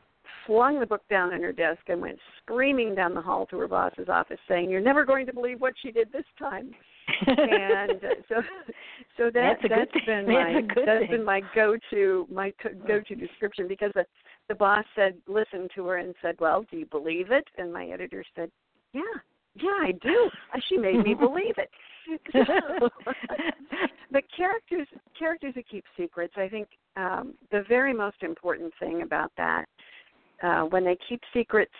flung 0.45 0.79
the 0.79 0.85
book 0.85 1.03
down 1.09 1.33
on 1.33 1.41
her 1.41 1.51
desk 1.51 1.81
and 1.87 2.01
went 2.01 2.17
screaming 2.41 2.95
down 2.95 3.13
the 3.13 3.21
hall 3.21 3.45
to 3.47 3.59
her 3.59 3.67
boss's 3.67 4.09
office 4.09 4.39
saying, 4.47 4.69
You're 4.69 4.81
never 4.81 5.05
going 5.05 5.25
to 5.25 5.33
believe 5.33 5.59
what 5.59 5.73
she 5.81 5.91
did 5.91 6.11
this 6.11 6.25
time. 6.39 6.71
and 7.27 8.01
so 8.29 8.35
so 9.17 9.23
that 9.33 9.57
that's, 9.61 9.91
that's 9.93 10.05
been 10.05 10.27
my 10.27 10.61
that's, 10.67 10.85
that's 10.85 10.99
thing. 11.03 11.11
been 11.11 11.23
my 11.23 11.41
go 11.55 11.77
to 11.89 12.27
my 12.31 12.51
go 12.85 12.99
to 12.99 13.15
description 13.15 13.67
because 13.67 13.91
the 13.95 14.05
the 14.49 14.55
boss 14.55 14.83
said 14.95 15.15
listened 15.27 15.69
to 15.73 15.85
her 15.85 15.97
and 15.97 16.13
said 16.21 16.35
well 16.39 16.65
do 16.69 16.77
you 16.77 16.85
believe 16.85 17.31
it 17.31 17.45
and 17.57 17.71
my 17.71 17.85
editor 17.85 18.25
said 18.35 18.51
yeah 18.93 19.01
yeah 19.55 19.69
i 19.81 19.93
do 20.01 20.29
she 20.67 20.77
made 20.77 21.01
me 21.01 21.13
believe 21.19 21.57
it 21.57 21.69
but 24.11 24.23
characters 24.35 24.87
characters 25.17 25.53
that 25.55 25.67
keep 25.69 25.83
secrets 25.97 26.33
i 26.37 26.47
think 26.47 26.67
um 26.95 27.33
the 27.51 27.63
very 27.67 27.93
most 27.93 28.17
important 28.21 28.73
thing 28.79 29.01
about 29.01 29.31
that 29.37 29.65
uh 30.43 30.61
when 30.61 30.83
they 30.85 30.97
keep 31.09 31.21
secrets 31.33 31.71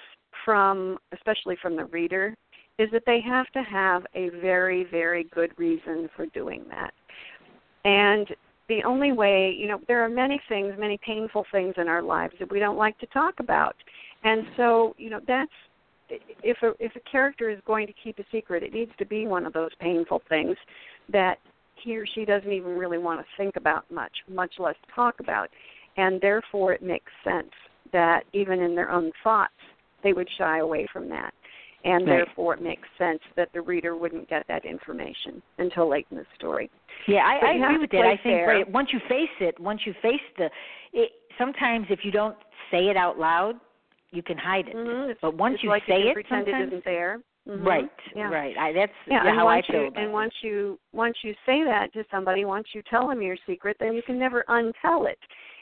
from 0.44 0.98
especially 1.14 1.56
from 1.62 1.76
the 1.76 1.86
reader 1.86 2.36
is 2.80 2.90
that 2.92 3.04
they 3.06 3.20
have 3.22 3.48
to 3.52 3.62
have 3.64 4.06
a 4.14 4.30
very 4.42 4.86
very 4.86 5.26
good 5.26 5.52
reason 5.58 6.10
for 6.16 6.26
doing 6.28 6.64
that. 6.70 6.94
And 7.86 8.28
the 8.70 8.84
only 8.84 9.14
way 9.14 9.56
you 9.58 9.68
know 9.68 9.80
there 9.88 10.04
are 10.04 10.10
many 10.10 10.40
things 10.48 10.74
many 10.78 11.00
painful 11.06 11.46
things 11.52 11.74
in 11.78 11.88
our 11.88 12.02
lives 12.02 12.34
that 12.40 12.52
we 12.52 12.60
don't 12.60 12.78
like 12.78 12.98
to 13.00 13.06
talk 13.08 13.36
about. 13.40 13.76
And 14.24 14.44
so 14.56 14.96
you 14.98 15.10
know 15.10 15.22
that's 15.28 15.52
if 16.10 16.58
a 16.64 16.74
if 16.80 16.96
a 16.96 17.00
character 17.12 17.50
is 17.50 17.60
going 17.66 17.88
to 17.88 17.94
keep 17.94 18.20
a 18.20 18.24
secret, 18.32 18.64
it 18.64 18.74
needs 18.74 18.92
to 18.98 19.06
be 19.06 19.28
one 19.28 19.46
of 19.46 19.54
those 19.54 19.72
painful 19.80 20.22
things 20.30 20.56
that 21.10 21.38
he 21.76 21.98
or 21.98 22.06
she 22.06 22.26
doesn't 22.26 22.52
even 22.52 22.78
really 22.78 22.98
want 22.98 23.20
to 23.20 23.26
think 23.38 23.56
about 23.56 23.90
much, 23.92 24.12
much 24.30 24.54
less 24.60 24.76
talk 24.94 25.20
about, 25.20 25.50
and 25.98 26.20
therefore 26.22 26.74
it 26.74 26.82
makes 26.82 27.12
sense 27.24 27.52
that 27.92 28.24
even 28.34 28.60
in 28.62 28.76
their 28.76 28.90
own 28.92 29.12
thoughts 29.24 29.54
they 30.04 30.14
would 30.14 30.28
shy 30.38 30.60
away 30.60 30.88
from 30.92 31.10
that, 31.10 31.34
and 31.84 32.08
right. 32.08 32.18
therefore 32.18 32.56
it 32.56 32.62
makes 32.62 32.88
sense 32.98 33.20
that 33.36 33.50
the 33.54 33.62
reader 33.62 33.96
wouldn't 33.96 34.30
get 34.30 34.46
that 34.48 34.66
information 34.66 35.42
until 35.58 35.90
late 35.90 36.08
in 36.12 36.18
the 36.18 36.26
story. 36.36 36.70
Yeah, 37.08 37.22
I, 37.26 37.52
I 37.52 37.52
agree 37.54 37.78
with 37.78 37.92
that. 37.92 38.06
I 38.06 38.20
think 38.22 38.48
right, 38.48 38.70
once 38.72 38.90
you 38.92 39.00
face 39.08 39.30
it, 39.40 39.60
once 39.60 39.82
you 39.86 39.94
face 40.02 40.22
the, 40.38 40.50
it, 40.94 41.12
sometimes 41.38 41.88
if 41.90 42.00
you 42.04 42.12
don't 42.12 42.36
say 42.72 42.88
it 42.90 42.98
out 42.98 43.18
loud, 43.18 43.56
you 44.12 44.24
can 44.24 44.38
hide 44.38 44.68
it. 44.68 44.76
Mm-hmm. 44.76 45.14
But 45.22 45.36
once 45.36 45.56
it's 45.56 45.64
you 45.64 45.70
like 45.70 45.84
say 45.88 46.02
you 46.02 46.10
it, 46.10 46.14
pretend 46.14 46.46
sometimes, 46.46 46.64
it 46.64 46.68
isn't 46.68 46.86
there. 46.86 47.20
Mm-hmm. 47.48 47.66
Right, 47.66 47.90
yeah. 48.16 48.30
right. 48.30 48.58
I, 48.58 48.74
that's 48.74 48.92
yeah, 49.08 49.24
how 49.34 49.48
I 49.48 49.62
feel 49.62 49.82
you, 49.82 49.88
about 49.88 50.00
And 50.02 50.10
it. 50.10 50.14
once 50.14 50.34
you 50.42 50.78
once 50.94 51.16
you 51.24 51.34
say 51.46 51.64
that 51.64 51.94
to 51.94 52.04
somebody, 52.12 52.44
once 52.44 52.68
you 52.74 52.82
tell 52.90 53.08
them 53.08 53.22
your 53.22 53.38
secret, 53.48 53.78
then 53.80 53.94
you 53.94 54.02
can 54.02 54.20
never 54.20 54.44
untell 54.50 55.10
it. 55.10 55.20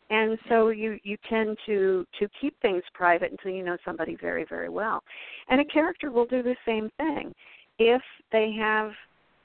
And 0.09 0.37
so 0.49 0.69
you 0.69 0.99
you 1.03 1.17
tend 1.29 1.57
to 1.65 2.05
to 2.19 2.27
keep 2.39 2.59
things 2.61 2.83
private 2.93 3.31
until 3.31 3.51
you 3.51 3.63
know 3.63 3.77
somebody 3.85 4.15
very 4.19 4.45
very 4.47 4.69
well. 4.69 5.01
And 5.49 5.61
a 5.61 5.65
character 5.65 6.11
will 6.11 6.25
do 6.25 6.41
the 6.41 6.55
same 6.65 6.89
thing 6.97 7.33
if 7.79 8.01
they 8.31 8.51
have 8.57 8.91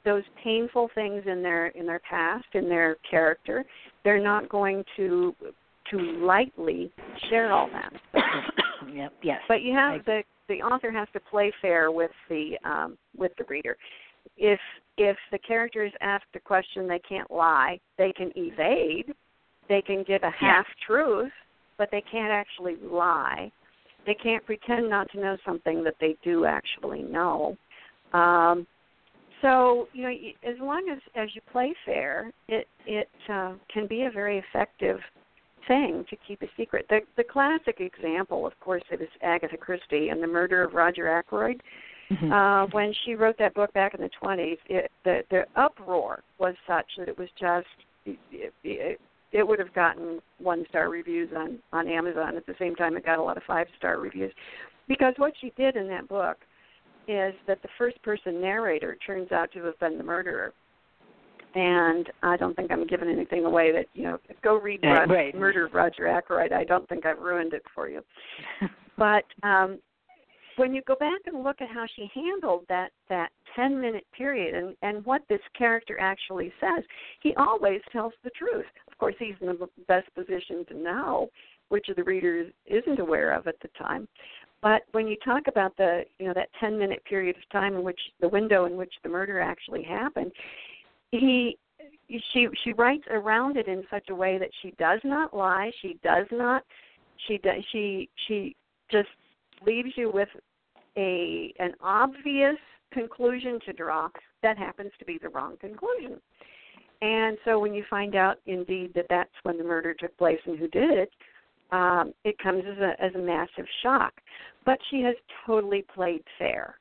those 0.05 0.23
painful 0.43 0.89
things 0.95 1.23
in 1.27 1.43
their 1.43 1.69
in 1.69 1.87
their 1.87 2.01
past 2.01 2.47
in 2.55 2.69
their 2.69 2.97
character. 3.11 3.65
They're 4.05 4.23
not 4.23 4.49
going 4.49 4.83
to 4.97 5.35
to 5.91 5.99
lightly 5.99 6.91
share 7.29 7.53
all 7.53 7.69
that. 7.73 7.93
yep. 8.95 9.13
Yes. 9.23 9.41
But 9.49 9.63
you 9.63 9.75
have 9.75 10.05
the 10.05 10.23
the 10.49 10.63
author 10.63 10.91
has 10.91 11.09
to 11.13 11.21
play 11.21 11.53
fair 11.63 11.93
with 11.93 12.11
the 12.29 12.59
um, 12.65 12.99
with 13.17 13.33
the 13.39 13.45
reader. 13.49 13.77
If 14.37 14.61
if 14.99 15.17
the 15.33 15.39
character 15.39 15.85
is 15.85 15.93
asked 16.01 16.25
a 16.35 16.41
question 16.41 16.89
they 16.89 17.01
can't 17.09 17.31
lie, 17.31 17.79
they 17.99 18.13
can 18.13 18.33
evade. 18.37 19.15
They 19.69 19.81
can 19.81 20.03
give 20.03 20.23
a 20.25 20.31
half 20.31 20.67
truth, 20.87 21.31
but 21.79 21.89
they 21.93 22.03
can't 22.11 22.33
actually 22.33 22.77
lie. 22.83 23.53
They 24.05 24.15
can't 24.15 24.45
pretend 24.45 24.91
not 24.91 25.11
to 25.13 25.21
know 25.21 25.37
something 25.47 25.85
that 25.85 25.95
they 26.01 26.17
do 26.25 26.45
actually 26.45 27.03
know. 27.03 27.57
Um, 28.13 28.67
so 29.41 29.89
you 29.93 30.03
know, 30.03 30.15
as 30.43 30.57
long 30.61 30.89
as 30.93 30.99
as 31.15 31.29
you 31.35 31.41
play 31.53 31.73
fair, 31.87 32.33
it 32.49 32.67
it 32.87 33.09
uh, 33.29 33.55
can 33.73 33.87
be 33.87 34.03
a 34.03 34.11
very 34.11 34.39
effective 34.39 34.99
thing 35.67 36.05
to 36.11 36.17
keep 36.27 36.43
a 36.43 36.47
secret. 36.57 36.87
The 36.89 37.01
the 37.17 37.25
classic 37.25 37.81
example, 37.81 38.47
of 38.47 38.59
course, 38.61 38.83
it 38.91 39.01
is 39.01 39.09
Agatha 39.23 39.57
Christie 39.57 40.09
and 40.09 40.23
the 40.23 40.27
murder 40.27 40.63
of 40.63 40.75
Roger 40.75 41.09
Ackroyd. 41.09 41.63
Mm-hmm. 42.11 42.33
Uh, 42.33 42.67
when 42.73 42.93
she 43.05 43.15
wrote 43.15 43.37
that 43.39 43.55
book 43.55 43.73
back 43.73 43.95
in 43.95 44.01
the 44.01 44.11
20s, 44.23 44.59
it, 44.67 44.91
the 45.05 45.23
the 45.31 45.45
uproar 45.57 46.23
was 46.39 46.55
such 46.67 46.87
that 46.99 47.09
it 47.09 47.19
was 47.19 47.29
just 47.39 47.67
it, 48.05 48.53
it, 48.65 49.01
it 49.33 49.47
would 49.47 49.61
have 49.61 49.73
gotten 49.75 50.21
one 50.39 50.65
star 50.69 50.91
reviews 50.91 51.31
on 51.37 51.59
on 51.73 51.89
Amazon. 51.89 52.37
At 52.37 52.47
the 52.47 52.55
same 52.59 52.75
time, 52.75 52.97
it 52.97 53.05
got 53.05 53.19
a 53.19 53.23
lot 53.23 53.37
of 53.37 53.43
five 53.45 53.67
star 53.79 53.99
reviews 53.99 54.33
because 54.89 55.15
what 55.19 55.35
she 55.41 55.53
did 55.57 55.77
in 55.77 55.87
that 55.89 56.09
book 56.09 56.39
is 57.07 57.35
that 57.47 57.63
the 57.63 57.69
first 57.79 58.01
person 58.03 58.41
narrator 58.41 58.97
turns 59.07 59.33
out 59.33 59.51
to 59.53 59.65
have 59.65 59.79
been 59.79 59.99
the 59.99 60.05
murderer 60.05 60.53
and 61.55 62.09
I 62.23 62.37
don't 62.37 62.55
think 62.55 62.71
I'm 62.71 62.87
giving 62.87 63.09
anything 63.09 63.45
away. 63.45 63.73
That 63.73 63.87
you 63.95 64.05
know, 64.05 64.19
go 64.43 64.57
read 64.57 64.85
uh, 64.85 64.89
Rod- 64.89 65.11
right. 65.11 65.35
Murder 65.35 65.67
of 65.67 65.75
Roger 65.75 66.07
Ackroyd. 66.07 66.53
I 66.53 66.65
don't 66.65 66.89
think 66.89 67.07
I've 67.07 67.19
ruined 67.19 67.53
it 67.55 67.63
for 67.75 67.89
you. 67.89 68.03
but 68.99 69.25
um, 69.43 69.79
when 70.57 70.75
you 70.75 70.83
go 70.87 70.95
back 70.95 71.21
and 71.27 71.43
look 71.43 71.61
at 71.61 71.69
how 71.69 71.87
she 71.97 72.11
handled 72.15 72.65
that 72.69 72.91
that 73.09 73.31
10 73.57 73.81
minute 73.81 74.05
period 74.17 74.55
and 74.55 74.77
and 74.83 75.05
what 75.05 75.23
this 75.29 75.41
character 75.57 75.99
actually 75.99 76.53
says, 76.61 76.85
he 77.21 77.35
always 77.37 77.81
tells 77.93 78.13
the 78.23 78.31
truth. 78.31 78.67
Of 78.91 78.99
course, 78.99 79.15
he's 79.19 79.35
in 79.41 79.47
the 79.47 79.69
best 79.89 80.15
position 80.15 80.65
to 80.69 80.75
know 80.77 81.29
which 81.69 81.89
of 81.89 81.97
the 81.97 82.05
readers 82.05 82.53
isn't 82.67 83.01
aware 83.01 83.33
of 83.33 83.47
at 83.47 83.57
the 83.63 83.69
time. 83.79 84.07
But 84.63 84.83
when 84.93 85.07
you 85.07 85.17
talk 85.25 85.45
about 85.49 85.77
the 85.77 86.03
you 86.19 86.27
know 86.27 86.35
that 86.35 86.51
10 86.61 86.79
minute 86.79 87.03
period 87.05 87.37
of 87.37 87.49
time 87.51 87.75
in 87.75 87.83
which 87.83 88.01
the 88.21 88.29
window 88.29 88.67
in 88.67 88.77
which 88.77 88.93
the 89.03 89.09
murder 89.09 89.41
actually 89.41 89.83
happened, 89.83 90.33
he 91.13 91.57
she 92.33 92.49
she 92.65 92.73
writes 92.73 93.05
around 93.11 93.57
it 93.57 93.69
in 93.69 93.85
such 93.91 94.09
a 94.11 94.15
way 94.15 94.39
that 94.39 94.51
she 94.63 94.73
does 94.79 95.01
not 95.05 95.35
lie 95.35 95.71
she 95.81 95.99
does 96.03 96.27
not 96.33 96.65
she 97.27 97.39
does 97.39 97.63
she 97.73 98.09
she 98.27 98.57
just 98.91 99.09
leaves 99.65 99.91
you 99.97 100.11
with 100.11 100.29
a 100.97 101.53
an 101.59 101.73
obvious 101.81 102.57
conclusion 102.93 103.59
to 103.65 103.73
draw 103.73 104.09
that 104.43 104.59
happens 104.59 104.91
to 104.99 105.05
be 105.05 105.19
the 105.21 105.29
wrong 105.29 105.57
conclusion. 105.61 106.21
And 107.03 107.39
so 107.45 107.59
when 107.59 107.73
you 107.73 107.85
find 107.89 108.15
out 108.15 108.39
indeed 108.47 108.93
that 108.95 109.07
that's 109.09 109.31
when 109.43 109.57
the 109.57 109.65
murder 109.65 109.95
took 109.95 110.17
place 110.19 110.41
and 110.47 110.59
who 110.59 110.69
did 110.69 110.91
it 110.91 111.11
um 111.73 112.13
it 112.25 112.37
comes 112.39 112.65
as 112.67 112.79
a 112.79 113.03
as 113.03 113.15
a 113.15 113.19
massive 113.19 113.67
shock. 113.83 114.13
But 114.65 114.79
she 114.91 115.03
has 115.03 115.15
totally 115.47 115.85
played 115.95 116.23
fair 116.39 116.80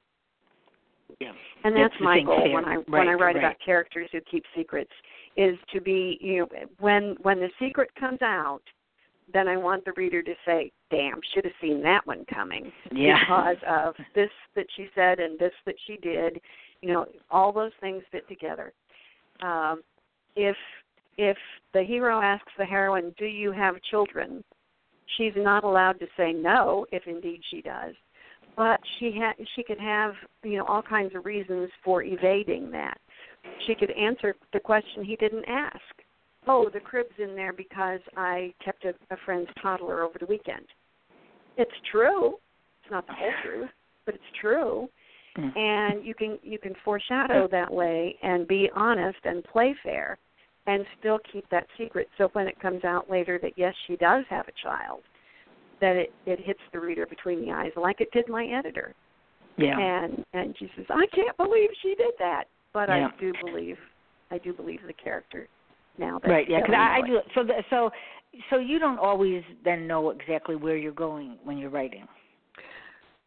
yeah. 1.19 1.31
And 1.63 1.75
that's, 1.75 1.93
the 1.99 2.05
my 2.05 2.21
goal 2.21 2.53
when 2.53 2.65
I 2.65 2.75
right, 2.75 2.89
when 2.89 3.07
I 3.07 3.13
write 3.13 3.35
right. 3.35 3.37
about 3.37 3.55
characters 3.63 4.09
who 4.11 4.19
keep 4.21 4.43
secrets 4.55 4.91
is 5.37 5.57
to 5.73 5.81
be 5.81 6.17
you 6.21 6.39
know 6.39 6.65
when 6.79 7.15
when 7.21 7.39
the 7.39 7.49
secret 7.59 7.89
comes 7.99 8.21
out, 8.21 8.61
then 9.31 9.47
I 9.47 9.57
want 9.57 9.85
the 9.85 9.93
reader 9.97 10.21
to 10.21 10.33
say, 10.45 10.71
"Damn, 10.89 11.19
should 11.33 11.45
have 11.45 11.53
seen 11.61 11.81
that 11.83 12.05
one 12.05 12.25
coming." 12.33 12.71
Yeah. 12.91 13.19
Because 13.19 13.57
of 13.67 13.95
this 14.15 14.29
that 14.55 14.65
she 14.75 14.87
said 14.95 15.19
and 15.19 15.37
this 15.39 15.53
that 15.65 15.75
she 15.87 15.97
did, 15.97 16.39
You 16.81 16.93
know, 16.93 17.05
all 17.29 17.51
those 17.51 17.73
things 17.81 18.03
fit 18.11 18.27
together. 18.27 18.73
Um, 19.41 19.81
if 20.35 20.57
if 21.17 21.37
the 21.73 21.83
hero 21.83 22.21
asks 22.21 22.51
the 22.57 22.65
heroine, 22.65 23.13
"Do 23.17 23.25
you 23.25 23.51
have 23.51 23.81
children?" 23.89 24.43
she's 25.17 25.33
not 25.35 25.63
allowed 25.63 25.99
to 25.99 26.07
say 26.17 26.33
no, 26.33 26.85
if 26.91 27.03
indeed 27.07 27.41
she 27.49 27.61
does. 27.61 27.95
But 28.59 28.81
she 28.99 29.17
had 29.17 29.35
she 29.55 29.63
could 29.63 29.79
have 29.79 30.11
you 30.43 30.57
know 30.57 30.65
all 30.65 30.81
kinds 30.81 31.15
of 31.15 31.25
reasons 31.25 31.69
for 31.81 32.03
evading 32.03 32.69
that. 32.71 32.97
She 33.65 33.73
could 33.73 33.89
answer 33.91 34.35
the 34.51 34.59
question 34.59 35.05
he 35.05 35.15
didn't 35.15 35.45
ask. 35.47 35.79
Oh, 36.45 36.69
the 36.71 36.81
crib's 36.81 37.15
in 37.19 37.37
there 37.37 37.53
because 37.53 38.01
I 38.17 38.53
kept 38.63 38.83
a, 38.83 38.89
a 39.11 39.17
friend's 39.23 39.49
toddler 39.61 40.03
over 40.03 40.19
the 40.19 40.25
weekend. 40.25 40.65
It's 41.55 41.71
true. 41.89 42.33
It's 42.83 42.91
not 42.91 43.07
the 43.07 43.13
whole 43.13 43.31
truth, 43.45 43.69
but 44.05 44.15
it's 44.15 44.23
true. 44.41 44.89
Mm. 45.37 45.57
And 45.57 46.05
you 46.05 46.13
can 46.13 46.37
you 46.43 46.59
can 46.59 46.73
foreshadow 46.83 47.47
that 47.49 47.71
way 47.71 48.17
and 48.21 48.45
be 48.45 48.69
honest 48.75 49.19
and 49.23 49.41
play 49.45 49.73
fair 49.83 50.17
and 50.67 50.83
still 50.99 51.19
keep 51.31 51.49
that 51.49 51.65
secret. 51.77 52.09
So 52.17 52.27
when 52.33 52.45
it 52.45 52.59
comes 52.59 52.83
out 52.83 53.09
later 53.09 53.39
that 53.41 53.53
yes, 53.55 53.73
she 53.87 53.95
does 53.95 54.25
have 54.29 54.49
a 54.49 54.67
child, 54.67 54.99
that 55.81 55.95
it 55.95 56.13
it 56.25 56.39
hits 56.43 56.59
the 56.73 56.79
reader 56.79 57.05
between 57.05 57.45
the 57.45 57.51
eyes, 57.51 57.71
like 57.75 58.01
it 58.01 58.11
did 58.11 58.27
my 58.27 58.45
editor. 58.45 58.93
Yeah. 59.57 59.77
And 59.77 60.23
and 60.33 60.55
she 60.57 60.69
says, 60.75 60.85
I 60.89 61.05
can't 61.13 61.35
believe 61.37 61.69
she 61.81 61.95
did 61.95 62.13
that, 62.19 62.45
but 62.73 62.89
yeah. 62.89 63.07
I 63.07 63.19
do 63.19 63.33
believe, 63.43 63.77
I 64.31 64.37
do 64.37 64.53
believe 64.53 64.79
the 64.87 64.93
character 64.93 65.47
now. 65.97 66.19
That 66.19 66.29
right. 66.29 66.49
Yeah. 66.49 66.61
Because 66.61 66.75
I, 66.77 66.99
I 67.03 67.07
do. 67.07 67.19
So 67.35 67.43
the, 67.43 67.63
so 67.69 67.89
so 68.49 68.57
you 68.57 68.79
don't 68.79 68.99
always 68.99 69.43
then 69.65 69.87
know 69.87 70.11
exactly 70.11 70.55
where 70.55 70.77
you're 70.77 70.91
going 70.91 71.37
when 71.43 71.57
you're 71.57 71.69
writing. 71.69 72.07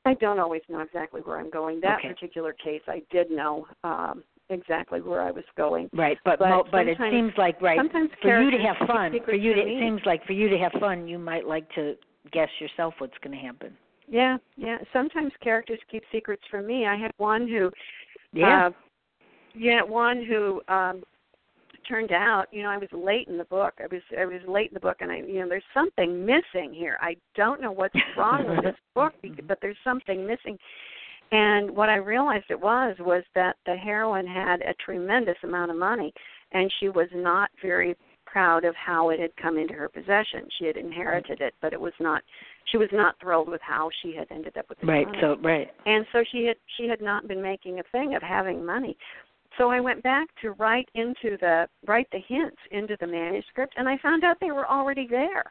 I 0.04 0.14
don't 0.14 0.40
always 0.40 0.62
know 0.68 0.80
exactly 0.80 1.20
where 1.20 1.38
I'm 1.38 1.50
going. 1.50 1.80
That 1.80 1.98
okay. 1.98 2.08
particular 2.08 2.52
case, 2.52 2.82
I 2.88 3.02
did 3.10 3.30
know. 3.30 3.66
Um, 3.84 4.24
exactly 4.50 5.00
where 5.00 5.22
I 5.22 5.30
was 5.30 5.44
going. 5.56 5.88
Right, 5.94 6.18
but 6.24 6.38
but, 6.38 6.70
but 6.70 6.86
it 6.86 6.98
seems 7.10 7.32
like 7.38 7.60
right 7.62 7.78
sometimes 7.78 8.10
for 8.20 8.42
you 8.42 8.50
to 8.50 8.58
have 8.58 8.76
fun. 8.86 9.14
For 9.24 9.34
you 9.34 9.54
to, 9.54 9.60
it 9.60 9.80
seems 9.80 10.00
like 10.04 10.24
for 10.26 10.32
you 10.32 10.48
to 10.48 10.58
have 10.58 10.72
fun, 10.80 11.08
you 11.08 11.18
might 11.18 11.46
like 11.46 11.68
to 11.74 11.94
guess 12.30 12.48
yourself 12.60 12.94
what's 12.98 13.16
going 13.22 13.36
to 13.36 13.44
happen. 13.44 13.76
Yeah, 14.08 14.36
yeah. 14.56 14.78
Sometimes 14.92 15.32
characters 15.42 15.78
keep 15.90 16.02
secrets 16.12 16.42
from 16.50 16.66
me. 16.66 16.86
I 16.86 16.96
had 16.96 17.12
one 17.16 17.48
who, 17.48 17.70
yeah, 18.32 18.66
uh, 18.66 18.70
yeah, 19.54 19.82
one 19.82 20.24
who 20.24 20.60
um 20.68 21.02
turned 21.88 22.12
out, 22.12 22.46
you 22.52 22.62
know, 22.62 22.70
I 22.70 22.78
was 22.78 22.88
late 22.92 23.28
in 23.28 23.36
the 23.36 23.44
book. 23.44 23.74
I 23.78 23.86
was 23.92 24.02
I 24.18 24.24
was 24.24 24.40
late 24.46 24.68
in 24.68 24.74
the 24.74 24.80
book, 24.80 24.98
and 25.00 25.10
I, 25.10 25.16
you 25.18 25.40
know, 25.40 25.48
there's 25.48 25.62
something 25.74 26.24
missing 26.24 26.72
here. 26.72 26.96
I 27.00 27.16
don't 27.34 27.60
know 27.60 27.72
what's 27.72 27.94
wrong 28.16 28.48
with 28.48 28.64
this 28.64 28.76
book, 28.94 29.12
but 29.46 29.58
there's 29.60 29.76
something 29.84 30.26
missing. 30.26 30.58
And 31.30 31.70
what 31.70 31.88
I 31.88 31.96
realized 31.96 32.46
it 32.50 32.60
was 32.60 32.96
was 33.00 33.22
that 33.34 33.56
the 33.64 33.74
heroine 33.74 34.26
had 34.26 34.60
a 34.60 34.74
tremendous 34.84 35.36
amount 35.42 35.70
of 35.70 35.78
money, 35.78 36.12
and 36.52 36.72
she 36.78 36.88
was 36.88 37.08
not 37.14 37.50
very 37.62 37.96
proud 38.32 38.64
of 38.64 38.74
how 38.74 39.10
it 39.10 39.20
had 39.20 39.36
come 39.36 39.58
into 39.58 39.74
her 39.74 39.88
possession. 39.88 40.48
She 40.58 40.64
had 40.64 40.78
inherited 40.78 41.42
it, 41.42 41.54
but 41.60 41.74
it 41.74 41.80
was 41.80 41.92
not. 42.00 42.22
She 42.70 42.78
was 42.78 42.88
not 42.92 43.14
thrilled 43.20 43.48
with 43.48 43.60
how 43.60 43.90
she 44.02 44.16
had 44.16 44.26
ended 44.30 44.56
up 44.56 44.68
with 44.70 44.80
the 44.80 44.86
right. 44.86 45.06
money. 45.06 45.18
So 45.20 45.36
right. 45.42 45.68
And 45.84 46.06
so 46.12 46.24
she 46.32 46.46
had 46.46 46.56
she 46.78 46.88
had 46.88 47.02
not 47.02 47.28
been 47.28 47.42
making 47.42 47.78
a 47.78 47.82
thing 47.92 48.14
of 48.14 48.22
having 48.22 48.64
money. 48.64 48.96
So 49.58 49.70
I 49.70 49.80
went 49.80 50.02
back 50.02 50.28
to 50.40 50.52
write 50.52 50.88
into 50.94 51.36
the 51.40 51.68
write 51.86 52.08
the 52.10 52.20
hints 52.26 52.56
into 52.70 52.96
the 53.00 53.06
manuscript, 53.06 53.74
and 53.76 53.86
I 53.86 53.98
found 54.02 54.24
out 54.24 54.38
they 54.40 54.50
were 54.50 54.66
already 54.66 55.06
there. 55.06 55.44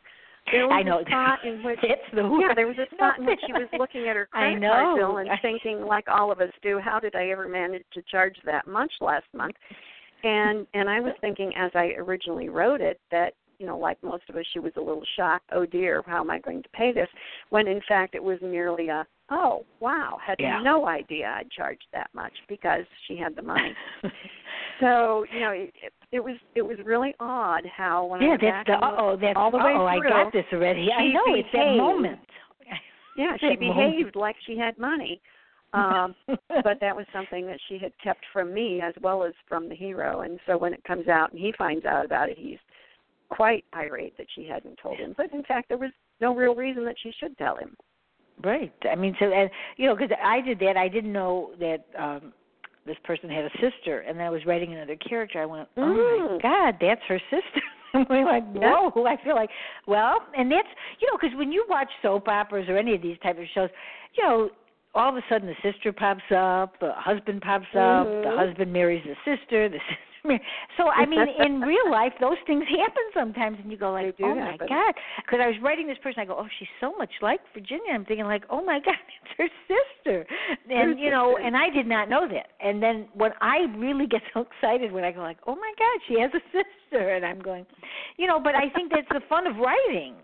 There 0.51 0.67
was 0.67 0.75
I 0.79 0.81
know. 0.81 0.99
a 0.99 1.05
spot 1.05 1.45
in 1.45 1.63
which 1.63 1.79
it's 1.83 2.01
the 2.13 2.23
yeah, 2.41 2.55
there 2.55 2.67
was 2.67 2.77
a 2.79 2.93
spot 2.95 3.19
in 3.19 3.27
which 3.27 3.39
she 3.45 3.53
was 3.53 3.69
looking 3.77 4.07
at 4.07 4.15
her 4.15 4.25
credit 4.31 4.59
card 4.59 4.97
bill 4.97 5.17
and 5.17 5.29
thinking, 5.43 5.85
like 5.85 6.05
all 6.07 6.31
of 6.31 6.41
us 6.41 6.51
do, 6.63 6.79
how 6.79 6.99
did 6.99 7.15
I 7.15 7.29
ever 7.29 7.47
manage 7.47 7.83
to 7.93 8.01
charge 8.09 8.37
that 8.45 8.65
much 8.65 8.91
last 9.01 9.27
month? 9.35 9.55
And 10.23 10.67
and 10.73 10.89
I 10.89 10.99
was 10.99 11.13
thinking 11.21 11.53
as 11.57 11.71
I 11.73 11.93
originally 11.97 12.49
wrote 12.49 12.81
it 12.81 12.99
that 13.11 13.33
you 13.61 13.67
know, 13.67 13.77
like 13.77 14.01
most 14.01 14.23
of 14.27 14.35
us, 14.35 14.43
she 14.53 14.59
was 14.59 14.71
a 14.75 14.81
little 14.81 15.03
shocked. 15.15 15.47
Oh 15.53 15.67
dear, 15.67 16.01
how 16.07 16.19
am 16.21 16.31
I 16.31 16.39
going 16.39 16.63
to 16.63 16.69
pay 16.69 16.91
this? 16.91 17.07
When 17.51 17.67
in 17.67 17.79
fact 17.87 18.15
it 18.15 18.23
was 18.23 18.39
merely 18.41 18.89
a 18.89 19.05
oh 19.29 19.63
wow, 19.79 20.17
had 20.25 20.37
yeah. 20.39 20.59
no 20.63 20.87
idea 20.87 21.27
I'd 21.27 21.51
charged 21.51 21.85
that 21.93 22.09
much 22.13 22.33
because 22.49 22.85
she 23.07 23.17
had 23.17 23.35
the 23.35 23.43
money. 23.43 23.75
so 24.79 25.25
you 25.31 25.41
know, 25.41 25.51
it, 25.51 25.73
it 26.11 26.19
was 26.19 26.37
it 26.55 26.63
was 26.63 26.77
really 26.83 27.13
odd 27.19 27.61
how 27.77 28.05
when 28.05 28.23
yeah, 28.23 28.33
I 28.33 28.37
that's 28.41 28.67
the 28.67 28.77
oh, 28.81 29.15
that's 29.21 29.37
all 29.37 29.51
the 29.51 29.57
way 29.57 29.73
oh, 29.75 29.87
through, 29.99 30.11
I 30.11 30.23
got 30.23 30.33
this 30.33 30.45
already. 30.51 30.87
I 30.91 31.09
know 31.09 31.25
behaved, 31.27 31.45
it's 31.45 31.53
that 31.53 31.77
moment. 31.77 32.19
Yeah, 33.15 33.37
she 33.39 33.55
behaved 33.57 34.15
like 34.15 34.37
she 34.47 34.57
had 34.57 34.75
money. 34.79 35.21
Um 35.73 36.15
but 36.27 36.79
that 36.81 36.95
was 36.95 37.05
something 37.13 37.45
that 37.47 37.59
she 37.67 37.77
had 37.77 37.91
kept 38.03 38.23
from 38.33 38.53
me 38.53 38.81
as 38.81 38.93
well 39.01 39.23
as 39.23 39.33
from 39.47 39.69
the 39.69 39.75
hero. 39.75 40.21
And 40.21 40.39
so 40.45 40.57
when 40.57 40.73
it 40.73 40.83
comes 40.83 41.07
out 41.07 41.31
and 41.31 41.39
he 41.39 41.53
finds 41.57 41.85
out 41.85 42.05
about 42.05 42.29
it 42.29 42.37
he's 42.37 42.59
quite 43.29 43.63
irate 43.75 44.17
that 44.17 44.27
she 44.35 44.45
hadn't 44.45 44.79
told 44.81 44.97
him. 44.97 45.13
But 45.15 45.31
in 45.33 45.43
fact 45.43 45.69
there 45.69 45.77
was 45.77 45.91
no 46.19 46.35
real 46.35 46.55
reason 46.55 46.85
that 46.85 46.95
she 47.01 47.11
should 47.19 47.37
tell 47.37 47.55
him. 47.55 47.75
Right. 48.43 48.73
I 48.89 48.95
mean 48.95 49.15
so 49.19 49.31
and 49.31 49.49
you 49.77 49.87
know 49.87 49.95
because 49.95 50.15
i 50.23 50.41
did 50.41 50.59
that. 50.59 50.77
I 50.77 50.87
didn't 50.87 51.13
know 51.13 51.51
that 51.59 51.85
um 51.97 52.33
this 52.85 52.97
person 53.03 53.29
had 53.29 53.45
a 53.45 53.51
sister 53.61 53.99
and 53.99 54.17
then 54.17 54.25
i 54.25 54.29
was 54.29 54.45
writing 54.45 54.73
another 54.73 54.95
character. 54.97 55.41
I 55.41 55.45
went 55.45 55.69
oh 55.77 55.81
mm. 55.81 56.31
my 56.31 56.37
god 56.41 56.77
that's 56.81 57.01
her 57.07 57.19
sister. 57.29 57.61
And 57.93 58.05
we're 58.09 58.25
like, 58.25 58.45
whoa! 58.53 59.05
I 59.05 59.21
feel 59.21 59.35
like, 59.35 59.49
well, 59.85 60.19
and 60.37 60.49
that's 60.49 60.67
you 61.01 61.07
know, 61.11 61.17
because 61.19 61.37
when 61.37 61.51
you 61.51 61.65
watch 61.67 61.89
soap 62.01 62.29
operas 62.29 62.69
or 62.69 62.77
any 62.77 62.95
of 62.95 63.01
these 63.01 63.17
type 63.21 63.37
of 63.37 63.43
shows, 63.53 63.69
you 64.17 64.23
know, 64.23 64.49
all 64.93 65.09
of 65.09 65.15
a 65.15 65.21
sudden 65.29 65.47
the 65.47 65.71
sister 65.71 65.93
pops 65.93 66.23
up, 66.35 66.79
the 66.79 66.91
husband 66.95 67.41
pops 67.41 67.71
up, 67.73 68.07
mm-hmm. 68.07 68.29
the 68.29 68.35
husband 68.35 68.73
marries 68.73 69.03
the 69.05 69.15
sister, 69.25 69.69
the 69.69 69.77
sister. 69.89 69.97
Marries. 70.23 70.41
So 70.77 70.87
I 70.87 71.07
mean, 71.07 71.25
in 71.43 71.61
real 71.65 71.89
life, 71.89 72.13
those 72.21 72.37
things 72.45 72.63
happen 72.69 73.03
sometimes, 73.11 73.57
and 73.59 73.71
you 73.71 73.77
go 73.77 73.91
like, 73.91 74.13
"Oh 74.21 74.35
my 74.35 74.55
god!" 74.55 74.93
Because 75.17 75.39
I 75.41 75.47
was 75.47 75.55
writing 75.63 75.87
this 75.87 75.97
person, 76.03 76.21
I 76.21 76.25
go, 76.25 76.35
"Oh, 76.37 76.45
she's 76.59 76.67
so 76.79 76.93
much 76.95 77.09
like 77.23 77.39
Virginia." 77.55 77.89
I'm 77.91 78.05
thinking 78.05 78.25
like, 78.25 78.43
"Oh 78.47 78.63
my 78.63 78.79
god, 78.85 78.93
it's 79.23 79.33
her 79.39 79.49
sister," 79.65 80.27
and 80.69 80.99
you 80.99 81.09
know, 81.09 81.37
and 81.43 81.57
I 81.57 81.71
did 81.71 81.87
not 81.87 82.07
know 82.07 82.27
that. 82.27 82.49
And 82.63 82.83
then 82.83 83.07
when 83.15 83.31
I 83.41 83.65
really 83.75 84.05
get 84.05 84.21
so 84.31 84.45
excited 84.45 84.91
when 84.91 85.03
I 85.03 85.11
go 85.11 85.21
like, 85.21 85.39
"Oh 85.47 85.55
my 85.55 85.73
god, 85.79 85.99
she 86.07 86.19
has 86.19 86.29
a 86.35 86.43
sister," 86.53 87.15
and 87.15 87.25
I'm 87.25 87.39
going, 87.39 87.65
you 88.17 88.27
know, 88.27 88.39
but 88.39 88.53
I 88.53 88.69
think 88.75 88.91
that's 88.91 89.09
the 89.09 89.21
fun 89.27 89.47
of 89.47 89.55
writing 89.57 90.17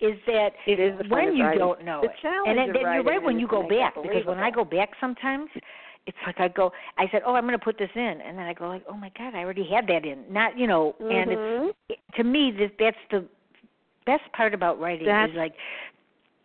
is 0.00 0.14
that 0.26 0.50
it 0.66 0.78
is 0.78 0.94
when 1.10 1.34
you 1.34 1.44
writing. 1.44 1.58
don't 1.58 1.84
know 1.84 2.00
the 2.02 2.08
it. 2.08 2.48
And 2.48 2.58
then, 2.58 2.68
you're 2.74 3.02
right 3.02 3.22
when 3.22 3.38
you 3.38 3.48
go 3.48 3.68
back 3.68 3.94
because 3.94 4.24
when 4.26 4.38
I 4.38 4.50
go 4.50 4.64
back 4.64 4.90
sometimes 5.00 5.48
it's 6.06 6.16
like 6.26 6.40
I 6.40 6.48
go 6.48 6.72
I 6.96 7.06
said, 7.12 7.22
"Oh, 7.26 7.34
I'm 7.34 7.44
going 7.44 7.58
to 7.58 7.64
put 7.64 7.78
this 7.78 7.90
in." 7.94 8.20
And 8.24 8.38
then 8.38 8.46
I 8.46 8.54
go 8.54 8.66
like, 8.68 8.84
"Oh 8.88 8.96
my 8.96 9.10
god, 9.18 9.34
I 9.34 9.40
already 9.40 9.68
had 9.68 9.86
that 9.88 10.06
in." 10.06 10.24
Not, 10.30 10.56
you 10.58 10.66
know, 10.66 10.94
and 11.00 11.30
Mhm. 11.30 11.74
it's 11.88 12.00
to 12.16 12.24
me 12.24 12.50
that 12.52 12.72
that's 12.78 12.96
the 13.10 13.26
best 14.06 14.30
part 14.32 14.54
about 14.54 14.80
writing 14.80 15.06
That's- 15.06 15.30
is 15.30 15.36
like 15.36 15.54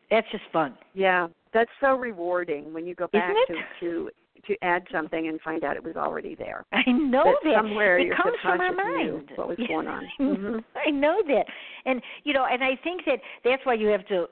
that's 0.09 0.29
just 0.31 0.43
fun. 0.51 0.77
Yeah, 0.93 1.27
that's 1.53 1.71
so 1.79 1.95
rewarding 1.95 2.73
when 2.73 2.85
you 2.85 2.93
go 2.93 3.07
back 3.07 3.33
to 3.47 3.63
to 3.79 4.11
to 4.47 4.55
add 4.61 4.83
something 4.91 5.27
and 5.27 5.39
find 5.41 5.63
out 5.63 5.75
it 5.77 5.83
was 5.83 5.95
already 5.95 6.35
there. 6.35 6.65
I 6.73 6.83
know 6.91 7.23
that 7.23 7.35
that 7.43 7.55
somewhere 7.63 7.97
it 7.99 8.07
your 8.07 8.15
comes 8.15 8.35
from 8.41 8.59
our 8.61 8.71
mind. 8.73 9.31
what 9.35 9.47
was 9.49 9.57
going 9.67 9.87
on. 9.87 10.03
hmm 10.17 10.57
I 10.87 10.89
know 10.89 11.21
that, 11.27 11.45
and 11.85 12.01
you 12.23 12.33
know, 12.33 12.45
and 12.49 12.63
I 12.63 12.75
think 12.83 13.01
that 13.05 13.19
that's 13.43 13.65
why 13.65 13.73
you 13.75 13.87
have 13.87 14.05
to 14.07 14.27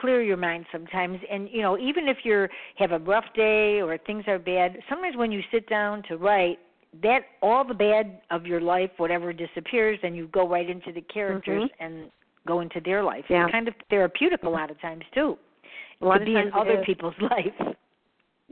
clear 0.00 0.20
your 0.22 0.36
mind 0.36 0.66
sometimes. 0.72 1.18
And 1.30 1.48
you 1.50 1.62
know, 1.62 1.78
even 1.78 2.08
if 2.08 2.18
you're 2.24 2.48
have 2.76 2.92
a 2.92 2.98
rough 2.98 3.24
day 3.34 3.80
or 3.80 3.96
things 3.98 4.24
are 4.26 4.38
bad, 4.38 4.78
sometimes 4.88 5.16
when 5.16 5.30
you 5.32 5.42
sit 5.52 5.68
down 5.68 6.02
to 6.08 6.16
write, 6.16 6.58
that 7.02 7.20
all 7.42 7.64
the 7.64 7.74
bad 7.74 8.20
of 8.30 8.46
your 8.46 8.60
life, 8.60 8.90
whatever 8.96 9.32
disappears, 9.32 9.98
and 10.02 10.16
you 10.16 10.28
go 10.28 10.48
right 10.48 10.68
into 10.68 10.92
the 10.92 11.02
characters 11.02 11.64
Mhm. 11.64 11.70
and 11.80 12.10
go 12.46 12.60
into 12.60 12.80
their 12.80 13.02
life. 13.02 13.24
Yeah. 13.28 13.44
It's 13.44 13.52
kind 13.52 13.68
of 13.68 13.74
therapeutic 13.90 14.42
a 14.44 14.48
lot 14.48 14.70
of 14.70 14.80
times 14.80 15.04
too. 15.12 15.36
A 16.00 16.04
lot 16.06 16.16
to 16.18 16.22
of 16.22 16.26
be 16.26 16.36
in 16.36 16.52
other 16.52 16.80
is. 16.80 16.86
people's 16.86 17.14
life. 17.20 17.76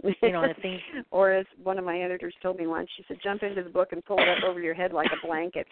You 0.02 0.32
know, 0.32 0.46
the 0.46 0.54
things 0.62 0.80
or 1.10 1.32
as 1.32 1.46
one 1.62 1.78
of 1.78 1.84
my 1.84 2.00
editors 2.00 2.34
told 2.42 2.58
me 2.58 2.66
once, 2.66 2.88
she 2.96 3.04
said, 3.08 3.18
"Jump 3.22 3.42
into 3.42 3.62
the 3.62 3.70
book 3.70 3.92
and 3.92 4.04
pull 4.04 4.18
it 4.18 4.28
up 4.28 4.42
over 4.44 4.60
your 4.60 4.74
head 4.74 4.92
like 4.92 5.10
a 5.12 5.26
blanket. 5.26 5.66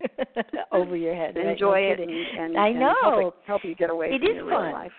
over 0.72 0.96
your 0.96 1.14
head. 1.14 1.36
right? 1.36 1.44
No 1.44 1.50
Enjoy 1.52 1.78
it 1.78 2.00
and, 2.00 2.10
and 2.38 2.56
I 2.56 2.68
and 2.68 2.80
know. 2.80 2.94
help, 3.02 3.34
it, 3.34 3.34
help 3.46 3.64
you 3.64 3.74
get 3.74 3.90
away 3.90 4.12
It 4.12 4.20
from 4.20 4.28
is 4.28 4.34
your 4.36 4.50
fun. 4.50 4.64
real 4.64 4.72
life." 4.72 4.92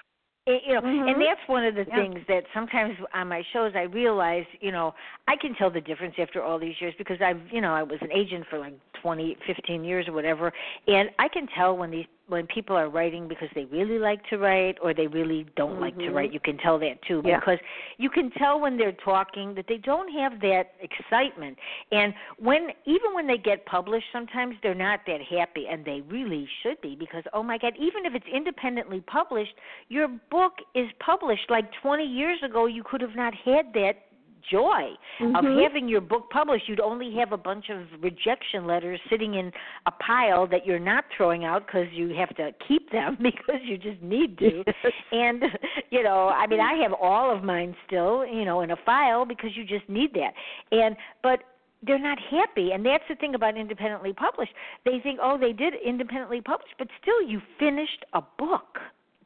It, 0.47 0.63
you 0.65 0.73
know, 0.73 0.81
Mhm. 0.81 1.11
and 1.11 1.21
that's 1.21 1.47
one 1.47 1.63
of 1.65 1.75
the 1.75 1.85
Yeah. 1.85 1.95
things 1.95 2.25
that 2.27 2.43
sometimes 2.53 2.97
on 3.13 3.27
my 3.27 3.43
shows 3.53 3.75
I 3.75 3.83
realize, 3.83 4.45
you 4.61 4.71
know, 4.71 4.95
I 5.27 5.35
can 5.35 5.53
tell 5.55 5.69
the 5.69 5.81
difference 5.81 6.15
after 6.17 6.41
all 6.41 6.57
these 6.57 6.79
years 6.81 6.95
because 6.97 7.21
I've, 7.21 7.41
you 7.51 7.61
know, 7.61 7.75
I 7.75 7.83
was 7.83 8.01
an 8.01 8.11
agent 8.11 8.47
for 8.49 8.57
like 8.57 8.73
twenty, 8.93 9.35
fifteen 9.45 9.83
years 9.83 10.07
or 10.07 10.13
whatever, 10.13 10.51
and 10.87 11.11
I 11.19 11.27
can 11.27 11.45
tell 11.55 11.77
when 11.77 11.91
these 11.91 12.07
when 12.29 12.47
people 12.47 12.75
are 12.75 12.89
writing 12.89 13.27
because 13.27 13.49
they 13.55 13.65
really 13.65 13.99
like 13.99 14.25
to 14.29 14.37
write 14.37 14.77
or 14.81 14.93
they 14.93 15.07
really 15.07 15.45
don't 15.55 15.81
like 15.81 15.95
to 15.97 16.03
Mhm. 16.03 16.13
write. 16.13 16.31
You 16.31 16.39
can 16.39 16.57
tell 16.57 16.77
that 16.79 17.01
too 17.01 17.21
Yeah. 17.25 17.39
because 17.39 17.59
you 17.97 18.09
can 18.09 18.29
tell 18.31 18.59
when 18.59 18.77
they're 18.77 18.91
talking 18.91 19.53
that 19.55 19.67
they 19.67 19.77
don't 19.77 20.09
have 20.09 20.39
that 20.41 20.75
excitement. 20.79 21.57
And 21.91 22.13
when 22.37 22.71
even 22.85 23.13
when 23.13 23.27
they 23.27 23.37
get 23.37 23.65
published 23.65 24.11
sometimes 24.11 24.55
they're 24.61 24.75
not 24.75 25.05
that 25.07 25.21
happy 25.21 25.67
and 25.67 25.83
they 25.83 26.01
really 26.01 26.47
should 26.61 26.79
be 26.81 26.95
because 26.95 27.23
oh 27.33 27.43
my 27.43 27.57
god, 27.57 27.75
even 27.77 28.05
if 28.05 28.13
it's 28.15 28.27
independently 28.27 29.01
published, 29.01 29.55
your 29.89 30.07
book 30.07 30.61
is 30.75 30.89
published 30.99 31.49
like 31.49 31.71
20 31.73 32.05
years 32.05 32.41
ago 32.43 32.67
you 32.67 32.83
could 32.83 33.01
have 33.01 33.15
not 33.15 33.33
had 33.33 33.73
that 33.73 34.08
joy 34.49 34.91
mm-hmm. 35.21 35.35
of 35.35 35.43
having 35.61 35.87
your 35.87 36.01
book 36.01 36.29
published. 36.29 36.67
You'd 36.67 36.79
only 36.79 37.13
have 37.17 37.31
a 37.31 37.37
bunch 37.37 37.65
of 37.69 37.85
rejection 38.01 38.65
letters 38.65 38.99
sitting 39.09 39.35
in 39.35 39.51
a 39.85 39.91
pile 39.91 40.47
that 40.47 40.65
you're 40.65 40.79
not 40.79 41.05
throwing 41.15 41.45
out 41.45 41.65
because 41.65 41.87
you 41.91 42.09
have 42.15 42.35
to 42.37 42.51
keep 42.67 42.91
them 42.91 43.17
because 43.21 43.61
you 43.63 43.77
just 43.77 44.01
need 44.01 44.37
to. 44.39 44.63
and 45.11 45.43
you 45.89 46.03
know, 46.03 46.29
I 46.29 46.47
mean, 46.47 46.59
I 46.59 46.81
have 46.83 46.93
all 46.93 47.35
of 47.35 47.43
mine 47.43 47.75
still, 47.87 48.25
you 48.25 48.45
know, 48.45 48.61
in 48.61 48.71
a 48.71 48.77
file 48.85 49.25
because 49.25 49.51
you 49.55 49.65
just 49.65 49.87
need 49.89 50.13
that. 50.13 50.33
And 50.71 50.95
but 51.23 51.39
they're 51.85 51.99
not 51.99 52.17
happy 52.29 52.71
and 52.73 52.85
that's 52.85 53.03
the 53.07 53.15
thing 53.15 53.35
about 53.35 53.57
independently 53.57 54.11
published 54.11 54.51
they 54.83 54.99
think 55.01 55.17
oh 55.21 55.37
they 55.39 55.53
did 55.53 55.73
independently 55.85 56.41
published 56.41 56.73
but 56.77 56.89
still 57.01 57.21
you 57.21 57.41
finished 57.57 58.03
a 58.13 58.21
book 58.37 58.79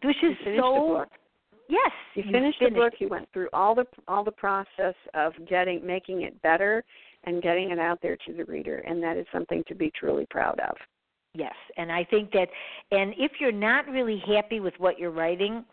which 0.03 0.17
is 0.21 0.37
so 0.57 1.03
Yes, 1.69 1.91
you, 2.15 2.23
you 2.23 2.31
finished, 2.31 2.59
finished 2.59 2.75
the 2.75 2.79
book. 2.79 2.93
You 2.99 3.07
went 3.09 3.27
through 3.33 3.49
all 3.53 3.73
the 3.73 3.85
all 4.07 4.23
the 4.23 4.31
process 4.31 4.95
of 5.13 5.33
getting 5.47 5.85
making 5.85 6.23
it 6.23 6.39
better 6.41 6.83
and 7.25 7.41
getting 7.41 7.71
it 7.71 7.79
out 7.79 7.99
there 8.01 8.17
to 8.27 8.33
the 8.33 8.45
reader, 8.45 8.79
and 8.79 9.01
that 9.01 9.17
is 9.17 9.25
something 9.31 9.63
to 9.67 9.75
be 9.75 9.91
truly 9.97 10.27
proud 10.29 10.59
of. 10.59 10.75
Yes, 11.35 11.55
and 11.77 11.91
I 11.91 12.03
think 12.03 12.31
that, 12.33 12.47
and 12.91 13.13
if 13.17 13.31
you're 13.39 13.51
not 13.51 13.87
really 13.87 14.21
happy 14.27 14.59
with 14.59 14.75
what 14.77 14.99
you're 14.99 15.09
writing, 15.09 15.65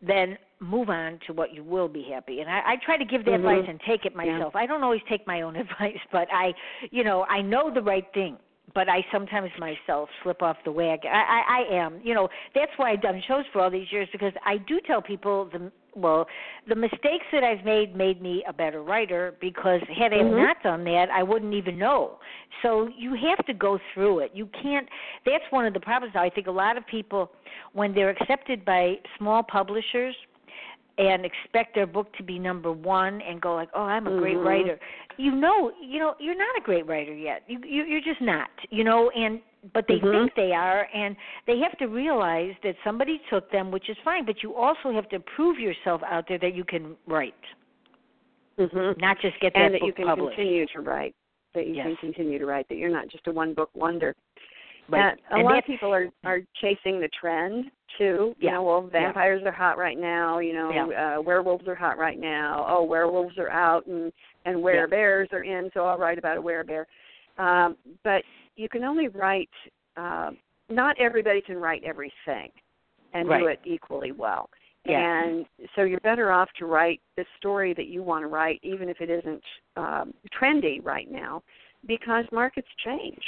then 0.00 0.38
move 0.60 0.90
on 0.90 1.18
to 1.26 1.32
what 1.32 1.52
you 1.52 1.64
will 1.64 1.88
be 1.88 2.06
happy. 2.12 2.40
And 2.40 2.48
I, 2.48 2.58
I 2.58 2.76
try 2.84 2.96
to 2.96 3.04
give 3.04 3.24
the 3.24 3.32
mm-hmm. 3.32 3.44
advice 3.44 3.64
and 3.68 3.80
take 3.86 4.04
it 4.04 4.14
myself. 4.14 4.52
Yeah. 4.54 4.60
I 4.60 4.66
don't 4.66 4.84
always 4.84 5.00
take 5.08 5.26
my 5.26 5.40
own 5.40 5.56
advice, 5.56 5.98
but 6.12 6.28
I, 6.32 6.52
you 6.92 7.02
know, 7.02 7.24
I 7.24 7.42
know 7.42 7.72
the 7.72 7.82
right 7.82 8.06
thing 8.14 8.36
but 8.74 8.88
I 8.88 9.04
sometimes 9.12 9.50
myself 9.58 10.08
slip 10.22 10.42
off 10.42 10.56
the 10.64 10.72
wagon. 10.72 11.10
I, 11.12 11.16
I, 11.16 11.62
I 11.62 11.74
am, 11.76 12.00
you 12.02 12.14
know, 12.14 12.28
that's 12.54 12.72
why 12.76 12.92
I've 12.92 13.02
done 13.02 13.22
shows 13.26 13.44
for 13.52 13.62
all 13.62 13.70
these 13.70 13.90
years 13.90 14.08
because 14.12 14.32
I 14.44 14.58
do 14.58 14.80
tell 14.86 15.02
people 15.02 15.48
the 15.52 15.70
well, 15.98 16.26
the 16.68 16.76
mistakes 16.76 17.24
that 17.32 17.42
I've 17.42 17.64
made 17.64 17.96
made 17.96 18.22
me 18.22 18.44
a 18.48 18.52
better 18.52 18.82
writer 18.82 19.34
because 19.40 19.80
had 19.98 20.12
I 20.12 20.18
mm-hmm. 20.18 20.36
not 20.36 20.62
done 20.62 20.84
that, 20.84 21.06
I 21.12 21.22
wouldn't 21.22 21.54
even 21.54 21.76
know. 21.76 22.18
So 22.62 22.88
you 22.96 23.16
have 23.28 23.44
to 23.46 23.54
go 23.54 23.78
through 23.94 24.20
it. 24.20 24.30
You 24.32 24.48
can't. 24.62 24.88
That's 25.26 25.44
one 25.50 25.66
of 25.66 25.74
the 25.74 25.80
problems. 25.80 26.14
I 26.16 26.30
think 26.30 26.46
a 26.46 26.52
lot 26.52 26.76
of 26.76 26.86
people, 26.86 27.30
when 27.72 27.94
they're 27.94 28.10
accepted 28.10 28.64
by 28.64 28.94
small 29.18 29.42
publishers, 29.42 30.14
and 30.98 31.24
expect 31.24 31.74
their 31.74 31.86
book 31.86 32.12
to 32.16 32.22
be 32.22 32.38
number 32.38 32.72
one 32.72 33.20
and 33.22 33.40
go 33.40 33.54
like, 33.54 33.68
"Oh, 33.74 33.82
I'm 33.82 34.06
a 34.06 34.18
great 34.18 34.36
mm-hmm. 34.36 34.46
writer." 34.46 34.80
You 35.16 35.32
know, 35.32 35.72
you 35.80 35.98
know, 35.98 36.14
you're 36.18 36.36
not 36.36 36.56
a 36.58 36.60
great 36.60 36.86
writer 36.86 37.14
yet. 37.14 37.42
You, 37.46 37.60
you 37.64 37.84
you're 37.84 38.00
just 38.00 38.20
not. 38.20 38.50
You 38.70 38.84
know, 38.84 39.10
and 39.10 39.40
but 39.74 39.84
they 39.88 39.94
mm-hmm. 39.94 40.10
think 40.10 40.34
they 40.34 40.52
are, 40.52 40.88
and 40.94 41.16
they 41.46 41.58
have 41.58 41.76
to 41.78 41.86
realize 41.86 42.52
that 42.62 42.74
somebody 42.84 43.20
took 43.30 43.50
them, 43.50 43.70
which 43.70 43.88
is 43.88 43.96
fine. 44.04 44.26
But 44.26 44.42
you 44.42 44.54
also 44.54 44.92
have 44.92 45.08
to 45.10 45.20
prove 45.20 45.58
yourself 45.58 46.02
out 46.06 46.24
there 46.28 46.38
that 46.38 46.54
you 46.54 46.64
can 46.64 46.96
write, 47.06 47.34
mm-hmm. 48.58 49.00
not 49.00 49.18
just 49.20 49.38
get 49.40 49.54
that 49.54 49.62
and 49.62 49.74
that 49.74 49.80
book 49.80 49.86
you 49.86 49.92
can 49.92 50.06
published. 50.06 50.36
continue 50.36 50.66
to 50.74 50.80
write. 50.80 51.14
That 51.54 51.66
you 51.66 51.74
yes. 51.74 51.86
can 51.86 51.96
continue 51.96 52.38
to 52.38 52.46
write. 52.46 52.68
That 52.68 52.76
you're 52.76 52.90
not 52.90 53.08
just 53.08 53.26
a 53.26 53.32
one 53.32 53.54
book 53.54 53.70
wonder. 53.74 54.14
Right. 54.88 55.12
Uh, 55.12 55.34
a 55.34 55.38
and 55.38 55.44
lot 55.44 55.58
of 55.58 55.64
people 55.64 55.92
are 55.92 56.08
are 56.24 56.40
chasing 56.60 57.00
the 57.00 57.08
trend 57.20 57.66
too. 57.98 58.34
Yeah. 58.40 58.50
You 58.50 58.54
know, 58.56 58.62
well, 58.62 58.88
vampires 58.90 59.40
yeah. 59.42 59.50
are 59.50 59.52
hot 59.52 59.76
right 59.76 59.98
now. 59.98 60.38
You 60.38 60.54
know, 60.54 60.70
yeah. 60.72 61.16
uh, 61.18 61.22
werewolves 61.22 61.68
are 61.68 61.74
hot 61.74 61.98
right 61.98 62.18
now. 62.18 62.64
Oh, 62.68 62.84
werewolves 62.84 63.36
are 63.38 63.50
out, 63.50 63.86
and 63.86 64.12
and 64.44 64.56
werebears 64.58 65.28
yeah. 65.30 65.38
are 65.38 65.44
in. 65.44 65.70
So 65.74 65.84
I'll 65.84 65.98
write 65.98 66.18
about 66.18 66.38
a 66.38 66.42
werebear. 66.42 66.84
Um, 67.38 67.76
but 68.04 68.22
you 68.56 68.68
can 68.68 68.84
only 68.84 69.08
write. 69.08 69.50
Uh, 69.96 70.30
not 70.70 70.96
everybody 71.00 71.40
can 71.40 71.56
write 71.56 71.82
everything, 71.84 72.50
and 73.14 73.28
right. 73.28 73.40
do 73.40 73.46
it 73.46 73.60
equally 73.64 74.12
well. 74.12 74.48
Yeah. 74.86 75.22
And 75.22 75.46
so 75.74 75.82
you're 75.82 76.00
better 76.00 76.30
off 76.30 76.48
to 76.58 76.66
write 76.66 77.00
the 77.16 77.24
story 77.36 77.74
that 77.74 77.88
you 77.88 78.02
want 78.02 78.22
to 78.22 78.28
write, 78.28 78.60
even 78.62 78.88
if 78.88 79.00
it 79.00 79.10
isn't 79.10 79.42
um, 79.76 80.14
trendy 80.40 80.82
right 80.84 81.10
now, 81.10 81.42
because 81.86 82.24
markets 82.32 82.68
change. 82.84 83.22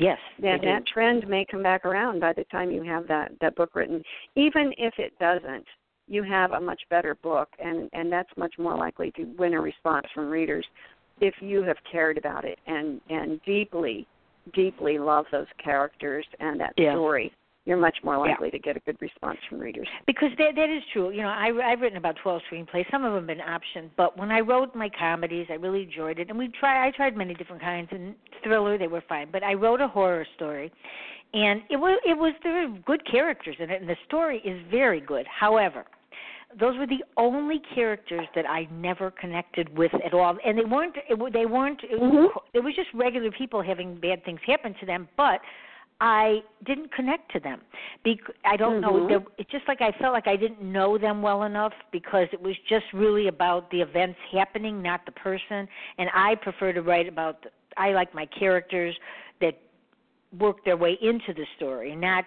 Yes. 0.00 0.18
That 0.40 0.62
that 0.62 0.86
trend 0.86 1.28
may 1.28 1.44
come 1.50 1.62
back 1.62 1.84
around 1.84 2.20
by 2.20 2.32
the 2.32 2.44
time 2.44 2.70
you 2.70 2.82
have 2.82 3.06
that 3.08 3.32
that 3.40 3.54
book 3.54 3.74
written. 3.74 4.02
Even 4.34 4.72
if 4.78 4.94
it 4.98 5.12
doesn't, 5.18 5.66
you 6.08 6.22
have 6.22 6.52
a 6.52 6.60
much 6.60 6.80
better 6.88 7.14
book, 7.16 7.48
and 7.58 7.90
and 7.92 8.10
that's 8.10 8.30
much 8.36 8.54
more 8.58 8.76
likely 8.76 9.12
to 9.12 9.24
win 9.38 9.52
a 9.52 9.60
response 9.60 10.06
from 10.14 10.30
readers 10.30 10.66
if 11.20 11.34
you 11.40 11.62
have 11.62 11.76
cared 11.90 12.16
about 12.16 12.44
it 12.44 12.58
and 12.66 13.00
and 13.10 13.40
deeply, 13.44 14.06
deeply 14.54 14.98
love 14.98 15.26
those 15.30 15.46
characters 15.62 16.24
and 16.40 16.58
that 16.60 16.72
yeah. 16.76 16.94
story 16.94 17.32
you're 17.66 17.76
much 17.76 17.96
more 18.02 18.18
likely 18.18 18.48
yeah. 18.48 18.52
to 18.52 18.58
get 18.58 18.76
a 18.76 18.80
good 18.80 18.96
response 19.00 19.38
from 19.48 19.58
readers. 19.58 19.86
Because 20.06 20.30
that 20.38 20.54
that 20.56 20.70
is 20.70 20.82
true. 20.92 21.10
You 21.10 21.22
know, 21.22 21.28
I 21.28 21.50
I've 21.64 21.80
written 21.80 21.98
about 21.98 22.16
12 22.22 22.42
screenplays. 22.50 22.90
Some 22.90 23.04
of 23.04 23.12
them 23.12 23.28
have 23.28 23.38
been 23.38 23.46
optioned, 23.46 23.90
but 23.96 24.16
when 24.18 24.30
I 24.30 24.40
wrote 24.40 24.74
my 24.74 24.88
comedies, 24.98 25.46
I 25.50 25.54
really 25.54 25.82
enjoyed 25.82 26.18
it. 26.18 26.30
And 26.30 26.38
we 26.38 26.48
try 26.58 26.86
I 26.86 26.90
tried 26.90 27.16
many 27.16 27.34
different 27.34 27.62
kinds 27.62 27.88
and 27.92 28.14
thriller, 28.42 28.78
they 28.78 28.88
were 28.88 29.02
fine. 29.08 29.28
But 29.30 29.42
I 29.42 29.54
wrote 29.54 29.80
a 29.80 29.88
horror 29.88 30.26
story, 30.36 30.72
and 31.34 31.62
it 31.70 31.76
was 31.76 32.00
it 32.06 32.16
was 32.16 32.32
there 32.42 32.68
were 32.68 32.78
good 32.86 33.02
characters 33.10 33.56
in 33.58 33.70
it, 33.70 33.80
and 33.80 33.88
the 33.88 33.96
story 34.06 34.40
is 34.44 34.60
very 34.70 35.00
good. 35.00 35.26
However, 35.26 35.84
those 36.58 36.76
were 36.78 36.86
the 36.86 37.04
only 37.16 37.60
characters 37.74 38.26
that 38.34 38.48
I 38.48 38.66
never 38.72 39.10
connected 39.12 39.76
with 39.76 39.92
at 40.04 40.14
all, 40.14 40.36
and 40.44 40.58
they 40.58 40.64
weren't. 40.64 40.96
It, 41.08 41.32
they 41.32 41.46
weren't. 41.46 41.80
It, 41.84 42.00
mm-hmm. 42.00 42.38
it 42.54 42.60
was 42.60 42.74
just 42.74 42.88
regular 42.94 43.30
people 43.30 43.62
having 43.62 44.00
bad 44.00 44.24
things 44.24 44.40
happen 44.46 44.74
to 44.80 44.86
them, 44.86 45.08
but 45.16 45.40
I 46.00 46.40
didn't 46.64 46.92
connect 46.92 47.30
to 47.32 47.40
them. 47.40 47.60
Bec- 48.04 48.34
I 48.44 48.56
don't 48.56 48.80
mm-hmm. 48.80 49.12
know. 49.12 49.24
It's 49.38 49.50
just 49.50 49.68
like 49.68 49.80
I 49.80 49.92
felt 50.00 50.12
like 50.12 50.26
I 50.26 50.36
didn't 50.36 50.62
know 50.62 50.96
them 50.96 51.20
well 51.20 51.42
enough 51.42 51.72
because 51.92 52.26
it 52.32 52.40
was 52.40 52.54
just 52.68 52.86
really 52.94 53.28
about 53.28 53.70
the 53.70 53.80
events 53.80 54.18
happening, 54.32 54.82
not 54.82 55.04
the 55.04 55.12
person. 55.12 55.68
And 55.98 56.08
I 56.14 56.34
prefer 56.36 56.72
to 56.72 56.82
write 56.82 57.08
about. 57.08 57.42
The, 57.42 57.50
I 57.76 57.92
like 57.92 58.12
my 58.14 58.26
characters 58.26 58.96
that 59.40 59.58
work 60.38 60.64
their 60.64 60.76
way 60.76 60.98
into 61.00 61.32
the 61.34 61.44
story, 61.56 61.94
not 61.94 62.24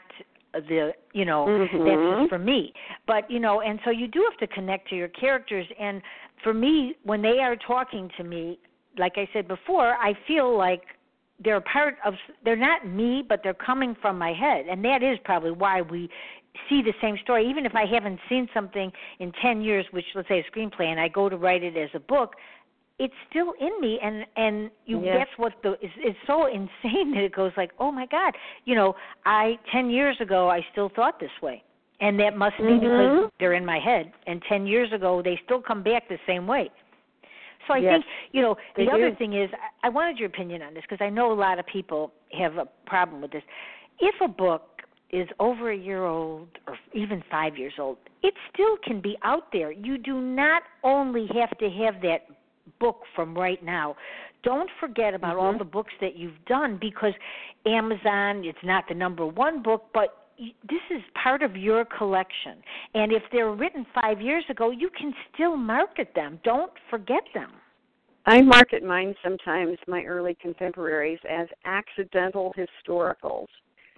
the 0.54 0.92
you 1.14 1.26
know 1.26 1.46
mm-hmm. 1.48 1.84
that's 1.84 2.22
just 2.22 2.30
for 2.30 2.38
me 2.38 2.72
but 3.08 3.30
you 3.30 3.40
know 3.40 3.62
and 3.62 3.80
so 3.84 3.90
you 3.90 4.08
do 4.08 4.24
have 4.30 4.38
to 4.40 4.54
connect 4.54 4.88
to 4.88 4.96
your 4.96 5.08
characters 5.10 5.66
and 5.80 6.02
for 6.44 6.54
me 6.54 6.96
when 7.04 7.22
they 7.22 7.40
are 7.40 7.56
talking 7.56 8.10
to 8.18 8.24
me 8.24 8.60
like 8.98 9.14
i 9.16 9.28
said 9.34 9.48
before 9.48 9.96
i 9.96 10.14
feel 10.28 10.56
like 10.56 10.84
they're 11.44 11.62
part 11.62 11.96
of 12.06 12.14
they're 12.44 12.56
not 12.56 12.88
me 12.88 13.24
but 13.28 13.42
they're 13.44 13.54
coming 13.54 13.96
from 14.02 14.18
my 14.18 14.34
head. 14.34 14.66
And 14.70 14.84
that 14.86 15.04
is 15.04 15.18
probably 15.24 15.52
why 15.52 15.82
we 15.82 16.10
see 16.70 16.82
the 16.82 16.94
same 17.02 17.18
story. 17.24 17.50
Even 17.50 17.66
if 17.66 17.76
i 17.76 17.86
haven't 17.86 18.20
seen 18.30 18.48
something 18.54 18.92
in 19.20 19.32
10 19.42 19.62
years 19.62 19.86
which 19.92 20.06
let's 20.16 20.28
say 20.28 20.40
a 20.40 20.52
screenplay 20.52 20.86
and 20.86 21.00
i 21.00 21.08
go 21.08 21.30
to 21.30 21.38
write 21.38 21.64
it 21.64 21.78
as 21.78 21.90
a 21.94 22.00
book 22.00 22.36
it's 23.00 23.14
still 23.30 23.54
in 23.60 23.82
me. 23.82 24.00
And 24.04 24.26
and 24.36 24.70
you 24.86 25.04
yes. 25.04 25.16
that's 25.20 25.38
what 25.38 25.54
the 25.64 25.72
it's, 25.82 25.94
it's 25.98 26.20
so 26.28 26.46
insane 26.60 27.14
that 27.16 27.24
it 27.24 27.36
goes 27.36 27.52
like 27.58 27.72
oh 27.80 27.92
my 27.92 28.06
god. 28.06 28.34
You 28.66 28.76
know 28.76 28.96
i 29.26 29.58
10 29.72 29.90
years 29.90 30.18
ago 30.20 30.50
i 30.50 30.66
still 30.72 30.90
thought 30.96 31.20
this 31.20 31.32
way. 31.42 31.64
And 32.00 32.20
that 32.20 32.36
must 32.36 32.58
be 32.58 32.64
mm-hmm. 32.64 32.80
because 32.80 33.32
they're 33.40 33.54
in 33.54 33.66
my 33.66 33.80
head. 33.80 34.12
And 34.28 34.42
10 34.50 34.68
years 34.68 34.92
ago 34.92 35.22
they 35.24 35.40
still 35.46 35.62
come 35.62 35.84
back 35.84 36.10
the 36.10 36.18
same 36.28 36.48
way 36.48 36.70
so 37.68 37.74
I 37.74 37.78
yes, 37.78 37.94
think, 37.94 38.06
you 38.32 38.42
know, 38.42 38.56
the 38.76 38.86
do. 38.86 38.92
other 38.92 39.16
thing 39.16 39.34
is, 39.34 39.50
I 39.84 39.90
wanted 39.90 40.18
your 40.18 40.28
opinion 40.28 40.62
on 40.62 40.74
this 40.74 40.84
because 40.88 41.04
I 41.04 41.10
know 41.10 41.32
a 41.32 41.34
lot 41.34 41.60
of 41.60 41.66
people 41.66 42.12
have 42.32 42.58
a 42.58 42.68
problem 42.86 43.22
with 43.22 43.32
this. 43.32 43.44
If 44.00 44.16
a 44.22 44.28
book 44.28 44.64
is 45.12 45.28
over 45.40 45.72
a 45.72 45.78
year 45.78 46.06
old 46.06 46.48
or 46.68 46.78
even 46.94 47.24
five 47.30 47.58
years 47.58 47.74
old, 47.80 47.98
it 48.24 48.34
still 48.52 48.78
can 48.84 49.00
be 49.00 49.16
out 49.24 49.52
there. 49.54 49.72
You 49.72 49.98
do 49.98 50.20
not 50.20 50.64
only 50.84 51.28
have 51.34 51.58
to 51.60 51.70
have 51.70 52.02
that 52.02 52.28
book 52.80 53.02
from 53.16 53.38
right 53.38 53.64
now. 53.64 53.96
Don't 54.44 54.70
forget 54.80 55.14
about 55.14 55.38
mm-hmm. 55.38 55.46
all 55.46 55.58
the 55.58 55.64
books 55.64 55.94
that 56.02 56.18
you've 56.18 56.44
done 56.48 56.78
because 56.82 57.14
Amazon, 57.66 58.44
it's 58.44 58.58
not 58.64 58.86
the 58.90 58.96
number 58.96 59.26
one 59.26 59.62
book, 59.62 59.86
but 59.94 60.23
this 60.38 60.82
is 60.92 61.02
part 61.22 61.44
of 61.44 61.56
your 61.56 61.86
collection. 61.86 62.58
And 62.94 63.12
if 63.12 63.24
they're 63.32 63.54
written 63.54 63.86
five 63.94 64.22
years 64.22 64.44
ago, 64.50 64.72
you 64.72 64.90
can 64.98 65.14
still 65.34 65.56
market 65.56 66.12
them. 66.16 66.40
Don't 66.44 66.72
forget 66.90 67.24
them. 67.34 67.52
I 68.26 68.42
market 68.42 68.84
mine 68.84 69.16
sometimes, 69.24 69.78
my 69.88 70.04
early 70.04 70.36
contemporaries, 70.42 71.20
as 71.30 71.48
accidental 71.66 72.54
historicals. 72.58 73.48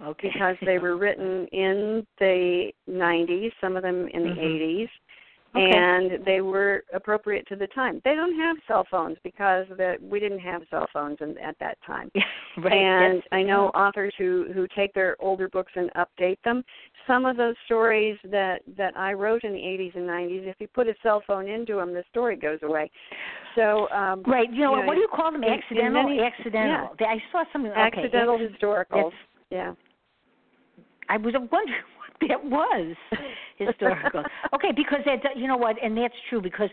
Okay. 0.02 0.30
Because 0.34 0.56
they 0.66 0.78
were 0.78 0.98
written 0.98 1.48
in 1.54 2.06
the 2.20 2.72
90s, 2.90 3.52
some 3.62 3.78
of 3.78 3.84
them 3.84 4.08
in 4.14 4.24
the 4.24 4.30
mm-hmm. 4.36 4.84
80s, 4.84 4.90
Okay. 5.56 5.72
and 5.72 6.26
they 6.26 6.42
were 6.42 6.84
appropriate 6.94 7.48
to 7.48 7.56
the 7.56 7.68
time. 7.68 8.02
They 8.04 8.16
don't 8.16 8.38
have 8.38 8.58
cell 8.68 8.86
phones 8.90 9.18
because 9.24 9.66
the, 9.70 9.96
we 10.02 10.20
didn't 10.20 10.40
have 10.40 10.64
cell 10.70 10.88
phones 10.92 11.18
in, 11.22 11.38
at 11.38 11.56
that 11.60 11.78
time. 11.86 12.12
right. 12.58 12.74
And 12.74 13.18
That's, 13.18 13.28
I 13.32 13.44
know 13.44 13.68
authors 13.70 14.14
who 14.18 14.48
who 14.54 14.68
take 14.76 14.94
their 14.94 15.16
older 15.20 15.48
books 15.48 15.72
and 15.76 15.90
update 15.94 16.38
them. 16.44 16.64
Some 17.08 17.26
of 17.26 17.38
those 17.38 17.56
stories 17.66 18.18
that 18.32 18.62
that 18.78 18.98
I 18.98 19.14
wrote 19.14 19.44
in 19.44 19.54
the 19.54 19.60
80s 19.60 19.96
and 19.96 20.08
90s, 20.08 20.48
if 20.48 20.56
you 20.60 20.68
put 20.68 20.88
a 20.88 20.96
cell 21.02 21.24
phone 21.26 21.48
into 21.48 21.76
them, 21.76 21.94
the 21.94 22.04
story 22.10 22.36
goes 22.36 22.60
away. 22.64 22.92
So 23.56 23.88
um, 23.92 24.24
right, 24.28 24.52
you 24.52 24.62
know, 24.62 24.76
you 24.76 24.82
know 24.82 24.88
what 24.88 24.96
do 24.96 25.02
you 25.02 25.10
call 25.14 25.32
them? 25.32 25.44
Accidental. 25.44 26.04
many- 26.04 26.20
accidental. 26.20 26.96
yeah. 27.00 27.08
I 27.08 27.18
saw 27.32 27.44
something. 27.54 27.72
Okay. 27.72 27.82
accidental 27.82 28.38
historicals. 28.38 28.86
That's- 28.90 29.12
Yeah. 29.50 29.74
I 31.08 31.18
was 31.18 31.36
wondering 31.36 31.84
that 32.28 32.44
was 32.44 32.96
historical. 33.58 34.24
okay, 34.54 34.72
because 34.76 35.00
that 35.06 35.22
you 35.36 35.48
know 35.48 35.58
what, 35.58 35.76
and 35.84 35.98
that's 35.98 36.14
true 36.30 36.42
because 36.42 36.70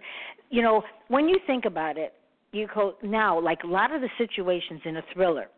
you 0.50 0.62
know 0.62 0.82
when 1.08 1.28
you 1.28 1.38
think 1.46 1.64
about 1.64 1.96
it, 1.96 2.14
you 2.52 2.68
go 2.74 2.94
now 3.02 3.40
like 3.40 3.62
a 3.64 3.66
lot 3.66 3.94
of 3.94 4.00
the 4.00 4.08
situations 4.18 4.80
in 4.84 4.96
a 4.96 5.02
thriller 5.12 5.48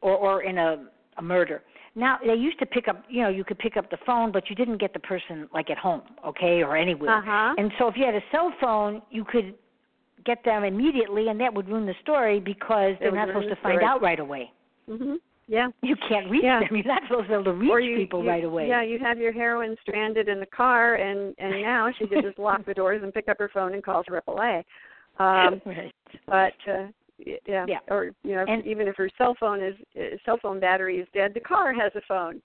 or 0.00 0.14
or 0.14 0.42
in 0.42 0.58
a 0.58 0.86
a 1.18 1.22
murder. 1.22 1.62
Now 1.94 2.18
they 2.24 2.34
used 2.34 2.58
to 2.58 2.66
pick 2.66 2.88
up, 2.88 3.04
you 3.08 3.22
know, 3.22 3.30
you 3.30 3.42
could 3.42 3.58
pick 3.58 3.78
up 3.78 3.90
the 3.90 3.96
phone, 4.04 4.30
but 4.30 4.50
you 4.50 4.54
didn't 4.54 4.78
get 4.78 4.92
the 4.92 4.98
person 4.98 5.48
like 5.52 5.70
at 5.70 5.78
home, 5.78 6.02
okay, 6.26 6.62
or 6.62 6.76
anywhere. 6.76 7.18
Uh-huh. 7.18 7.54
And 7.56 7.72
so 7.78 7.88
if 7.88 7.96
you 7.96 8.04
had 8.04 8.14
a 8.14 8.20
cell 8.30 8.52
phone, 8.60 9.00
you 9.10 9.24
could 9.24 9.54
get 10.26 10.44
them 10.44 10.64
immediately, 10.64 11.28
and 11.28 11.40
that 11.40 11.54
would 11.54 11.68
ruin 11.68 11.86
the 11.86 11.94
story 12.02 12.38
because 12.38 12.96
they're 13.00 13.12
not 13.12 13.28
supposed 13.28 13.48
to 13.48 13.56
find 13.62 13.82
out 13.82 14.02
right 14.02 14.20
away. 14.20 14.52
Mhm. 14.88 15.16
Yeah. 15.48 15.68
You 15.82 15.96
can't 16.08 16.30
reach 16.30 16.42
Yeah. 16.44 16.60
them. 16.60 16.68
You're 16.76 16.84
not 16.84 17.02
supposed 17.08 17.24
to 17.24 17.28
be 17.28 17.34
able 17.34 17.44
to 17.44 17.52
reach 17.52 17.84
you, 17.84 17.96
people 17.96 18.22
you, 18.22 18.28
right 18.28 18.44
away. 18.44 18.68
Yeah, 18.68 18.82
you 18.82 18.98
have 18.98 19.18
your 19.18 19.32
heroine 19.32 19.76
stranded 19.82 20.28
in 20.28 20.40
the 20.40 20.46
car, 20.46 20.96
and 20.96 21.34
and 21.38 21.62
now 21.62 21.90
she 21.98 22.06
could 22.06 22.22
just 22.22 22.38
lock 22.38 22.64
the 22.66 22.74
doors 22.74 23.02
and 23.02 23.12
pick 23.14 23.28
up 23.28 23.38
her 23.38 23.50
phone 23.52 23.74
and 23.74 23.82
call 23.82 24.02
AAA. 24.04 24.64
Um, 25.18 25.60
right. 25.66 25.92
but 26.26 26.52
uh, 26.70 26.86
yeah, 27.18 27.64
Yeah. 27.66 27.78
or 27.88 28.10
you 28.24 28.34
know, 28.34 28.44
And- 28.48 28.66
even 28.66 28.88
if 28.88 28.96
her 28.96 29.08
cell 29.16 29.36
phone 29.38 29.62
is 29.62 29.74
uh, 29.98 30.16
cell 30.24 30.38
phone 30.42 30.60
battery 30.60 30.98
is 30.98 31.08
dead, 31.14 31.32
the 31.34 31.40
car 31.40 31.72
has 31.72 31.92
a 31.94 32.02
phone. 32.08 32.42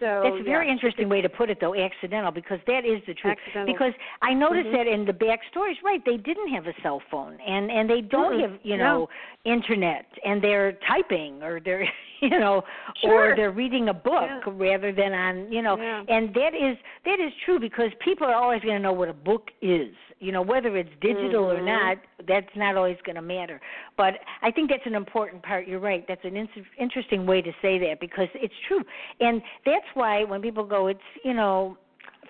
So 0.00 0.20
That's 0.22 0.40
a 0.40 0.44
very 0.44 0.66
yeah, 0.66 0.72
interesting 0.72 1.08
way 1.08 1.20
to 1.20 1.28
put 1.28 1.50
it, 1.50 1.58
though, 1.60 1.74
accidental, 1.74 2.30
because 2.30 2.60
that 2.66 2.84
is 2.84 3.00
the 3.06 3.14
truth. 3.14 3.36
Accidental. 3.38 3.72
Because 3.72 3.92
I 4.22 4.32
noticed 4.32 4.68
Mhm. 4.68 4.72
that 4.72 4.86
in 4.86 5.04
the 5.04 5.12
backstories, 5.12 5.82
right? 5.82 6.04
They 6.04 6.16
didn't 6.16 6.48
have 6.48 6.66
a 6.66 6.74
cell 6.82 7.00
phone, 7.10 7.38
and 7.40 7.70
and 7.70 7.88
they 7.90 8.00
don't 8.00 8.34
Mm-mm. 8.34 8.40
have 8.42 8.58
you 8.62 8.76
No. 8.76 8.84
know 8.84 9.08
internet, 9.44 10.06
and 10.24 10.40
they're 10.42 10.72
typing 10.86 11.42
or 11.42 11.60
they're 11.60 11.88
you 12.20 12.30
know 12.30 12.64
Sure. 13.00 13.32
or 13.32 13.36
they're 13.36 13.50
reading 13.52 13.88
a 13.88 13.94
book 13.94 14.28
Yeah. 14.46 14.52
rather 14.56 14.92
than 14.92 15.12
on 15.12 15.50
you 15.52 15.62
know. 15.62 15.76
Yeah. 15.78 16.04
And 16.08 16.32
that 16.34 16.54
is 16.54 16.76
that 17.04 17.18
is 17.20 17.32
true 17.44 17.58
because 17.58 17.90
people 18.00 18.26
are 18.26 18.34
always 18.34 18.62
going 18.62 18.76
to 18.76 18.82
know 18.82 18.92
what 18.92 19.08
a 19.08 19.12
book 19.14 19.50
is. 19.62 19.94
You 20.20 20.32
know 20.32 20.42
whether 20.42 20.76
it's 20.76 20.90
digital 21.00 21.44
or 21.50 21.60
Mhm. 21.60 21.64
not, 21.66 21.98
that's 22.26 22.54
not 22.56 22.76
always 22.76 22.98
going 23.02 23.14
to 23.14 23.22
matter. 23.22 23.60
But 23.96 24.18
I 24.42 24.50
think 24.50 24.68
that's 24.68 24.84
an 24.86 24.96
important 24.96 25.42
part. 25.44 25.68
You're 25.68 25.78
right. 25.78 26.04
That's 26.08 26.24
an 26.24 26.36
in- 26.36 26.48
interesting 26.76 27.24
way 27.24 27.40
to 27.40 27.52
say 27.62 27.78
that 27.78 28.00
because 28.00 28.28
it's 28.34 28.58
true, 28.66 28.84
and 29.20 29.40
that's 29.64 29.86
why 29.94 30.24
when 30.24 30.42
people 30.42 30.64
go, 30.64 30.88
it's 30.88 31.00
you 31.24 31.34
know 31.34 31.76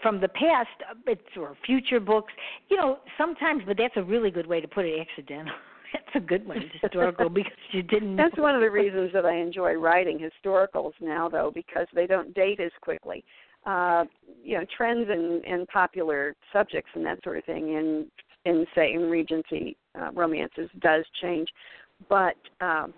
from 0.03 0.21
the 0.21 0.29
past, 0.29 0.69
it's 1.07 1.21
or 1.37 1.57
future 1.65 2.01
books. 2.01 2.33
You 2.69 2.77
know 2.77 2.99
sometimes, 3.17 3.63
but 3.67 3.77
that's 3.77 3.97
a 3.97 4.03
really 4.03 4.31
good 4.31 4.47
way 4.47 4.61
to 4.61 4.69
put 4.69 4.85
it. 4.85 5.07
Accidental. 5.09 5.55
That's 5.93 6.17
a 6.17 6.21
good 6.21 6.47
one. 6.47 6.59
Historical 6.83 7.31
because 7.31 7.53
you 7.73 7.83
didn't. 7.83 8.15
That's 8.17 8.37
one 8.37 8.55
of 8.55 8.61
the 8.61 8.71
reasons 8.71 9.11
that 9.15 9.25
I 9.25 9.37
enjoy 9.37 9.73
writing 9.73 10.19
historicals 10.19 10.93
now, 11.01 11.31
though, 11.31 11.51
because 11.55 11.87
they 11.95 12.07
don't 12.07 12.35
date 12.35 12.61
as 12.61 12.73
quickly. 12.83 13.25
Uh, 13.65 14.05
you 14.45 14.59
know, 14.59 14.67
trends 14.77 15.09
and, 15.11 15.43
and 15.47 15.67
popular 15.69 16.35
subjects 16.53 16.91
and 16.95 17.07
that 17.07 17.23
sort 17.25 17.39
of 17.39 17.45
thing 17.45 17.73
in 17.73 18.07
in 18.45 18.67
say 18.75 18.93
in 18.93 19.03
Regency 19.11 19.77
uh, 19.99 20.11
romances 20.13 20.71
does 20.81 21.05
change, 21.23 21.49
but 22.09 22.37
um, 22.61 22.95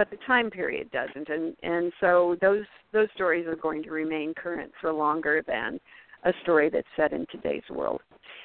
but 0.00 0.08
the 0.10 0.16
time 0.26 0.50
period 0.50 0.90
doesn't, 0.92 1.28
and 1.28 1.54
and 1.62 1.92
so 2.00 2.34
those 2.40 2.64
those 2.90 3.08
stories 3.14 3.46
are 3.46 3.54
going 3.54 3.82
to 3.82 3.90
remain 3.90 4.32
current 4.32 4.72
for 4.80 4.90
longer 4.94 5.42
than 5.46 5.78
a 6.24 6.32
story 6.42 6.70
that's 6.70 6.88
set 6.96 7.12
in 7.12 7.26
today's 7.30 7.68
world. 7.68 8.00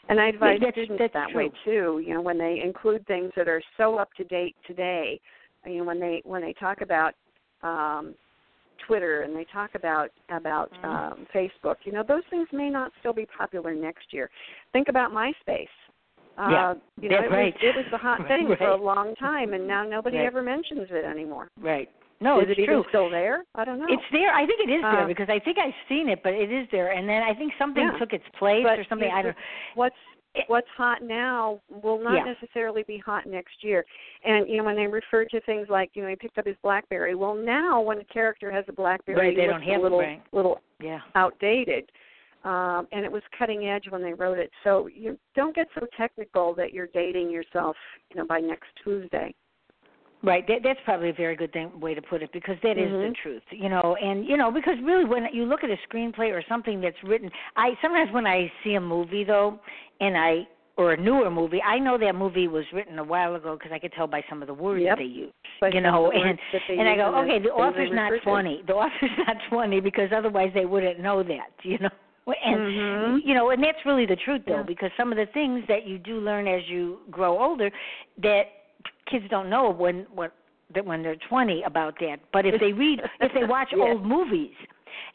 And 0.09 0.19
I 0.19 0.27
advise 0.27 0.59
that's- 0.59 0.73
students 0.73 0.99
that's 0.99 1.13
that 1.13 1.33
way 1.33 1.49
too. 1.63 2.03
You 2.05 2.15
know, 2.15 2.21
when 2.21 2.37
they 2.37 2.59
include 2.61 3.07
things 3.07 3.31
that 3.37 3.47
are 3.47 3.61
so 3.77 3.97
up 3.97 4.09
to 4.15 4.25
date 4.25 4.57
today, 4.67 5.17
you 5.65 5.77
know, 5.77 5.85
when 5.85 5.97
they 5.97 6.21
when 6.25 6.41
they 6.41 6.51
talk 6.51 6.81
about 6.81 7.13
um, 7.63 8.15
Twitter 8.85 9.21
and 9.21 9.33
they 9.33 9.45
talk 9.45 9.75
about 9.75 10.09
about 10.29 10.69
Mm-hmm. 10.73 10.85
um, 10.85 11.27
Facebook, 11.33 11.77
you 11.85 11.93
know, 11.93 12.03
those 12.05 12.23
things 12.29 12.49
may 12.51 12.69
not 12.69 12.91
still 12.99 13.13
be 13.13 13.25
popular 13.25 13.73
next 13.73 14.07
year. 14.11 14.29
Think 14.73 14.89
about 14.89 15.13
MySpace. 15.13 15.67
Uh, 16.37 16.49
Yeah, 16.51 16.73
you 17.01 17.09
know, 17.09 17.17
it 17.19 17.31
right. 17.31 17.53
was 17.53 17.63
it 17.63 17.75
was 17.75 17.85
the 17.91 17.97
hot 17.97 18.19
Right, 18.19 18.27
thing 18.47 18.55
for 18.57 18.67
a 18.67 18.75
long 18.75 19.15
time, 19.15 19.53
and 19.53 19.67
now 19.67 19.83
nobody 19.83 20.17
Right. 20.17 20.25
ever 20.25 20.41
mentions 20.41 20.87
it 20.91 21.05
anymore. 21.05 21.49
Right. 21.59 21.89
No, 22.21 22.39
Is 22.39 22.47
it's 22.49 22.59
it 22.59 22.63
even 22.63 22.75
true. 22.75 22.85
still 22.89 23.09
there? 23.09 23.43
I 23.55 23.65
don't 23.65 23.77
know. 23.77 23.87
It's 23.89 24.03
there. 24.11 24.33
I 24.33 24.45
think 24.45 24.61
it 24.67 24.71
is 24.71 24.81
there 24.81 25.03
Uh, 25.03 25.07
because 25.07 25.29
I 25.29 25.37
think 25.39 25.57
I've 25.57 25.73
seen 25.89 26.07
it, 26.07 26.23
but 26.23 26.33
it 26.33 26.49
is 26.49 26.65
there. 26.71 26.91
And 26.91 27.07
then 27.09 27.21
I 27.21 27.33
think 27.33 27.53
something 27.57 27.83
Yeah. 27.83 27.97
took 27.97 28.13
its 28.13 28.27
place 28.39 28.63
But 28.63 28.79
or 28.79 28.85
something. 28.85 29.11
I 29.11 29.21
don't. 29.21 29.35
what's 29.75 29.95
what's 30.47 30.67
hot 30.75 31.01
now 31.01 31.61
will 31.69 31.97
not 31.97 32.13
Yeah. 32.15 32.23
necessarily 32.25 32.83
be 32.83 32.97
hot 32.97 33.25
next 33.25 33.63
year. 33.63 33.85
And 34.23 34.49
you 34.49 34.57
know 34.57 34.63
when 34.65 34.75
they 34.75 34.87
refer 34.87 35.23
to 35.25 35.39
things 35.41 35.69
like 35.69 35.91
you 35.95 36.03
know 36.03 36.09
he 36.09 36.15
picked 36.17 36.37
up 36.37 36.45
his 36.45 36.57
BlackBerry. 36.57 37.15
Well, 37.15 37.35
now 37.35 37.79
when 37.79 37.99
a 37.99 38.03
character 38.05 38.51
has 38.51 38.65
a 38.67 38.73
BlackBerry, 38.73 39.17
Right, 39.17 39.35
they 39.35 39.45
don't 39.47 39.61
have 39.61 39.75
a 39.75 39.79
it, 39.79 39.83
little 39.83 39.99
right. 39.99 40.21
little 40.33 40.59
Yeah. 40.81 41.01
outdated. 41.15 41.89
Um, 42.45 42.87
and 42.91 43.03
it 43.03 43.11
was 43.11 43.23
cutting 43.37 43.67
edge 43.67 43.85
when 43.89 44.03
they 44.03 44.13
wrote 44.13 44.37
it. 44.37 44.51
So 44.63 44.87
you 44.87 45.17
don't 45.35 45.55
get 45.55 45.67
so 45.73 45.87
technical 45.97 46.53
that 46.55 46.73
you're 46.73 46.89
dating 46.93 47.31
yourself, 47.31 47.75
you 48.11 48.17
know, 48.17 48.25
by 48.25 48.39
next 48.39 48.67
Tuesday. 48.83 49.33
Right. 50.21 50.45
That, 50.47 50.59
that's 50.63 50.79
probably 50.85 51.09
a 51.09 51.13
very 51.13 51.35
good 51.35 51.51
thing, 51.53 51.79
way 51.79 51.95
to 51.95 52.01
put 52.01 52.21
it 52.21 52.31
because 52.33 52.55
that 52.61 52.77
is 52.77 52.91
the 52.91 53.09
Mhm. 53.09 53.15
truth. 53.15 53.43
You 53.49 53.69
know, 53.69 53.97
and 54.01 54.25
you 54.25 54.37
know 54.37 54.51
because 54.51 54.75
really 54.83 55.05
when 55.05 55.27
you 55.33 55.45
look 55.45 55.63
at 55.63 55.69
a 55.71 55.77
screenplay 55.89 56.31
or 56.31 56.43
something 56.47 56.79
that's 56.79 57.01
written, 57.03 57.31
I 57.55 57.77
sometimes 57.81 58.11
when 58.11 58.27
I 58.27 58.51
see 58.63 58.75
a 58.75 58.81
movie 58.81 59.23
though, 59.23 59.59
and 59.99 60.17
I 60.17 60.47
or 60.77 60.93
a 60.93 60.97
newer 60.97 61.31
movie, 61.31 61.61
I 61.61 61.79
know 61.79 61.97
that 61.97 62.15
movie 62.15 62.47
was 62.47 62.65
written 62.73 62.99
a 62.99 63.03
while 63.03 63.35
ago 63.35 63.55
because 63.55 63.71
I 63.71 63.79
could 63.79 63.93
tell 63.93 64.07
by 64.07 64.23
some 64.29 64.41
of 64.41 64.47
the 64.47 64.53
words 64.53 64.83
Yep. 64.83 64.97
they 64.97 65.05
use. 65.05 65.31
You 65.71 65.81
know, 65.81 66.11
and 66.11 66.39
and 66.69 66.87
I 66.89 66.95
go, 66.95 67.15
okay, 67.23 67.39
the 67.39 67.53
author's 67.53 67.91
not 67.91 68.11
funny. 68.23 68.61
The 68.67 68.73
author's 68.73 69.17
not 69.27 69.37
funny 69.49 69.79
because 69.79 70.11
otherwise 70.11 70.51
they 70.53 70.65
wouldn't 70.65 70.99
know 70.99 71.23
that. 71.23 71.51
You 71.63 71.79
know. 71.79 71.89
And 72.27 72.59
Mhm. 72.59 73.25
you 73.25 73.33
know, 73.33 73.51
and 73.51 73.63
that's 73.63 73.85
really 73.85 74.05
the 74.05 74.15
truth 74.15 74.41
though, 74.45 74.57
Yeah. 74.57 74.63
because 74.63 74.91
some 74.97 75.11
of 75.11 75.17
the 75.17 75.27
things 75.27 75.63
that 75.67 75.85
you 75.85 75.97
do 75.99 76.19
learn 76.19 76.47
as 76.47 76.67
you 76.67 76.99
grow 77.11 77.37
older 77.39 77.71
that 78.17 78.47
kids 79.05 79.25
don't 79.29 79.49
know 79.49 79.69
when 79.69 80.07
what 80.13 80.31
that 80.73 80.83
when 80.83 81.03
they're 81.03 81.15
20 81.29 81.61
about 81.63 81.99
that. 81.99 82.19
But 82.33 82.45
if 82.47 82.59
they 82.59 82.73
read, 82.73 83.01
if 83.21 83.31
they 83.33 83.43
watch 83.43 83.71
old 83.73 84.03
movies, 84.03 84.55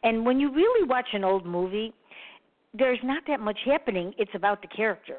and 0.04 0.24
when 0.24 0.38
you 0.38 0.52
really 0.52 0.86
watch 0.86 1.08
an 1.12 1.24
old 1.24 1.44
movie, 1.44 1.92
there's 2.74 3.00
not 3.02 3.24
that 3.26 3.40
much 3.40 3.58
happening. 3.64 4.14
It's 4.16 4.34
about 4.34 4.62
the 4.62 4.68
character, 4.68 5.18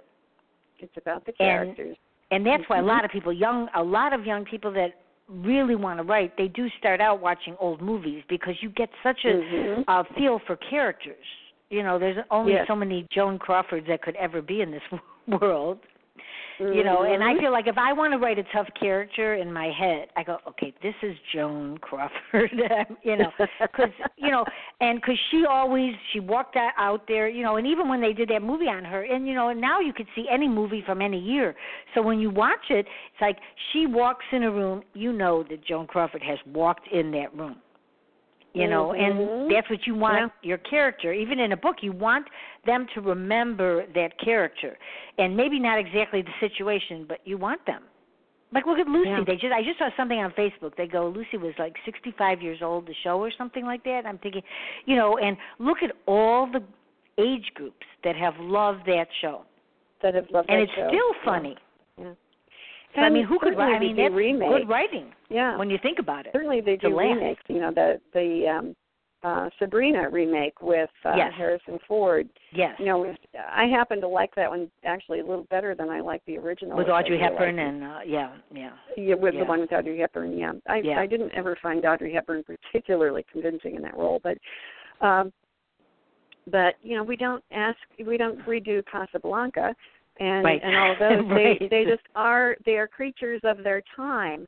It's 0.79 0.95
about 0.95 1.25
the 1.25 1.33
characters. 1.33 1.97
and 2.31 2.45
that's 2.45 2.63
why 2.69 2.77
a 2.79 2.81
Mhm. 2.81 2.87
lot 2.87 3.03
of 3.03 3.11
people, 3.11 3.33
young, 3.33 3.69
a 3.73 3.83
lot 3.83 4.13
of 4.13 4.25
young 4.25 4.45
people 4.45 4.71
that 4.71 4.93
really 5.27 5.75
want 5.75 5.99
to 5.99 6.03
write, 6.03 6.37
they 6.37 6.47
do 6.47 6.69
start 6.79 7.01
out 7.01 7.19
watching 7.19 7.57
old 7.59 7.81
movies 7.81 8.23
because 8.29 8.55
you 8.63 8.69
get 8.69 8.89
such 9.03 9.25
a 9.25 9.33
Mhm. 9.33 9.83
uh, 9.89 10.03
feel 10.15 10.39
for 10.39 10.55
characters. 10.55 11.25
You 11.71 11.83
know, 11.83 11.97
there's 11.97 12.17
only 12.29 12.53
Yes. 12.53 12.67
so 12.67 12.75
many 12.75 13.07
Joan 13.11 13.39
Crawfords 13.39 13.87
that 13.87 14.01
could 14.01 14.17
ever 14.17 14.41
be 14.41 14.61
in 14.61 14.71
this 14.71 14.83
world. 15.41 15.79
You 16.59 16.83
know, 16.83 17.03
and 17.03 17.23
I 17.23 17.33
Mhm. 17.33 17.39
feel 17.39 17.51
like 17.51 17.65
if 17.65 17.77
I 17.77 17.91
want 17.91 18.13
to 18.13 18.19
write 18.19 18.37
a 18.37 18.43
tough 18.43 18.67
character 18.75 19.33
in 19.33 19.51
my 19.51 19.71
head, 19.71 20.09
I 20.15 20.21
go, 20.21 20.37
okay, 20.47 20.71
this 20.83 20.93
is 21.01 21.17
Joan 21.33 21.79
Crawford. 21.79 22.51
you 23.03 23.15
know, 23.15 23.31
because 23.61 23.89
you 24.15 24.29
know, 24.29 24.45
and 24.79 25.01
because 25.01 25.17
she 25.31 25.45
always 25.47 25.95
she 26.11 26.19
walked 26.19 26.57
out, 26.57 26.73
out 26.77 27.07
there, 27.07 27.27
you 27.27 27.41
know, 27.41 27.55
and 27.55 27.65
even 27.65 27.89
when 27.89 27.99
they 27.99 28.13
did 28.13 28.29
that 28.29 28.43
movie 28.43 28.67
on 28.67 28.83
her, 28.85 29.03
and 29.03 29.27
you 29.27 29.33
know, 29.33 29.49
and 29.49 29.59
now 29.59 29.79
you 29.79 29.91
could 29.91 30.07
see 30.15 30.27
any 30.29 30.47
movie 30.47 30.83
from 30.85 31.01
any 31.01 31.19
year. 31.19 31.55
So 31.95 32.01
when 32.03 32.19
you 32.19 32.29
watch 32.29 32.69
it, 32.69 32.85
it's 32.85 33.21
like 33.21 33.39
she 33.71 33.87
walks 33.87 34.25
in 34.31 34.43
a 34.43 34.51
room, 34.51 34.83
you 34.93 35.13
know 35.13 35.43
that 35.49 35.65
Joan 35.65 35.87
Crawford 35.87 36.21
has 36.21 36.37
walked 36.45 36.87
in 36.89 37.09
that 37.11 37.35
room 37.35 37.57
you 38.53 38.67
know 38.67 38.87
Mhm. 38.89 39.03
and 39.03 39.51
that's 39.51 39.69
what 39.69 39.85
you 39.87 39.95
want 39.95 40.31
your 40.43 40.57
character. 40.59 41.13
Even 41.13 41.39
in 41.39 41.51
a 41.53 41.57
book 41.57 41.77
you 41.81 41.91
want 41.91 42.27
them 42.65 42.85
to 42.93 43.01
remember 43.01 43.85
that 43.93 44.17
character. 44.19 44.77
And 45.17 45.35
maybe 45.37 45.59
not 45.59 45.79
exactly 45.79 46.21
the 46.21 46.33
situation 46.39 47.05
but 47.07 47.19
you 47.25 47.37
want 47.37 47.65
them. 47.65 47.83
Like 48.53 48.65
look 48.65 48.79
at 48.79 48.87
lucy. 48.87 49.09
Yeah. 49.09 49.23
they 49.25 49.37
just 49.37 49.53
i 49.53 49.63
just 49.63 49.79
saw 49.79 49.89
something 49.95 50.19
on 50.19 50.31
facebook. 50.31 50.75
They 50.75 50.87
go 50.87 51.07
lucy 51.07 51.37
was 51.37 51.53
like 51.57 51.75
sixty 51.85 52.11
five 52.11 52.41
years 52.41 52.61
old 52.61 52.85
the 52.87 52.93
show 53.03 53.17
or 53.23 53.31
something 53.31 53.65
like 53.65 53.83
that. 53.83 54.05
I'm 54.05 54.17
thinking 54.17 54.43
you 54.85 54.95
know 54.95 55.17
and 55.17 55.37
look 55.59 55.81
at 55.83 55.91
all 56.05 56.47
the 56.47 56.61
age 57.17 57.51
groups 57.55 57.85
that 58.03 58.15
have 58.15 58.33
loved 58.39 58.85
that 58.87 59.07
show. 59.21 59.43
That 60.01 60.15
have 60.15 60.29
loved 60.31 60.49
and 60.49 60.59
that 60.59 60.63
it's 60.63 60.73
show. 60.73 60.87
still 60.89 61.13
funny. 61.23 61.55
Yeah. 61.57 61.70
So 62.95 63.01
i 63.01 63.09
mean 63.09 63.25
who 63.25 63.39
could 63.39 63.57
write 63.57 63.75
i 63.75 63.79
mean 63.79 63.95
that's 63.95 64.13
remake. 64.13 64.49
good 64.49 64.69
writing 64.69 65.11
Yeah. 65.29 65.57
when 65.57 65.69
you 65.69 65.77
think 65.81 65.99
about 65.99 66.25
it 66.25 66.31
Certainly 66.33 66.61
they 66.61 66.75
do 66.77 66.89
laugh. 66.89 67.15
remakes. 67.15 67.43
You 67.47 67.59
know 67.61 67.71
the 67.71 67.99
the 68.13 68.47
um, 68.47 68.75
uh, 69.23 69.49
Sabrina 69.59 70.09
remake 70.09 70.61
with 70.63 70.89
uh, 71.05 71.13
Yes. 71.15 71.31
Harrison 71.37 71.77
Ford. 71.87 72.27
yes 72.53 72.73
You 72.79 72.85
know, 72.87 73.13
I 73.55 73.65
happen 73.65 74.01
to 74.01 74.07
like 74.07 74.33
that 74.35 74.49
one 74.49 74.69
actually 74.83 75.19
a 75.19 75.23
little 75.25 75.45
better 75.51 75.75
than 75.75 75.89
I 75.91 75.99
like 76.01 76.23
the 76.25 76.39
original. 76.39 76.75
with 76.75 76.89
Audrey 76.89 77.19
Hepburn 77.19 77.57
liked. 77.57 77.67
and 77.69 77.83
uh 77.83 77.99
yeah 78.05 78.31
yeah 78.51 78.71
yeah, 78.97 79.13
with 79.15 79.35
yeah. 79.35 79.41
the 79.41 79.45
one 79.45 79.59
with 79.59 79.71
Audrey 79.71 79.99
Hepburn. 79.99 80.37
Yeah, 80.37 80.53
I 80.67 80.77
Yeah. 80.83 80.99
I 80.99 81.05
didn't 81.05 81.31
ever 81.33 81.55
find 81.61 81.85
Audrey 81.85 82.11
Hepburn 82.13 82.43
particularly 82.43 83.23
convincing 83.31 83.75
in 83.75 83.81
that 83.83 83.95
role, 83.95 84.19
but 84.23 84.37
um, 85.05 85.31
but 86.47 86.73
you 86.81 86.95
know 86.97 87.03
we 87.03 87.15
don't 87.15 87.43
ask 87.51 87.77
we 88.05 88.17
don't 88.17 88.39
redo 88.47 88.83
Casablanca 88.91 89.75
and 90.19 90.45
Right. 90.45 90.61
and 90.63 90.75
all 90.75 90.91
of 90.91 90.99
those 90.99 91.25
Right. 91.29 91.59
they 91.59 91.67
they 91.67 91.85
just 91.85 92.03
are 92.15 92.55
they 92.65 92.77
are 92.77 92.87
creatures 92.87 93.41
of 93.43 93.63
their 93.63 93.81
time 93.95 94.45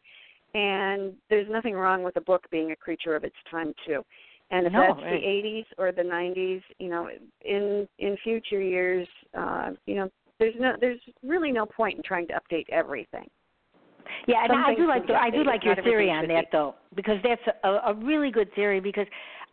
and 0.53 1.13
there's 1.29 1.49
nothing 1.49 1.73
wrong 1.73 2.03
with 2.03 2.15
a 2.17 2.21
book 2.21 2.45
being 2.51 2.71
a 2.71 2.75
creature 2.75 3.15
of 3.15 3.23
its 3.23 3.35
time 3.49 3.73
too 3.85 4.03
And 4.51 4.67
if 4.67 4.73
no, 4.73 4.81
that's 4.81 5.01
right. 5.01 5.21
the 5.21 5.27
80s 5.27 5.65
or 5.77 5.91
the 5.91 6.03
90s, 6.03 6.61
you 6.79 6.89
know, 6.89 7.09
in 7.43 7.87
in 7.97 8.17
future 8.23 8.61
years, 8.61 9.07
uh, 9.37 9.71
you 9.85 9.95
know, 9.95 10.09
there's 10.39 10.55
no 10.59 10.73
there's 10.79 10.99
really 11.23 11.51
no 11.51 11.65
point 11.65 11.97
in 11.97 12.03
trying 12.03 12.27
to 12.27 12.33
update 12.33 12.65
everything. 12.69 13.27
Yeah, 14.27 14.43
and 14.43 14.53
I 14.53 14.75
do 14.75 14.87
like 14.87 15.07
the, 15.07 15.13
I 15.13 15.29
do 15.29 15.43
like 15.43 15.63
your 15.63 15.75
theory 15.75 16.09
on 16.11 16.27
that 16.27 16.45
though, 16.51 16.75
because 16.95 17.17
that's 17.23 17.41
a, 17.63 17.91
a 17.91 17.93
really 17.95 18.31
good 18.31 18.53
theory. 18.53 18.79
Because 18.79 19.07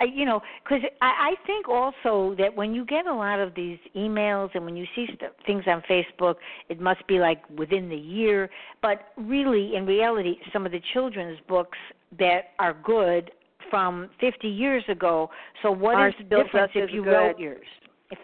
you 0.05 0.25
know, 0.25 0.41
because 0.65 0.83
I, 1.01 1.35
I 1.35 1.47
think 1.47 1.69
also 1.69 2.35
that 2.39 2.55
when 2.55 2.75
you 2.75 2.85
get 2.85 3.07
a 3.07 3.15
lot 3.15 3.39
of 3.39 3.55
these 3.55 3.79
emails 3.97 4.51
and 4.55 4.65
when 4.65 4.77
you 4.77 4.87
see 4.95 5.07
st- 5.07 5.33
things 5.47 5.65
on 5.67 5.83
Facebook, 5.89 6.37
it 6.69 6.81
must 6.81 7.07
be 7.07 7.19
like 7.19 7.43
within 7.51 7.89
the 7.89 7.97
year. 7.97 8.49
But 8.83 9.09
really, 9.17 9.77
in 9.77 9.87
reality, 9.87 10.37
some 10.53 10.67
of 10.67 10.73
the 10.73 10.81
children's 10.93 11.39
books 11.49 11.79
that 12.19 12.53
are 12.59 12.75
good 12.75 13.31
from 13.71 14.11
50 14.21 14.49
years 14.49 14.85
ago. 14.89 15.31
So 15.63 15.71
what 15.71 15.97
Are 15.97 16.09
is 16.09 16.15
the 16.19 16.25
difference 16.25 16.73
if 16.75 16.93
you 16.93 17.05
good. 17.05 17.11
wrote 17.13 17.39
yours 17.39 17.67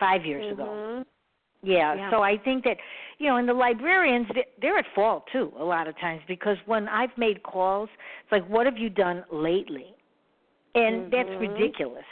five 0.01 0.25
years 0.25 0.51
ago? 0.53 0.65
Mhm. 0.65 1.07
Yeah, 1.63 1.95
Yeah. 1.95 2.11
so 2.11 2.23
I 2.23 2.37
think 2.39 2.65
that 2.65 2.77
you 3.19 3.29
know, 3.29 3.37
and 3.37 3.49
the 3.49 3.55
librarians 3.55 4.29
they're 4.61 4.79
at 4.79 4.87
fault 4.95 5.27
too 5.33 5.53
a 5.59 5.65
lot 5.65 5.89
of 5.89 5.99
times 5.99 6.23
because 6.29 6.59
when 6.67 6.87
I've 6.89 7.17
made 7.17 7.43
calls, 7.43 7.89
it's 8.23 8.33
like, 8.33 8.47
what 8.47 8.67
have 8.67 8.77
you 8.77 8.91
done 8.91 9.25
lately? 9.33 9.96
And 10.75 11.11
that's 11.11 11.29
Mhm. 11.31 11.41
ridiculous 11.41 12.05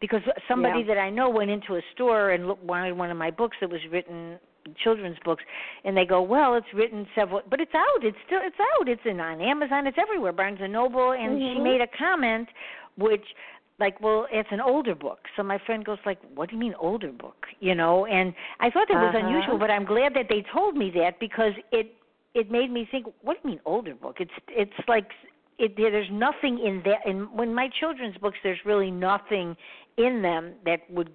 because 0.00 0.22
somebody 0.46 0.80
Yeah. 0.80 0.94
that 0.94 0.98
I 0.98 1.10
know 1.10 1.28
went 1.28 1.50
into 1.50 1.76
a 1.76 1.82
store 1.92 2.30
and 2.30 2.46
looked, 2.48 2.62
wanted 2.64 2.96
one 2.96 3.10
of 3.10 3.16
my 3.16 3.30
books 3.30 3.56
that 3.60 3.70
was 3.70 3.84
written 3.88 4.38
children's 4.76 5.18
books 5.24 5.42
and 5.82 5.96
they 5.96 6.04
go 6.04 6.22
well 6.22 6.54
it's 6.54 6.72
written 6.72 7.04
several 7.16 7.42
but 7.50 7.60
it's 7.60 7.74
out 7.74 8.04
it's 8.04 8.16
still 8.26 8.38
it's 8.40 8.60
out 8.60 8.88
it's 8.88 9.04
in 9.04 9.18
on 9.18 9.40
amazon 9.40 9.88
it's 9.88 9.98
everywhere 9.98 10.30
barnes 10.30 10.60
and 10.60 10.72
noble 10.72 11.10
and 11.14 11.40
she 11.40 11.58
Mhm. 11.58 11.62
made 11.64 11.80
a 11.80 11.86
comment 11.88 12.48
which 12.96 13.34
like 13.80 14.00
well 14.00 14.28
it's 14.30 14.52
an 14.52 14.60
older 14.60 14.94
book 14.94 15.26
so 15.34 15.42
my 15.42 15.58
friend 15.58 15.84
goes 15.84 15.98
like 16.06 16.18
what 16.36 16.48
do 16.48 16.54
you 16.54 16.60
mean 16.60 16.74
older 16.78 17.10
book 17.10 17.48
you 17.58 17.74
know 17.74 18.06
and 18.06 18.34
i 18.60 18.70
thought 18.70 18.86
that 18.86 18.98
was 19.00 19.14
Uh-huh. 19.16 19.26
unusual 19.26 19.58
but 19.58 19.68
i'm 19.68 19.84
glad 19.84 20.14
that 20.14 20.28
they 20.28 20.42
told 20.42 20.76
me 20.76 20.90
that 20.90 21.18
because 21.18 21.54
it 21.72 21.96
it 22.34 22.48
made 22.48 22.70
me 22.70 22.84
think 22.84 23.06
what 23.22 23.34
do 23.34 23.40
you 23.48 23.50
mean 23.56 23.60
older 23.64 23.96
book 23.96 24.20
it's 24.20 24.38
it's 24.48 24.78
like 24.86 25.10
it 25.58 25.76
there's 25.76 26.08
nothing 26.10 26.58
in 26.64 26.82
that 26.84 27.06
in 27.08 27.22
when 27.36 27.54
my 27.54 27.68
children's 27.80 28.16
books 28.18 28.38
there's 28.42 28.58
really 28.64 28.90
nothing 28.90 29.56
in 29.96 30.22
them 30.22 30.52
that 30.64 30.80
would 30.90 31.10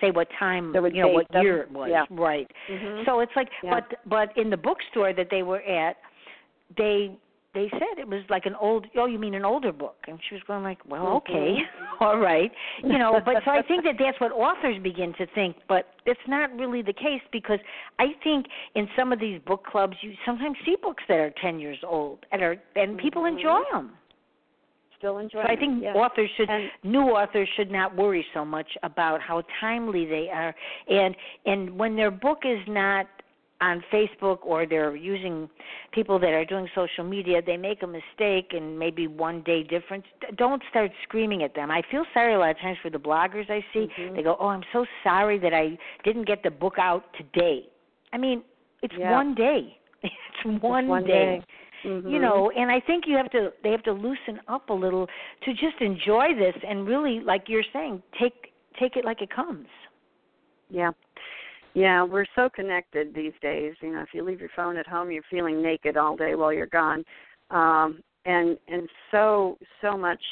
say 0.00 0.10
what 0.10 0.28
time 0.38 0.74
you 0.74 1.02
know 1.02 1.08
what 1.08 1.28
them. 1.32 1.42
year 1.42 1.62
it 1.62 1.70
was 1.70 1.88
Yeah. 1.90 2.04
right 2.10 2.50
Mhm. 2.68 3.04
so 3.04 3.20
it's 3.20 3.34
like 3.36 3.48
Yeah. 3.62 3.80
but 3.80 3.98
but 4.06 4.36
in 4.36 4.50
the 4.50 4.56
bookstore 4.56 5.12
that 5.12 5.30
they 5.30 5.42
were 5.42 5.62
at 5.62 5.96
they 6.76 7.16
they 7.54 7.68
said 7.72 7.98
it 7.98 8.08
was 8.08 8.22
like 8.30 8.46
an 8.46 8.54
old 8.60 8.86
oh 8.96 9.06
you 9.06 9.18
mean 9.18 9.34
an 9.34 9.44
older 9.44 9.72
book 9.72 9.96
and 10.08 10.18
she 10.28 10.34
was 10.34 10.42
going 10.46 10.62
like 10.62 10.78
well 10.88 11.06
okay 11.08 11.56
Mhm. 11.58 12.00
all 12.00 12.18
right 12.18 12.50
you 12.82 12.98
know 12.98 13.20
but 13.24 13.36
so 13.44 13.50
i 13.50 13.62
think 13.68 13.84
that 13.84 13.96
that's 13.98 14.18
what 14.20 14.32
authors 14.32 14.76
begin 14.82 15.12
to 15.18 15.26
think 15.34 15.56
but 15.68 15.90
it's 16.06 16.20
not 16.26 16.50
really 16.56 16.82
the 16.82 16.92
case 16.92 17.20
because 17.30 17.58
i 17.98 18.06
think 18.24 18.46
in 18.74 18.88
some 18.96 19.12
of 19.12 19.20
these 19.20 19.40
book 19.46 19.64
clubs 19.66 19.96
you 20.00 20.12
sometimes 20.24 20.56
see 20.64 20.76
books 20.82 21.02
that 21.08 21.18
are 21.18 21.32
10 21.42 21.58
years 21.60 21.78
old 21.86 22.24
and 22.32 22.42
are 22.42 22.56
and 22.76 22.96
people 22.98 23.22
Mhm. 23.22 23.36
enjoy 23.36 23.60
them 23.72 23.92
Still 24.98 25.18
enjoying. 25.18 25.44
so 25.46 25.52
I 25.52 25.56
think 25.56 25.82
yeah. 25.82 25.94
authors 25.94 26.30
should 26.36 26.48
And- 26.48 26.70
new 26.84 27.10
authors 27.10 27.48
should 27.56 27.72
not 27.72 27.92
worry 27.96 28.24
so 28.32 28.44
much 28.44 28.78
about 28.84 29.20
how 29.20 29.42
timely 29.60 30.04
they 30.06 30.30
are 30.30 30.54
and 30.88 31.16
and 31.44 31.76
when 31.76 31.96
their 31.96 32.12
book 32.12 32.44
is 32.44 32.60
not 32.68 33.06
on 33.62 33.82
Facebook 33.92 34.38
or 34.42 34.66
they're 34.66 34.96
using 34.96 35.48
people 35.92 36.18
that 36.18 36.32
are 36.32 36.44
doing 36.44 36.66
social 36.74 37.04
media, 37.04 37.40
they 37.44 37.56
make 37.56 37.82
a 37.82 37.86
mistake 37.86 38.48
and 38.50 38.76
maybe 38.78 39.06
one 39.06 39.40
day 39.42 39.62
difference. 39.62 40.04
Don't 40.36 40.62
start 40.68 40.90
screaming 41.04 41.44
at 41.44 41.54
them. 41.54 41.70
I 41.70 41.82
feel 41.90 42.04
sorry 42.12 42.34
a 42.34 42.38
lot 42.38 42.50
of 42.50 42.58
times 42.58 42.76
for 42.82 42.90
the 42.90 42.98
bloggers 42.98 43.48
I 43.48 43.64
see. 43.72 43.86
Mhm. 43.96 44.16
They 44.16 44.22
go, 44.22 44.36
"Oh, 44.40 44.48
I'm 44.48 44.64
so 44.72 44.84
sorry 45.04 45.38
that 45.38 45.54
I 45.54 45.78
didn't 46.02 46.24
get 46.24 46.42
the 46.42 46.50
book 46.50 46.76
out 46.78 47.04
today." 47.14 47.68
I 48.12 48.18
mean, 48.18 48.42
it's 48.82 48.94
Yeah. 48.94 49.12
one 49.12 49.34
day. 49.34 49.78
It's 50.44 50.62
one, 50.62 50.88
one 50.88 51.04
day 51.04 51.38
day. 51.38 51.44
Mhm. 51.84 52.10
you 52.12 52.18
know 52.18 52.50
and 52.50 52.70
i 52.76 52.80
think 52.80 53.06
you 53.06 53.16
have 53.16 53.30
to 53.30 53.52
they 53.62 53.70
have 53.70 53.82
to 53.84 53.92
loosen 53.92 54.40
up 54.48 54.70
a 54.70 54.72
little 54.84 55.08
to 55.44 55.52
just 55.54 55.80
enjoy 55.80 56.34
this 56.34 56.56
and 56.68 56.86
really 56.92 57.20
like 57.20 57.48
you're 57.48 57.68
saying 57.72 58.02
take 58.18 58.52
take 58.80 58.96
it 58.96 59.04
like 59.04 59.20
it 59.22 59.30
comes 59.30 59.68
Yeah. 60.70 60.92
Yeah, 61.74 62.02
we're 62.04 62.26
so 62.36 62.48
connected 62.50 63.14
these 63.14 63.32
days. 63.40 63.74
You 63.80 63.92
know, 63.92 64.00
if 64.02 64.08
you 64.12 64.22
leave 64.24 64.40
your 64.40 64.50
phone 64.54 64.76
at 64.76 64.86
home, 64.86 65.10
you're 65.10 65.22
feeling 65.30 65.62
naked 65.62 65.96
all 65.96 66.16
day 66.16 66.34
while 66.34 66.52
you're 66.52 66.66
gone. 66.66 67.04
Um 67.50 68.02
and 68.24 68.58
and 68.68 68.88
so 69.10 69.58
so 69.80 69.96
much 69.96 70.22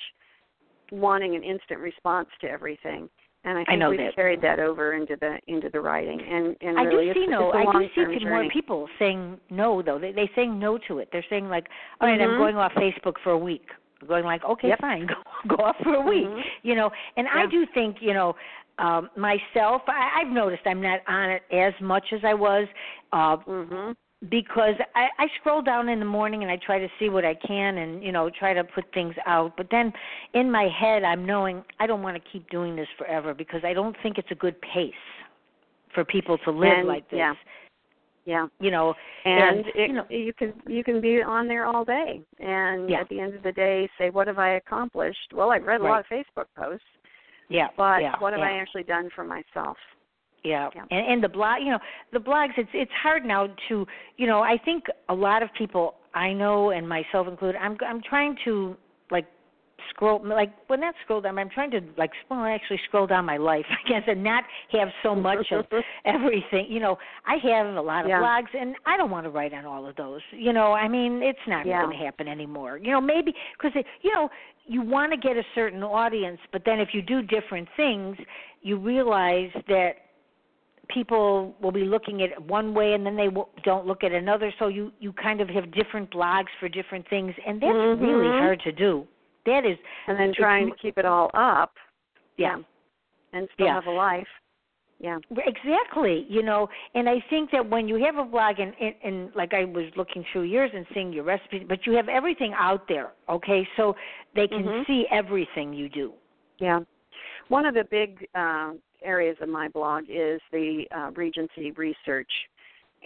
wanting 0.93 1.35
an 1.37 1.43
instant 1.43 1.81
response 1.81 2.29
to 2.41 2.49
everything. 2.49 3.09
And 3.45 3.57
I 3.57 3.63
I 3.63 3.65
think 3.65 3.81
know 3.81 3.91
we've 3.91 3.99
that. 4.01 4.15
carried 4.15 4.43
that 4.43 4.59
over 4.59 4.93
into 4.95 5.17
the 5.21 5.39
into 5.47 5.71
the 5.71 5.81
writing. 5.81 6.21
And 6.21 6.57
and 6.61 6.79
i 6.79 6.83
really 6.83 7.07
do 7.07 7.11
it's, 7.13 7.21
see 7.21 7.27
no 7.27 7.53
it's 7.53 7.69
i 7.69 7.89
do 7.95 8.19
see 8.19 8.25
more 8.27 8.47
people 8.53 8.87
saying 8.99 9.39
no 9.51 9.81
though 9.83 9.99
they 9.99 10.13
they 10.13 10.31
saying 10.37 10.59
no 10.59 10.79
to 10.89 10.99
it 10.99 11.09
they're 11.11 11.25
saying 11.31 11.49
like 11.49 11.67
all 12.01 12.09
right, 12.09 12.21
i'm 12.21 12.31
Mhm. 12.31 12.39
going 12.39 12.57
off 12.57 12.73
facebook 12.75 13.15
for 13.25 13.31
a 13.33 13.39
week 13.39 13.67
going 14.07 14.25
like 14.25 14.45
okay 14.45 14.69
Yep. 14.69 14.81
fine 14.81 15.07
go 15.49 15.57
go 15.57 15.65
off 15.65 15.77
for 15.83 15.95
a 15.95 16.01
week 16.01 16.27
Mhm. 16.29 16.43
you 16.63 16.75
know 16.75 16.91
and 17.17 17.27
i 17.29 17.47
do 17.47 17.65
think 17.67 17.97
you 18.03 18.13
know 18.13 18.37
um 18.81 19.09
myself 19.17 19.83
i 19.87 20.21
i've 20.21 20.33
noticed 20.33 20.63
i'm 20.67 20.83
not 20.83 21.01
on 21.07 21.31
it 21.31 21.43
as 21.53 21.73
much 21.81 22.07
as 22.13 22.21
i 22.25 22.35
was 22.35 22.67
uh 23.13 23.37
Mhm. 23.47 23.95
because 24.29 24.75
I, 24.95 25.09
I 25.19 25.27
scroll 25.39 25.63
down 25.63 25.89
in 25.89 25.99
the 25.99 26.05
morning 26.19 26.43
and 26.43 26.53
I 26.53 26.59
try 26.69 26.79
to 26.79 26.89
see 26.99 27.09
what 27.09 27.25
I 27.25 27.35
can 27.35 27.79
and 27.79 28.05
you 28.05 28.13
know 28.13 28.29
try 28.39 28.53
to 28.53 28.63
put 28.63 28.85
things 28.93 29.15
out. 29.25 29.57
But 29.57 29.69
then 29.71 29.87
in 30.35 30.51
my 30.51 30.69
head, 30.69 31.05
I'm 31.05 31.25
knowing 31.25 31.65
I 31.79 31.87
don't 31.87 32.03
want 32.03 32.23
to 32.23 32.31
keep 32.31 32.45
doing 32.51 32.77
this 32.77 32.87
forever 32.99 33.33
because 33.33 33.63
I 33.65 33.73
don't 33.73 33.97
think 34.03 34.19
it's 34.19 34.31
a 34.31 34.35
good 34.35 34.57
pace 34.61 35.05
for 35.95 36.05
people 36.05 36.37
to 36.45 36.51
live 36.51 36.81
And, 36.81 36.87
like 36.89 37.09
this. 37.09 37.17
yeah. 37.17 37.33
Yeah. 38.27 38.47
You 38.61 38.71
know, 38.71 38.93
and, 39.25 39.43
And, 39.61 39.67
it, 39.75 39.89
you 39.89 39.95
know- 39.95 40.07
you 40.11 40.33
can 40.35 40.53
you 40.67 40.85
can 40.85 41.01
be 41.01 41.23
on 41.23 41.49
there 41.49 41.65
all 41.65 41.87
day 41.87 42.21
and 42.39 42.91
Yeah. 42.91 43.01
at 43.01 43.09
the 43.09 43.19
end 43.21 43.33
of 43.35 43.43
the 43.43 43.53
day 43.53 43.89
say 43.99 44.11
what 44.11 44.27
have 44.27 44.39
i 44.39 44.51
accomplished 44.63 45.33
well 45.33 45.51
i've 45.51 45.65
read 45.65 45.81
a 45.81 45.85
lot 45.85 46.01
of 46.01 46.07
facebook 46.07 46.49
posts 46.55 46.85
yeah. 47.51 47.69
but 47.77 48.01
yeah, 48.01 48.15
what 48.21 48.33
have 48.33 48.41
yeah. 48.41 48.47
i 48.47 48.53
actually 48.53 48.85
done 48.85 49.11
for 49.15 49.25
myself 49.25 49.77
Yeah. 50.43 50.71
Yeah. 50.75 50.85
And 50.91 51.13
and 51.13 51.23
the 51.23 51.29
blog, 51.29 51.61
you 51.63 51.71
know, 51.71 51.79
the 52.13 52.19
blogs 52.19 52.57
it's 52.57 52.71
it's 52.73 52.93
hard 53.03 53.25
now 53.25 53.49
to, 53.69 53.87
you 54.17 54.27
know, 54.27 54.41
I 54.41 54.57
think 54.65 54.85
a 55.09 55.15
lot 55.15 55.43
of 55.43 55.51
people 55.57 55.95
I 56.15 56.33
know 56.33 56.71
and 56.71 56.89
myself 56.89 57.29
included, 57.29 57.59
I'm 57.61 57.77
I'm 57.87 58.01
trying 58.03 58.37
to 58.47 58.77
scroll 59.91 60.21
like 60.25 60.53
well 60.69 60.79
not 60.79 60.95
scroll 61.05 61.21
down, 61.21 61.39
I'm 61.39 61.51
trying 61.51 61.71
to 61.73 61.81
like 61.97 62.11
well 62.29 62.45
actually 62.45 62.81
scroll 62.87 63.07
down 63.07 63.25
my 63.25 63.37
life, 63.37 63.67
I 63.85 63.89
guess, 63.89 64.03
and 64.07 64.23
not 64.23 64.45
have 64.73 64.89
so 65.03 65.15
much 65.15 65.47
of 65.53 65.67
everything. 66.05 66.67
You 66.69 66.81
know, 66.81 66.99
I 67.27 67.37
have 67.49 67.75
a 67.77 67.81
lot 67.81 68.05
of 68.05 68.11
Yeah. 68.11 68.21
blogs 68.21 68.55
and 68.59 68.77
I 68.87 68.97
don't 68.97 69.11
want 69.11 69.25
to 69.25 69.31
write 69.31 69.53
on 69.55 69.65
all 69.65 69.87
of 69.87 69.97
those. 69.97 70.21
You 70.33 70.53
know, 70.53 70.73
I 70.73 70.89
mean, 70.89 71.23
it's 71.23 71.39
not 71.47 71.67
Yeah. 71.67 71.83
going 71.85 71.97
to 71.99 72.05
happen 72.05 72.29
anymore. 72.29 72.79
You 72.79 72.91
know, 72.93 73.01
maybe 73.01 73.35
cuz 73.59 73.73
you 74.03 74.13
know, 74.13 74.31
you 74.67 74.83
want 74.83 75.13
to 75.13 75.19
get 75.19 75.37
a 75.37 75.45
certain 75.55 75.83
audience, 75.83 76.41
but 76.53 76.65
then 76.65 76.79
if 76.81 76.95
you 76.95 77.03
do 77.03 77.23
different 77.23 77.69
things, 77.77 78.17
you 78.63 78.77
realize 78.77 79.51
that 79.69 79.97
people 80.89 81.55
will 81.61 81.73
be 81.73 81.85
looking 81.85 82.23
at 82.23 82.31
it 82.33 82.43
one 82.43 82.75
way 82.75 82.95
and 82.95 83.07
then 83.07 83.17
they 83.17 83.27
w- 83.27 83.47
don't 83.65 83.87
look 83.87 84.03
at 84.03 84.13
another 84.13 84.53
so 84.59 84.67
you 84.69 84.93
you 84.99 85.13
kind 85.13 85.41
of 85.41 85.49
have 85.49 85.71
different 85.73 86.11
blogs 86.11 86.49
for 86.59 86.69
different 86.69 87.09
things 87.09 87.33
and 87.47 87.61
that's 87.61 87.73
really 88.01 88.27
Mhm. 88.27 88.39
hard 88.39 88.61
to 88.61 88.73
do 88.73 89.07
that 89.47 89.65
is 89.67 89.79
and 90.09 90.19
then 90.19 90.33
trying 90.35 90.69
to 90.69 90.77
keep 90.77 90.99
it 90.99 91.05
all 91.05 91.31
up 91.35 91.73
yeah 92.37 92.59
and 93.33 93.49
still 93.55 93.67
Yeah. 93.67 93.75
have 93.75 93.87
a 93.87 93.91
life 93.91 94.27
yeah 94.99 95.19
Exactly, 95.31 96.27
you 96.29 96.43
know, 96.43 96.69
and 96.95 97.09
I 97.09 97.25
think 97.31 97.51
that 97.53 97.69
when 97.69 97.89
you 97.89 97.97
have 98.05 98.17
a 98.17 98.25
blog, 98.25 98.59
and, 98.59 98.75
and, 98.81 98.95
and 99.03 99.35
like 99.35 99.55
I 99.55 99.65
was 99.65 99.87
looking 99.97 100.25
through 100.33 100.43
yours 100.43 100.71
and 100.75 100.85
seeing 100.93 101.13
your 101.13 101.25
recipes, 101.25 101.65
but 101.69 101.87
you 101.87 101.93
have 101.95 102.09
everything 102.09 102.53
out 102.55 102.87
there, 102.89 103.13
okay? 103.29 103.67
So 103.77 103.97
they 104.35 104.47
can 104.47 104.65
Mhm. 104.65 104.87
see 104.87 105.07
everything 105.11 105.73
you 105.73 105.89
do. 105.89 106.13
yeah 106.59 106.81
one 107.49 107.67
of 107.67 107.75
the 107.75 107.85
big 107.91 108.27
uh, 108.35 108.73
areas 109.03 109.37
of 109.41 109.49
my 109.49 109.69
blog 109.69 110.05
is 110.09 110.41
the 110.53 110.85
uh, 110.95 111.11
regency 111.17 111.71
research 111.73 112.31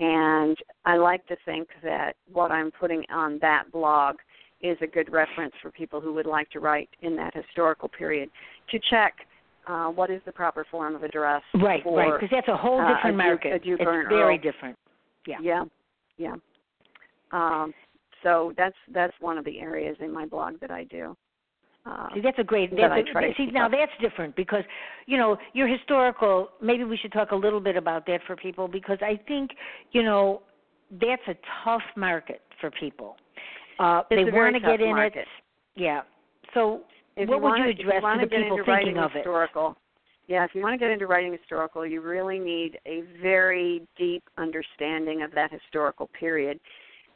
and 0.00 0.56
i 0.84 0.96
like 0.96 1.24
to 1.26 1.36
think 1.44 1.68
that 1.82 2.16
what 2.32 2.50
i'm 2.50 2.70
putting 2.72 3.04
on 3.10 3.38
that 3.40 3.70
blog 3.72 4.16
is 4.60 4.76
a 4.80 4.86
good 4.86 5.12
reference 5.12 5.52
for 5.60 5.70
people 5.70 6.00
who 6.00 6.12
would 6.14 6.26
like 6.26 6.48
to 6.50 6.60
write 6.60 6.88
in 7.02 7.16
that 7.16 7.34
historical 7.34 7.88
period 7.88 8.28
to 8.70 8.78
check 8.90 9.14
uh, 9.66 9.86
what 9.88 10.10
is 10.10 10.20
the 10.26 10.32
proper 10.32 10.64
form 10.70 10.94
of 10.94 11.02
address 11.02 11.42
Right, 11.54 11.82
for, 11.82 11.96
right, 11.98 12.12
because 12.20 12.28
that's 12.30 12.48
a 12.48 12.56
whole 12.56 12.80
uh, 12.80 12.84
a 12.92 12.94
different 12.94 13.16
Duke- 13.16 13.26
market. 13.26 13.52
a 13.52 13.58
Duke 13.58 13.80
it's 13.80 14.08
very 14.08 14.36
Earl. 14.36 14.38
different. 14.42 14.76
Yeah. 15.26 15.36
yeah 15.42 15.64
yeah 16.18 16.34
um, 17.32 17.72
so 18.22 18.52
that's 18.56 18.76
that's 18.92 19.14
one 19.20 19.38
of 19.38 19.44
the 19.44 19.58
areas 19.60 19.96
in 20.00 20.12
my 20.12 20.26
blog 20.26 20.60
that 20.60 20.70
i 20.70 20.84
do 20.84 21.16
uh, 21.86 22.08
See, 22.14 22.20
that's 22.22 22.38
a 22.38 22.42
great. 22.44 22.70
that 22.70 22.76
That's 22.96 23.08
I 23.14 23.24
a, 23.26 23.34
see, 23.36 23.50
now 23.52 23.66
up. 23.66 23.72
that's 23.72 23.92
different 24.00 24.34
because 24.36 24.62
you 25.04 25.18
know 25.18 25.36
your 25.52 25.68
historical. 25.68 26.48
Maybe 26.62 26.82
we 26.84 26.96
should 26.96 27.12
talk 27.12 27.32
a 27.32 27.36
little 27.36 27.60
bit 27.60 27.76
about 27.76 28.06
that 28.06 28.20
for 28.26 28.36
people 28.36 28.68
because 28.68 28.96
I 29.02 29.20
think 29.28 29.50
you 29.92 30.02
know 30.02 30.40
that's 30.92 31.20
a 31.28 31.34
tough 31.62 31.82
market 31.94 32.40
for 32.58 32.70
people. 32.70 33.16
Uh, 33.78 34.02
they 34.10 34.24
want 34.24 34.54
to 34.54 34.60
get 34.60 34.80
in 34.80 34.90
market. 34.90 35.20
it. 35.20 35.28
Yeah. 35.76 36.02
So 36.52 36.82
if 37.16 37.28
what 37.28 37.36
you 37.36 37.42
would 37.42 37.78
you 37.78 37.84
address 37.84 38.02
you 38.02 38.20
to 38.20 38.26
the 38.26 38.30
get 38.30 38.42
people 38.42 38.58
into 38.58 38.64
thinking 38.64 38.72
writing 38.72 38.98
of 38.98 39.10
it? 39.12 39.18
historical, 39.18 39.76
Yeah, 40.26 40.44
if 40.44 40.50
you 40.54 40.62
want 40.62 40.74
to 40.74 40.78
get 40.78 40.90
into 40.90 41.06
writing 41.06 41.32
historical, 41.32 41.86
you 41.86 42.00
really 42.00 42.38
need 42.38 42.78
a 42.86 43.02
very 43.22 43.82
deep 43.96 44.24
understanding 44.38 45.22
of 45.22 45.32
that 45.32 45.52
historical 45.52 46.08
period. 46.18 46.60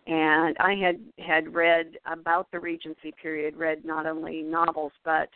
And 0.07 0.57
I 0.59 0.75
had 0.75 1.01
had 1.25 1.55
read 1.55 1.99
about 2.11 2.51
the 2.51 2.59
Regency 2.59 3.13
period, 3.21 3.57
read 3.57 3.85
not 3.85 4.07
only 4.07 4.43
novels 4.43 4.93
but 5.05 5.29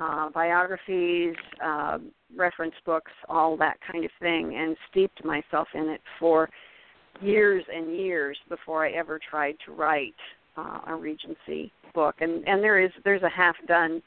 uh, 0.00 0.28
biographies, 0.30 1.34
uh, 1.64 1.98
reference 2.36 2.74
books, 2.84 3.12
all 3.28 3.56
that 3.56 3.76
kind 3.90 4.04
of 4.04 4.10
thing, 4.20 4.54
and 4.56 4.76
steeped 4.90 5.24
myself 5.24 5.68
in 5.74 5.88
it 5.88 6.00
for 6.18 6.48
years 7.20 7.64
and 7.72 7.96
years 7.96 8.36
before 8.48 8.84
I 8.84 8.90
ever 8.92 9.20
tried 9.30 9.56
to 9.66 9.72
write 9.72 10.14
uh, 10.56 10.80
a 10.86 10.94
Regency 10.94 11.72
book. 11.94 12.16
And 12.20 12.46
and 12.46 12.62
there 12.62 12.80
is 12.80 12.90
there's 13.04 13.22
a 13.22 13.28
half 13.28 13.56
done 13.66 14.02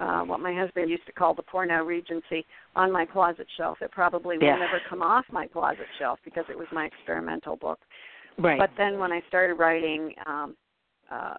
uh, 0.00 0.22
what 0.22 0.40
my 0.40 0.54
husband 0.54 0.90
used 0.90 1.06
to 1.06 1.12
call 1.12 1.34
the 1.34 1.42
porno 1.42 1.84
Regency 1.84 2.44
on 2.74 2.90
my 2.90 3.04
closet 3.04 3.46
shelf. 3.56 3.78
It 3.80 3.90
probably 3.90 4.38
will 4.38 4.44
Yeah. 4.44 4.56
never 4.56 4.80
come 4.88 5.02
off 5.02 5.24
my 5.30 5.46
closet 5.46 5.86
shelf 5.98 6.18
because 6.24 6.44
it 6.48 6.58
was 6.58 6.66
my 6.72 6.86
experimental 6.86 7.56
book. 7.56 7.80
Right. 8.38 8.58
But 8.58 8.70
then 8.76 8.98
when 8.98 9.12
I 9.12 9.22
started 9.28 9.54
writing 9.54 10.14
um, 10.26 10.56
uh, 11.10 11.38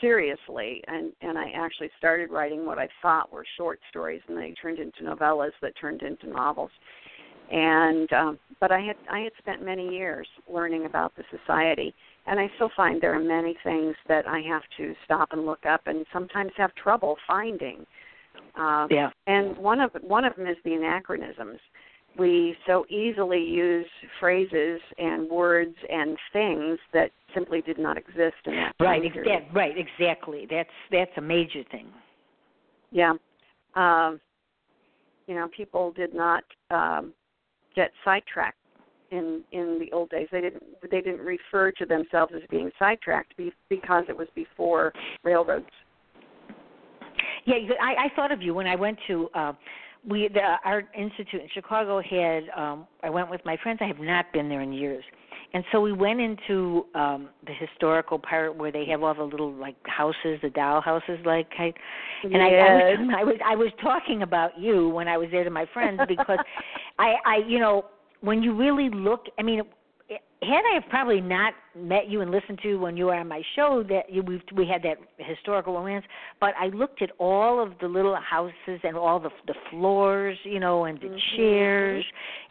seriously, 0.00 0.82
and 0.86 1.12
and 1.20 1.38
I 1.38 1.50
actually 1.54 1.90
started 1.98 2.30
writing 2.30 2.64
what 2.64 2.78
I 2.78 2.88
thought 3.02 3.32
were 3.32 3.44
short 3.56 3.80
stories, 3.90 4.22
and 4.28 4.36
they 4.36 4.54
turned 4.60 4.78
into 4.78 5.02
novellas 5.02 5.52
that 5.62 5.72
turned 5.80 6.02
into 6.02 6.28
novels. 6.28 6.70
And 7.50 8.10
um, 8.12 8.38
but 8.60 8.72
I 8.72 8.80
had 8.80 8.96
I 9.10 9.20
had 9.20 9.32
spent 9.38 9.64
many 9.64 9.88
years 9.88 10.26
learning 10.52 10.86
about 10.86 11.12
the 11.16 11.24
society, 11.30 11.94
and 12.26 12.40
I 12.40 12.50
still 12.56 12.70
find 12.76 13.00
there 13.00 13.14
are 13.14 13.22
many 13.22 13.56
things 13.62 13.94
that 14.08 14.26
I 14.26 14.40
have 14.40 14.62
to 14.78 14.94
stop 15.04 15.30
and 15.32 15.46
look 15.46 15.64
up, 15.66 15.82
and 15.86 16.04
sometimes 16.12 16.52
have 16.56 16.74
trouble 16.74 17.16
finding. 17.26 17.86
Uh, 18.58 18.86
yeah. 18.90 19.10
and 19.26 19.56
one 19.56 19.80
of 19.80 19.90
one 20.02 20.24
of 20.24 20.34
them 20.36 20.46
is 20.46 20.56
the 20.64 20.74
anachronisms. 20.74 21.58
We 22.18 22.56
so 22.66 22.86
easily 22.88 23.42
use 23.42 23.86
phrases 24.18 24.80
and 24.98 25.28
words 25.28 25.74
and 25.90 26.16
things 26.32 26.78
that 26.94 27.10
simply 27.34 27.60
did 27.60 27.78
not 27.78 27.98
exist 27.98 28.36
in 28.46 28.54
that 28.54 28.78
time 28.78 28.86
Right. 28.86 29.04
Exact, 29.04 29.54
right. 29.54 29.74
Exactly. 29.76 30.46
That's 30.50 30.70
that's 30.90 31.10
a 31.18 31.20
major 31.20 31.62
thing. 31.70 31.88
Yeah. 32.90 33.12
Um, 33.74 34.20
you 35.26 35.34
know, 35.34 35.48
people 35.54 35.92
did 35.92 36.14
not 36.14 36.44
um, 36.70 37.12
get 37.74 37.90
sidetracked 38.04 38.56
in 39.10 39.42
in 39.52 39.78
the 39.78 39.92
old 39.92 40.10
days. 40.10 40.28
They 40.30 40.40
didn't 40.40 40.62
they 40.90 41.00
didn't 41.00 41.24
refer 41.24 41.70
to 41.72 41.86
themselves 41.86 42.32
as 42.34 42.42
being 42.50 42.70
sidetracked 42.78 43.36
be, 43.36 43.52
because 43.68 44.04
it 44.08 44.16
was 44.16 44.28
before 44.34 44.92
railroads. 45.24 45.66
Yeah, 47.44 47.56
I, 47.80 48.06
I 48.06 48.16
thought 48.16 48.32
of 48.32 48.42
you 48.42 48.54
when 48.54 48.66
I 48.66 48.74
went 48.74 48.98
to 49.06 49.28
uh, 49.34 49.52
we 50.08 50.28
the 50.32 50.56
Art 50.64 50.86
Institute 50.96 51.42
in 51.42 51.48
Chicago 51.52 52.00
had. 52.00 52.44
Um, 52.56 52.86
I 53.02 53.10
went 53.10 53.30
with 53.30 53.40
my 53.44 53.56
friends. 53.62 53.78
I 53.82 53.86
have 53.86 54.00
not 54.00 54.32
been 54.32 54.48
there 54.48 54.60
in 54.60 54.72
years, 54.72 55.04
and 55.52 55.64
so 55.72 55.80
we 55.80 55.92
went 55.92 56.20
into 56.20 56.86
um, 56.94 57.28
the 57.46 57.52
historical 57.54 58.18
part 58.18 58.56
where 58.56 58.70
they 58.70 58.84
have 58.86 59.02
all 59.02 59.14
the 59.14 59.22
little 59.22 59.52
like 59.52 59.76
houses, 59.84 60.38
the 60.42 60.50
doll 60.50 60.80
houses, 60.80 61.18
like. 61.24 61.48
I, 61.58 61.72
and 62.24 62.36
I, 62.36 62.46
I 62.46 62.74
was 62.74 63.10
I 63.16 63.24
was 63.24 63.36
I 63.44 63.56
was 63.56 63.72
talking 63.80 64.22
about 64.22 64.58
you 64.58 64.88
when 64.88 65.08
I 65.08 65.16
was 65.16 65.28
there 65.30 65.44
to 65.44 65.50
my 65.50 65.66
friends 65.72 66.00
because 66.08 66.38
I 66.98 67.14
I 67.24 67.36
you 67.46 67.58
know 67.58 67.86
when 68.26 68.42
you 68.42 68.54
really 68.54 68.90
look 68.90 69.26
I 69.38 69.42
mean 69.42 69.62
had 70.42 70.62
I 70.70 70.74
have 70.74 70.88
probably 70.90 71.20
not 71.20 71.54
met 71.74 72.08
you 72.08 72.20
and 72.20 72.30
listened 72.30 72.58
to 72.62 72.68
you 72.68 72.78
when 72.78 72.96
you 72.96 73.06
were 73.06 73.14
on 73.14 73.28
my 73.28 73.42
show 73.54 73.82
that 73.88 74.12
you, 74.12 74.22
we 74.22 74.40
we 74.54 74.66
had 74.66 74.82
that 74.82 74.98
historical 75.16 75.74
romance, 75.74 76.04
but 76.40 76.54
I 76.60 76.66
looked 76.66 77.00
at 77.02 77.10
all 77.18 77.60
of 77.62 77.72
the 77.80 77.88
little 77.88 78.16
houses 78.16 78.80
and 78.84 78.96
all 78.96 79.18
the 79.18 79.30
the 79.46 79.54
floors, 79.70 80.38
you 80.44 80.60
know, 80.60 80.84
and 80.84 81.00
the 81.00 81.08
Mhm. 81.08 81.36
chairs 81.36 82.04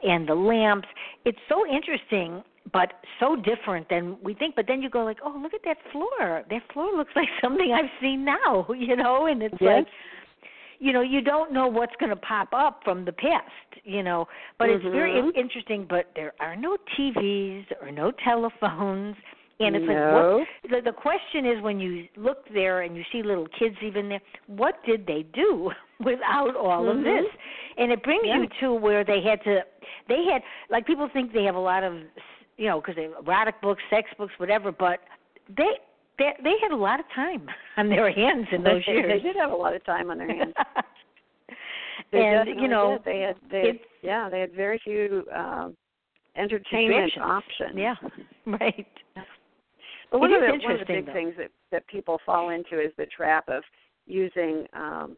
and 0.03 0.27
the 0.27 0.35
lamps. 0.35 0.87
It's 1.25 1.37
so 1.47 1.65
interesting, 1.67 2.43
but 2.73 2.93
so 3.19 3.35
different 3.35 3.87
than 3.89 4.17
we 4.23 4.33
think. 4.33 4.55
But 4.55 4.65
then 4.67 4.81
you 4.81 4.89
go 4.89 5.03
like, 5.03 5.19
oh, 5.23 5.37
look 5.41 5.53
at 5.53 5.63
that 5.63 5.77
floor. 5.91 6.43
That 6.49 6.63
floor 6.73 6.91
looks 6.97 7.15
like 7.21 7.29
something 7.41 7.71
I've 7.71 7.91
seen 8.01 8.25
now, 8.25 8.65
you 8.75 8.95
know, 8.95 9.27
and 9.27 9.43
it's 9.43 9.61
Yes. 9.61 9.75
like 9.75 9.87
you 10.79 10.91
know 10.93 11.01
you 11.01 11.21
don't 11.21 11.51
know 11.53 11.67
what's 11.67 11.95
going 11.99 12.09
to 12.09 12.15
pop 12.15 12.49
up 12.53 12.81
from 12.83 13.05
the 13.05 13.11
past 13.11 13.49
you 13.83 14.03
know 14.03 14.27
but 14.59 14.69
it's 14.69 14.83
very 14.83 15.11
Mhm. 15.13 15.35
interesting 15.35 15.85
but 15.89 16.11
there 16.15 16.33
are 16.39 16.55
no 16.55 16.77
tvs 16.97 17.65
or 17.81 17.91
no 17.91 18.11
telephones 18.11 19.15
and 19.59 19.75
it's 19.75 19.85
no. 19.87 19.93
like 19.93 20.13
what 20.13 20.71
the, 20.71 20.81
the 20.91 20.95
question 20.95 21.45
is 21.45 21.61
when 21.61 21.79
you 21.79 22.07
look 22.17 22.39
there 22.53 22.81
and 22.81 22.95
you 22.95 23.03
see 23.11 23.23
little 23.23 23.47
kids 23.57 23.75
even 23.81 24.09
there 24.09 24.21
what 24.47 24.83
did 24.85 25.05
they 25.07 25.23
do 25.33 25.71
without 26.03 26.55
all 26.55 26.89
of 26.89 26.97
Mhm. 26.97 27.03
this 27.03 27.31
and 27.77 27.91
it 27.91 28.03
brings 28.03 28.25
Yeah. 28.25 28.39
you 28.41 28.47
to 28.61 28.73
where 28.73 29.03
they 29.03 29.21
had 29.21 29.43
to 29.45 29.63
they 30.07 30.25
had 30.25 30.41
like 30.69 30.85
people 30.85 31.07
think 31.09 31.31
they 31.33 31.43
have 31.43 31.55
a 31.55 31.59
lot 31.59 31.83
of 31.83 31.93
you 32.57 32.67
know 32.67 32.79
because 32.81 32.95
they 32.95 33.05
erotic 33.05 33.59
books 33.61 33.83
sex 33.89 34.09
books 34.17 34.33
whatever 34.37 34.71
but 34.71 34.99
they 35.55 35.79
they 36.17 36.33
they 36.43 36.53
had 36.61 36.71
a 36.71 36.75
lot 36.75 36.99
of 36.99 37.05
time 37.15 37.47
on 37.77 37.89
their 37.89 38.11
hands 38.11 38.47
in 38.51 38.63
those 38.63 38.81
they, 38.87 38.93
years 38.93 39.21
They 39.21 39.27
did 39.27 39.35
have 39.37 39.51
a 39.51 39.55
lot 39.55 39.75
of 39.75 39.83
time 39.85 40.09
on 40.11 40.17
their 40.17 40.27
hands. 40.33 40.53
And 42.11 42.47
you 42.61 42.67
know 42.67 42.97
did. 42.97 43.05
they 43.05 43.19
had 43.21 43.35
they 43.51 43.67
had, 43.67 43.79
yeah 44.01 44.29
they 44.29 44.39
had 44.39 44.53
very 44.53 44.79
few 44.83 45.25
um, 45.35 45.75
entertainment 46.35 47.11
options. 47.21 47.71
yeah 47.75 47.95
right 48.45 48.87
But 50.11 50.19
one 50.19 50.33
of 50.33 50.41
the 50.41 50.51
one 50.63 50.73
of 50.73 50.79
the 50.79 50.85
big 50.93 51.05
though. 51.07 51.13
things 51.13 51.33
that 51.37 51.51
that 51.71 51.87
people 51.87 52.19
fall 52.25 52.49
into 52.49 52.79
is 52.79 52.91
the 52.97 53.05
trap 53.07 53.49
of 53.49 53.63
using 54.05 54.65
um, 54.73 55.17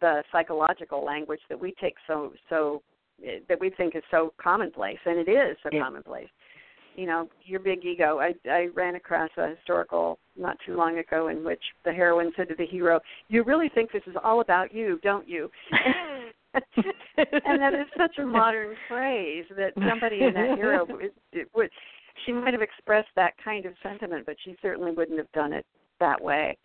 the 0.00 0.22
psychological 0.30 1.04
language 1.04 1.40
that 1.48 1.58
we 1.58 1.74
take 1.80 1.94
so 2.06 2.32
so 2.48 2.82
eh, 3.24 3.38
that 3.48 3.58
we 3.60 3.70
think 3.70 3.96
is 3.96 4.02
so 4.10 4.32
commonplace, 4.40 4.98
and 5.06 5.18
it 5.18 5.30
is 5.30 5.56
so 5.62 5.68
Yeah. 5.72 5.82
commonplace. 5.82 6.28
You 6.94 7.06
know, 7.06 7.28
your 7.44 7.60
big 7.60 7.84
ego. 7.84 8.18
I 8.20 8.34
I 8.48 8.68
ran 8.74 8.94
across 8.94 9.30
a 9.36 9.48
historical 9.48 10.18
not 10.36 10.56
too 10.64 10.76
long 10.76 10.98
ago 10.98 11.28
in 11.28 11.44
which 11.44 11.62
the 11.84 11.92
heroine 11.92 12.32
said 12.36 12.48
to 12.48 12.54
the 12.54 12.66
hero, 12.66 13.00
"You 13.28 13.42
really 13.42 13.68
think 13.68 13.92
this 13.92 14.02
is 14.06 14.16
all 14.22 14.40
about 14.40 14.74
you, 14.74 14.98
don't 15.02 15.28
you?" 15.28 15.50
and 16.54 17.60
that 17.60 17.74
is 17.74 17.86
such 17.96 18.18
a 18.18 18.26
modern 18.26 18.76
phrase 18.88 19.44
that 19.56 19.72
somebody 19.88 20.22
in 20.22 20.34
that 20.34 20.58
era 20.58 20.84
would, 20.88 21.10
would 21.54 21.70
she 22.24 22.32
might 22.32 22.52
have 22.52 22.62
expressed 22.62 23.08
that 23.16 23.34
kind 23.44 23.66
of 23.66 23.74
sentiment, 23.82 24.24
but 24.24 24.36
she 24.44 24.56
certainly 24.62 24.92
wouldn't 24.92 25.18
have 25.18 25.30
done 25.32 25.52
it 25.52 25.66
that 26.00 26.20
way. 26.20 26.56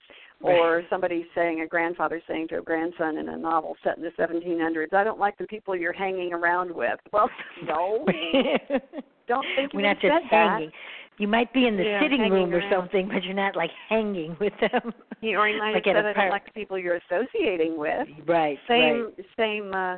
Or 0.41 0.83
somebody 0.89 1.25
saying, 1.35 1.61
a 1.61 1.67
grandfather 1.67 2.21
saying 2.25 2.47
to 2.49 2.59
a 2.59 2.61
grandson 2.61 3.17
in 3.17 3.27
a 3.27 3.37
novel 3.37 3.75
set 3.83 3.97
in 3.97 4.03
the 4.03 4.11
1700s, 4.11 4.93
"I 4.93 5.03
don't 5.03 5.19
like 5.19 5.37
the 5.37 5.45
people 5.47 5.75
you're 5.75 5.91
hanging 5.91 6.31
around 6.33 6.71
with." 6.71 6.97
Well, 7.11 7.29
no, 7.65 8.05
don't 9.27 9.47
think 9.55 9.73
We're 9.73 9.81
you 9.81 9.87
not 9.87 9.99
just 9.99 10.23
hanging. 10.29 10.71
You 11.17 11.27
might 11.27 11.51
be 11.51 11.67
in 11.67 11.75
the 11.75 11.83
Yeah, 11.83 12.01
sitting 12.01 12.29
room 12.29 12.53
or 12.53 12.63
something, 12.71 13.09
but 13.09 13.23
you're 13.25 13.33
not 13.33 13.57
like 13.57 13.71
hanging 13.89 14.37
with 14.39 14.53
them. 14.61 14.93
He, 15.19 15.35
or 15.35 15.47
he 15.47 15.57
might 15.57 15.73
Like 15.73 15.85
have 15.85 15.95
said, 15.95 16.05
"I 16.05 16.13
don't 16.13 16.29
like 16.29 16.45
the 16.45 16.51
people 16.51 16.79
you're 16.79 17.01
associating 17.09 17.77
with." 17.77 18.07
right. 18.25 18.57
Same, 18.65 19.11
Right. 19.17 19.25
same, 19.37 19.73
uh, 19.73 19.97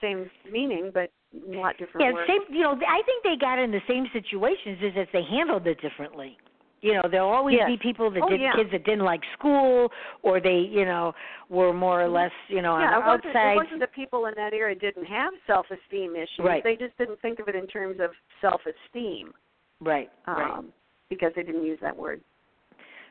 same 0.00 0.30
meaning, 0.48 0.92
but 0.94 1.10
a 1.34 1.58
lot 1.58 1.76
different 1.78 2.06
Yeah, 2.06 2.12
words. 2.12 2.28
same. 2.28 2.42
You 2.54 2.62
know, 2.62 2.80
I 2.86 3.02
think 3.02 3.24
they 3.24 3.34
got 3.36 3.58
in 3.58 3.72
the 3.72 3.82
same 3.88 4.08
situations, 4.12 4.78
is 4.82 4.94
that 4.94 5.08
they 5.12 5.24
handled 5.24 5.66
it 5.66 5.80
differently. 5.80 6.38
You 6.82 6.94
know, 6.94 7.02
there'll 7.10 7.30
always 7.30 7.56
Yes. 7.58 7.68
be 7.68 7.76
people 7.76 8.10
that 8.10 8.22
Oh, 8.22 8.28
did 8.28 8.40
yeah. 8.40 8.52
kids 8.54 8.70
that 8.70 8.84
didn't 8.84 9.04
like 9.04 9.22
school, 9.38 9.92
or 10.22 10.40
they, 10.40 10.58
you 10.58 10.84
know, 10.84 11.14
were 11.48 11.72
more 11.72 12.00
or 12.02 12.08
less, 12.08 12.32
you 12.48 12.62
know, 12.62 12.78
yeah, 12.78 12.86
on 12.86 12.94
it 12.94 13.00
the 13.00 13.06
wasn't, 13.06 13.26
outside. 13.26 13.52
it 13.52 13.56
wasn't 13.56 13.80
that 13.80 13.92
people 13.92 14.26
in 14.26 14.34
that 14.36 14.52
era 14.54 14.74
didn't 14.74 15.04
have 15.04 15.32
self-esteem 15.46 16.16
issues. 16.16 16.38
Right. 16.38 16.64
They 16.64 16.76
just 16.76 16.96
didn't 16.96 17.20
think 17.20 17.38
of 17.38 17.48
it 17.48 17.54
in 17.54 17.66
terms 17.66 18.00
of 18.00 18.10
self-esteem 18.40 19.32
Right. 19.80 20.10
um, 20.26 20.36
right. 20.36 20.64
because 21.08 21.32
they 21.34 21.42
didn't 21.42 21.64
use 21.64 21.78
that 21.80 21.96
word. 21.96 22.20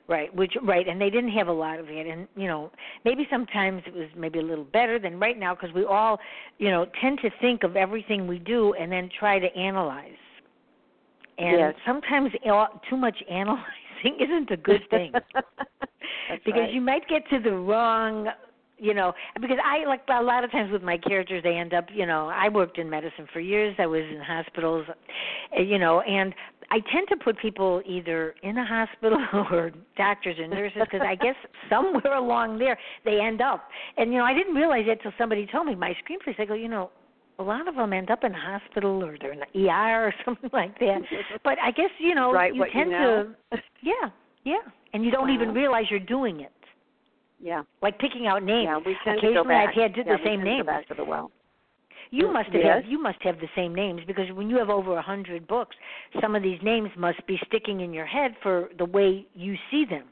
Right, 0.08 0.34
which 0.34 0.56
right, 0.64 0.88
and 0.88 1.00
they 1.00 1.12
didn't 1.12 1.30
have 1.34 1.50
a 1.50 1.54
lot 1.54 1.78
of 1.78 1.88
it, 1.88 2.08
and 2.08 2.28
you 2.36 2.48
know, 2.48 2.72
maybe 3.06 3.28
sometimes 3.30 3.84
it 3.86 3.94
was 3.94 4.08
maybe 4.18 4.40
a 4.40 4.42
little 4.42 4.64
better 4.64 4.98
than 4.98 5.20
right 5.20 5.38
now 5.38 5.54
because 5.54 5.72
we 5.76 5.86
all, 5.86 6.20
you 6.58 6.72
know, 6.72 6.88
tend 7.00 7.20
to 7.22 7.30
think 7.40 7.62
of 7.62 7.76
everything 7.76 8.26
we 8.26 8.40
do 8.40 8.74
and 8.74 8.92
then 8.92 9.08
try 9.20 9.38
to 9.38 9.56
analyze, 9.56 10.18
and 11.40 11.60
Yes. 11.60 11.76
sometimes 11.86 12.32
too 12.90 12.98
much 12.98 13.18
analyzing 13.30 13.64
isn't 14.20 14.52
a 14.52 14.58
good 14.58 14.82
thing 14.90 15.14
because 16.46 16.62
right. 16.62 16.74
you 16.74 16.82
might 16.82 17.08
get 17.08 17.28
to 17.30 17.40
the 17.40 17.52
wrong 17.52 18.28
you 18.78 18.94
know 18.94 19.14
because 19.42 19.58
i 19.66 19.86
like 19.88 20.02
a 20.10 20.22
lot 20.22 20.44
of 20.44 20.52
times 20.52 20.72
with 20.72 20.82
my 20.84 20.98
characters 20.98 21.44
they 21.44 21.56
end 21.56 21.74
up 21.74 21.86
you 21.94 22.06
know 22.06 22.30
i 22.30 22.48
worked 22.48 22.78
in 22.78 22.90
medicine 22.90 23.28
for 23.34 23.40
years 23.40 23.76
i 23.80 23.86
was 23.86 24.02
in 24.02 24.22
hospitals 24.22 24.86
uh, 24.90 25.62
you 25.62 25.78
know 25.78 26.02
and 26.02 26.34
i 26.72 26.80
tend 26.92 27.08
to 27.10 27.18
put 27.18 27.38
people 27.40 27.82
either 27.86 28.36
in 28.44 28.58
a 28.58 28.66
hospital 28.66 29.18
or 29.52 29.72
doctors 29.98 30.36
and 30.40 30.50
nurses 30.52 30.82
because 30.86 31.02
i 31.06 31.16
guess 31.16 31.36
somewhere 31.70 32.16
along 32.16 32.58
there 32.58 32.78
they 33.04 33.20
end 33.20 33.42
up 33.42 33.68
and 33.98 34.12
you 34.12 34.18
know 34.18 34.26
i 34.26 34.34
didn't 34.34 34.56
realize 34.56 34.86
that 34.88 35.02
till 35.02 35.14
somebody 35.18 35.46
told 35.52 35.68
me 35.68 35.76
my 35.76 35.94
screenplays 36.04 36.40
i 36.40 36.46
go 36.46 36.54
you 36.54 36.70
know 36.70 36.90
a 37.40 37.44
lot 37.44 37.68
of 37.68 37.76
them 37.76 37.94
end 37.94 38.12
up 38.12 38.24
in 38.24 38.34
hospital 38.34 39.04
or 39.04 39.18
they're 39.20 39.32
in 39.34 39.40
the 39.40 39.70
ER 39.70 40.08
or 40.08 40.14
something 40.26 40.50
like 40.54 40.78
that. 40.80 41.00
But 41.44 41.58
I 41.64 41.72
guess 41.72 41.90
you 42.00 42.14
know 42.16 42.32
Write 42.32 42.54
you 42.54 42.60
what 42.60 42.70
you 42.74 42.80
tend 42.80 42.92
know. 42.92 43.34
to 43.52 43.58
yeah, 43.82 44.10
yeah, 44.44 44.56
and 44.94 45.04
you 45.04 45.12
don't 45.12 45.28
Wow. 45.30 45.34
even 45.34 45.54
realize 45.54 45.86
you're 45.90 46.00
doing 46.00 46.42
it. 46.42 46.52
Yeah. 47.42 47.64
Like 47.82 47.98
picking 48.00 48.28
out 48.28 48.44
names. 48.44 48.66
Yeah, 48.66 48.78
we 48.78 48.96
tend 49.04 49.18
Occasionally 49.20 49.36
to 49.36 49.44
go 49.44 49.48
back. 49.48 49.70
I've 49.70 49.76
had 49.76 49.98
yeah, 49.98 50.04
the 50.04 50.18
we 50.24 50.26
same 50.26 50.44
tend. 50.44 50.60
Go 50.60 50.66
back 50.66 50.88
to 50.90 50.94
the 50.94 51.06
well. 51.06 51.32
You 52.12 52.32
must 52.34 52.50
have, 52.50 52.62
Yes. 52.62 52.84
have 52.84 52.92
you 52.92 53.02
must 53.02 53.22
have 53.22 53.40
the 53.40 53.48
same 53.56 53.74
names 53.74 54.02
because 54.08 54.26
when 54.34 54.50
you 54.50 54.58
have 54.58 54.70
over 54.70 54.98
a 54.98 55.02
hundred 55.02 55.48
books, 55.48 55.76
some 56.22 56.36
of 56.36 56.42
these 56.44 56.60
names 56.64 56.90
must 56.98 57.26
be 57.28 57.40
sticking 57.48 57.82
in 57.82 57.94
your 57.94 58.06
head 58.06 58.36
for 58.42 58.70
the 58.78 58.86
way 58.86 59.26
you 59.36 59.56
see 59.70 59.86
them. 59.86 60.06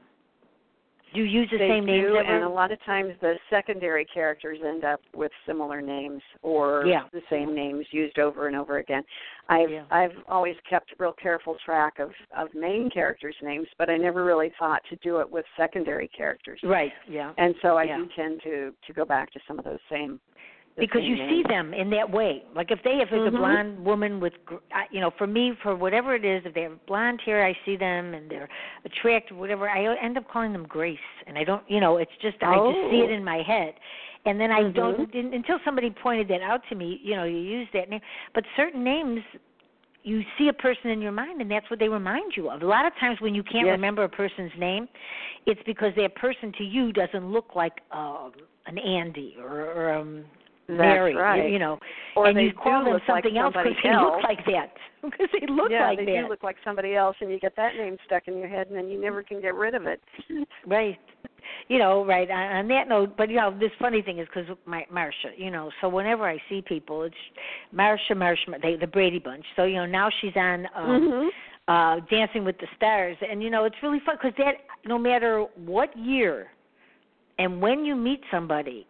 Do 1.14 1.22
you 1.22 1.26
use 1.26 1.50
the 1.52 1.58
they 1.58 1.70
same 1.70 1.90
ever? 1.90 2.18
and 2.20 2.44
a 2.44 2.50
lot 2.50 2.72
of 2.72 2.84
times 2.84 3.14
the 3.22 3.36
secondary 3.50 4.06
characters 4.06 4.60
end 4.66 4.84
up 4.84 5.00
with 5.16 5.32
similar 5.46 5.82
names 5.82 6.22
or 6.42 6.86
Yeah. 6.86 7.04
the 7.12 7.22
same 7.30 7.56
names 7.56 7.86
used 7.92 8.20
over 8.20 8.48
and 8.48 8.56
over 8.56 8.78
again. 8.78 9.04
I've 9.50 9.72
Yeah. 9.72 9.86
I've 9.90 10.16
always 10.28 10.58
kept 10.70 10.94
real 11.00 11.14
careful 11.14 11.56
track 11.56 12.00
of 12.00 12.14
of 12.36 12.54
main 12.54 12.90
characters' 12.90 13.36
names, 13.42 13.68
but 13.78 13.90
I 13.90 13.98
never 13.98 14.24
really 14.24 14.50
thought 14.60 14.84
to 14.90 14.96
do 14.98 15.20
it 15.20 15.30
with 15.30 15.46
secondary 15.56 16.08
characters. 16.10 16.60
Right. 16.64 16.94
Yeah. 17.08 17.34
And 17.38 17.56
so 17.62 17.78
I 17.78 17.84
Yeah. 17.84 17.98
do 17.98 18.08
tend 18.08 18.42
to 18.44 18.74
to 18.86 18.94
go 18.94 19.06
back 19.06 19.32
to 19.32 19.40
some 19.48 19.58
of 19.60 19.66
those 19.66 19.82
same 19.90 20.20
because 20.78 21.02
same 21.02 21.12
you 21.12 21.30
see 21.30 21.44
them 21.48 21.74
in 21.74 21.90
that 21.90 22.10
way. 22.10 22.44
Like 22.56 22.72
if 22.72 22.80
they 22.84 23.02
if 23.02 23.12
it's 23.12 23.24
Mhm. 23.24 23.28
a 23.28 23.32
blonde 23.32 23.86
woman 23.86 24.20
with, 24.20 24.34
gr- 24.46 24.58
you 24.92 25.02
know, 25.02 25.10
for 25.12 25.28
me, 25.28 25.54
for 25.64 25.76
whatever 25.76 26.14
it 26.16 26.24
is, 26.24 26.46
if 26.46 26.54
they 26.54 26.64
have 26.64 26.86
blonde 26.86 27.22
hair, 27.22 27.46
I 27.46 27.58
see 27.66 27.76
them 27.76 28.14
and 28.14 28.30
they're 28.30 28.50
attractive, 28.86 29.38
whatever. 29.38 29.70
I 29.70 29.96
end 29.96 30.18
up 30.18 30.28
calling 30.30 30.54
them 30.54 30.66
Grace, 30.68 31.00
and 31.26 31.38
I 31.38 31.44
don't, 31.44 31.64
you 31.70 31.80
know, 31.80 31.98
it's 31.98 32.12
just 32.22 32.38
I 32.42 32.56
just 32.58 32.92
see 32.92 33.02
it 33.02 33.10
Oh. 33.10 33.14
in 33.14 33.24
my 33.24 33.42
head, 33.42 33.74
and 34.26 34.40
then 34.40 34.52
I 34.52 34.64
Mhm. 34.64 34.74
don't 34.74 35.16
un- 35.16 35.34
until 35.34 35.60
somebody 35.66 35.90
pointed 35.90 36.28
that 36.30 36.42
out 36.42 36.62
to 36.70 36.76
me. 36.76 37.00
You 37.04 37.16
know, 37.16 37.24
you 37.24 37.38
use 37.38 37.68
that 37.72 37.90
name, 37.90 38.02
but 38.34 38.46
certain 38.56 38.84
names. 38.84 39.24
You 40.04 40.24
see 40.38 40.48
a 40.48 40.54
person 40.54 40.90
in 40.90 41.02
your 41.02 41.12
mind, 41.12 41.42
and 41.42 41.52
that's 41.52 41.70
what 41.70 41.80
they 41.80 41.90
remind 41.90 42.38
you 42.38 42.50
of. 42.50 42.64
A 42.64 42.66
lot 42.66 42.86
of 42.86 42.96
times, 42.96 43.20
when 43.20 43.36
you 43.36 43.44
can't 43.44 43.66
Yes. 43.66 43.74
remember 43.74 44.04
a 44.04 44.10
person's 44.10 44.56
name, 44.56 44.88
it's 45.46 45.62
because 45.64 45.94
that 45.96 46.16
person 46.16 46.54
to 46.54 46.64
you 46.64 46.94
doesn't 46.94 47.30
look 47.30 47.56
like 47.56 47.82
um, 47.92 48.32
an 48.68 48.78
Andy 48.78 49.36
or, 49.38 49.66
or 49.66 49.92
um, 49.92 50.24
That's 50.68 51.16
right. 51.16 51.50
you 51.50 51.60
know, 51.60 51.80
Or 52.16 52.28
and 52.28 52.40
you 52.42 52.52
call 52.54 52.84
them 52.84 52.94
look 52.94 53.02
like 53.08 53.24
something 53.24 53.38
else 53.38 53.54
because 53.56 53.74
they 53.84 53.90
look 53.96 54.24
like 54.24 54.46
that. 54.46 54.74
Because 55.04 55.30
they 55.40 55.48
look 55.48 55.70
yeah, 55.72 55.88
like 55.88 56.00
they 56.00 56.06
that. 56.06 56.22
do 56.24 56.28
look 56.28 56.44
like 56.44 56.58
somebody 56.66 56.96
else, 56.96 57.16
and 57.22 57.32
you 57.32 57.40
get 57.40 57.56
that 57.56 57.76
name 57.76 57.98
stuck 58.06 58.28
in 58.28 58.38
your 58.38 58.50
head, 58.50 58.68
and 58.68 58.76
then 58.76 58.90
you 58.90 59.00
never 59.00 59.24
can 59.24 59.40
get 59.40 59.56
rid 59.56 59.74
of 59.76 59.86
it. 59.86 60.02
Right. 60.66 60.98
You 61.70 61.80
know, 61.80 62.04
right. 62.04 62.30
On, 62.30 62.38
on 62.58 62.68
that 62.70 62.90
note, 62.90 63.16
but 63.16 63.30
you 63.30 63.38
know, 63.38 63.56
this 63.58 63.72
funny 63.80 64.02
thing 64.02 64.20
is 64.20 64.28
because 64.28 64.50
my 64.66 64.86
Marcia, 64.92 65.30
you 65.38 65.50
know, 65.50 65.72
so 65.80 65.88
whenever 65.88 66.28
I 66.28 66.38
see 66.50 66.62
people, 66.62 67.04
it's 67.04 67.16
Marcia, 67.72 68.16
Marcia, 68.16 68.52
they, 68.62 68.76
the 68.76 68.88
Brady 68.88 69.20
Bunch. 69.20 69.46
So 69.56 69.64
you 69.64 69.76
know, 69.76 69.86
now 69.86 70.10
she's 70.20 70.36
on 70.36 70.66
um 70.76 71.02
Mhm. 71.02 71.30
uh 71.70 72.00
Dancing 72.10 72.44
with 72.44 72.58
the 72.58 72.68
Stars, 72.76 73.16
and 73.22 73.42
you 73.42 73.50
know, 73.50 73.64
it's 73.64 73.78
really 73.82 74.02
fun 74.06 74.18
because 74.22 74.36
that 74.40 74.56
no 74.84 74.98
matter 74.98 75.46
what 75.56 75.96
year 75.98 76.48
and 77.40 77.62
when 77.62 77.86
you 77.86 77.96
meet 77.96 78.22
somebody, 78.32 78.86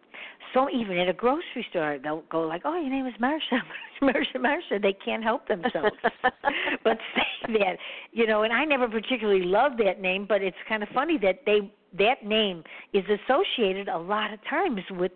so 0.54 0.68
even 0.70 0.98
at 0.98 1.08
a 1.08 1.12
grocery 1.12 1.66
store, 1.70 1.98
they'll 2.02 2.24
go 2.30 2.42
like, 2.42 2.62
"Oh, 2.64 2.78
your 2.80 2.90
name 2.90 3.06
is 3.06 3.14
Marsha, 3.20 3.60
Marsha, 4.02 4.36
Marsha." 4.36 4.80
They 4.80 4.92
can't 5.04 5.22
help 5.22 5.46
themselves 5.48 5.96
but 6.84 6.98
say 7.14 7.52
that, 7.58 7.76
you 8.12 8.26
know. 8.26 8.42
And 8.42 8.52
I 8.52 8.64
never 8.64 8.88
particularly 8.88 9.44
loved 9.44 9.78
that 9.80 10.00
name, 10.00 10.26
but 10.28 10.42
it's 10.42 10.56
kind 10.68 10.82
of 10.82 10.88
funny 10.90 11.18
that 11.18 11.40
they 11.46 11.72
that 11.98 12.24
name 12.24 12.62
is 12.92 13.04
associated 13.04 13.88
a 13.88 13.98
lot 13.98 14.32
of 14.32 14.40
times 14.48 14.80
with, 14.90 15.12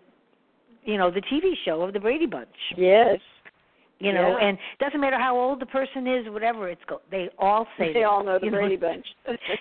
you 0.85 0.97
know, 0.97 1.11
the 1.11 1.23
TV 1.23 1.53
show 1.65 1.83
of 1.83 1.93
the 1.93 2.01
Brady 2.01 2.27
Bunch. 2.27 2.49
Yes. 2.77 3.21
You 4.03 4.13
know, 4.13 4.37
Yeah. 4.37 4.47
and 4.49 4.59
doesn't 4.81 5.01
matter 5.01 5.19
how 5.19 5.37
old 5.39 5.61
the 5.61 5.67
person 5.67 6.09
is, 6.09 6.29
whatever 6.29 6.69
it's 6.69 6.83
go. 6.89 7.01
They 7.11 7.31
all 7.39 7.67
say 7.79 7.93
They 7.93 8.01
that, 8.01 8.07
all 8.09 8.25
know 8.25 8.39
the 8.41 8.51
Brady 8.51 8.75
Bunch. 8.87 9.07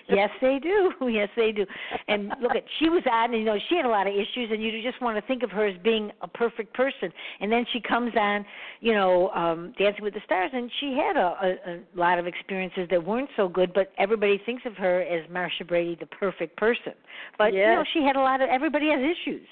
yes, 0.08 0.30
they 0.40 0.58
do. 0.58 0.92
Yes, 1.08 1.28
they 1.36 1.52
do. 1.52 1.64
And 2.08 2.32
look 2.40 2.56
at 2.56 2.64
she 2.80 2.88
was 2.88 3.02
on, 3.10 3.30
and 3.32 3.38
you 3.38 3.44
know, 3.44 3.58
she 3.68 3.76
had 3.76 3.84
a 3.84 3.88
lot 3.88 4.06
of 4.06 4.14
issues, 4.14 4.50
and 4.50 4.60
you 4.62 4.82
just 4.82 5.00
want 5.00 5.16
to 5.16 5.22
think 5.28 5.42
of 5.44 5.50
her 5.50 5.66
as 5.66 5.76
being 5.84 6.10
a 6.22 6.28
perfect 6.28 6.74
person. 6.74 7.12
And 7.40 7.52
then 7.52 7.64
she 7.72 7.80
comes 7.80 8.12
on, 8.16 8.44
you 8.80 8.94
know, 8.94 9.30
um 9.30 9.72
Dancing 9.78 10.02
with 10.02 10.14
the 10.14 10.20
Stars, 10.24 10.50
and 10.52 10.70
she 10.80 10.96
had 10.96 11.16
a, 11.16 11.28
a, 11.46 11.72
a 11.74 11.80
lot 11.94 12.18
of 12.18 12.26
experiences 12.26 12.88
that 12.90 13.04
weren't 13.04 13.30
so 13.36 13.46
good. 13.48 13.72
But 13.72 13.92
everybody 13.98 14.38
thinks 14.44 14.64
of 14.66 14.74
her 14.76 15.02
as 15.02 15.28
Marcia 15.30 15.64
Brady, 15.64 15.96
the 16.00 16.06
perfect 16.06 16.56
person. 16.56 16.94
But 17.38 17.52
you 17.52 17.60
know, 17.60 17.84
she 17.92 18.02
had 18.02 18.16
a 18.16 18.20
lot 18.20 18.40
of. 18.40 18.48
Everybody 18.48 18.88
has 18.88 19.00
issues. 19.00 19.46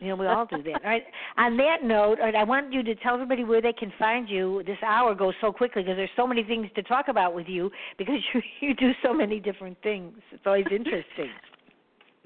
You 0.00 0.08
know, 0.08 0.16
we 0.16 0.26
all 0.26 0.46
do 0.46 0.62
that. 0.62 0.82
All 0.82 0.90
right. 0.90 1.02
On 1.36 1.56
that 1.58 1.84
note, 1.84 2.18
right, 2.20 2.34
I 2.34 2.42
want 2.42 2.72
you 2.72 2.82
to 2.82 2.94
tell 2.96 3.14
everybody 3.14 3.44
where 3.44 3.60
they 3.60 3.74
can 3.74 3.92
find 3.98 4.28
you. 4.28 4.62
This 4.66 4.78
hour 4.84 5.14
goes 5.14 5.34
so 5.42 5.52
quickly 5.52 5.82
because 5.82 5.96
there's 5.96 6.10
so 6.16 6.26
many 6.26 6.42
things 6.42 6.68
to 6.74 6.82
talk 6.82 7.08
about 7.08 7.34
with 7.34 7.46
you 7.48 7.70
because 7.98 8.16
you 8.34 8.40
you 8.60 8.74
do 8.74 8.92
so 9.04 9.12
many 9.12 9.38
different 9.38 9.76
things. 9.82 10.14
It's 10.32 10.42
always 10.46 10.64
interesting. 10.70 11.30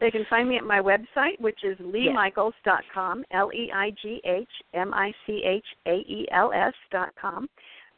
They 0.00 0.10
can 0.10 0.24
find 0.30 0.48
me 0.48 0.56
at 0.56 0.64
my 0.64 0.80
website, 0.80 1.40
which 1.40 1.58
is 1.64 1.76
leighmichaels.com, 1.78 3.24
L 3.32 3.50
E 3.52 3.70
I 3.74 3.90
G 4.02 4.20
H 4.24 4.48
M 4.72 4.94
I 4.94 5.12
C 5.26 5.42
H 5.44 5.66
A 5.86 5.94
E 5.94 6.26
L 6.32 6.52
S 6.52 6.74
dot 6.92 7.10
com. 7.20 7.48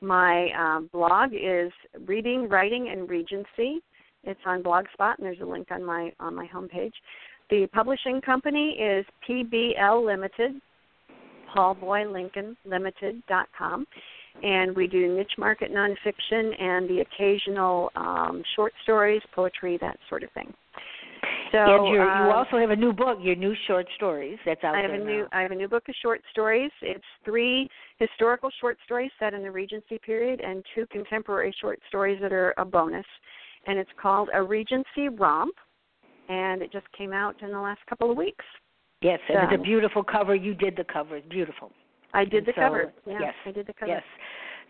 My 0.01 0.49
um, 0.59 0.91
blog 0.93 1.31
is 1.33 1.73
Reading, 2.07 2.49
Writing, 2.49 2.91
and 2.91 3.09
Regency. 3.09 3.81
It's 4.25 4.41
on 4.45 4.63
Blogspot, 4.63 5.17
and 5.19 5.27
there's 5.27 5.41
a 5.41 5.47
link 5.47 5.69
on 5.71 5.85
my 5.85 6.13
on 6.21 6.35
my 6.35 6.47
homepage. 6.47 6.93
The 7.49 7.69
publishing 7.73 8.21
company 8.21 8.77
is 8.81 9.07
PBL 9.29 10.05
Limited, 10.05 10.61
Paul 11.55 11.75
Boy 11.75 12.05
Lincoln 12.11 12.57
Limited 12.65 13.23
dot 13.29 13.47
com, 13.57 13.87
and 14.43 14.75
we 14.75 14.89
do 14.89 15.15
niche 15.15 15.33
market 15.39 15.71
nonfiction 15.73 16.61
and 16.61 16.91
the 16.91 17.01
occasional 17.03 17.91
um, 17.95 18.43
short 18.57 18.73
stories, 18.83 19.23
poetry, 19.33 19.79
that 19.81 19.97
sort 20.09 20.25
of 20.25 20.31
thing. 20.33 20.53
So 21.53 21.59
and 21.59 21.95
you're, 21.95 22.05
you 22.05 22.31
um, 22.31 22.35
also 22.35 22.59
have 22.59 22.71
a 22.71 22.77
new 22.77 22.93
book, 22.93 23.19
your 23.23 23.37
new 23.37 23.55
short 23.69 23.87
stories. 23.95 24.39
That's 24.45 24.63
out 24.65 24.75
I 24.75 24.81
have 24.81 24.91
there 24.91 25.01
a 25.01 25.05
new. 25.05 25.27
I 25.33 25.43
have 25.43 25.53
a 25.53 25.55
new 25.55 25.69
book 25.69 25.85
of 25.89 25.95
short 26.03 26.21
stories. 26.33 26.73
It's 26.83 27.05
three 27.25 27.69
historical 27.99 28.51
short 28.61 28.77
stories 28.85 29.13
set 29.21 29.35
in 29.35 29.43
the 29.43 29.51
Regency 29.51 29.99
period 30.05 30.41
and 30.41 30.65
two 30.75 30.87
contemporary 30.91 31.55
short 31.61 31.79
stories 31.89 32.19
that 32.23 32.33
are 32.33 32.55
a 32.59 32.65
bonus. 32.65 33.07
And 33.69 33.79
it's 33.79 33.91
called 34.01 34.29
A 34.35 34.43
Regency 34.43 35.09
Romp 35.09 35.55
and 36.29 36.63
it 36.63 36.73
just 36.73 36.87
came 36.97 37.13
out 37.13 37.41
in 37.43 37.51
the 37.51 37.61
last 37.61 37.81
couple 37.89 38.11
of 38.11 38.17
weeks. 38.17 38.45
Yes, 39.03 39.21
and 39.29 39.39
it's 39.53 39.61
a 39.61 39.63
beautiful 39.63 40.03
cover. 40.03 40.35
You 40.35 40.55
did 40.55 40.77
the 40.77 40.85
cover. 40.85 41.17
It's 41.17 41.29
beautiful. 41.29 41.71
I 42.15 42.25
did 42.25 42.39
And 42.39 42.47
the 42.47 42.53
so, 42.57 42.61
cover. 42.63 42.93
Yeah, 43.07 43.19
yes, 43.21 43.35
I 43.45 43.51
did 43.53 43.67
the 43.67 43.75
cover. 43.75 43.93
Yes. 43.93 44.03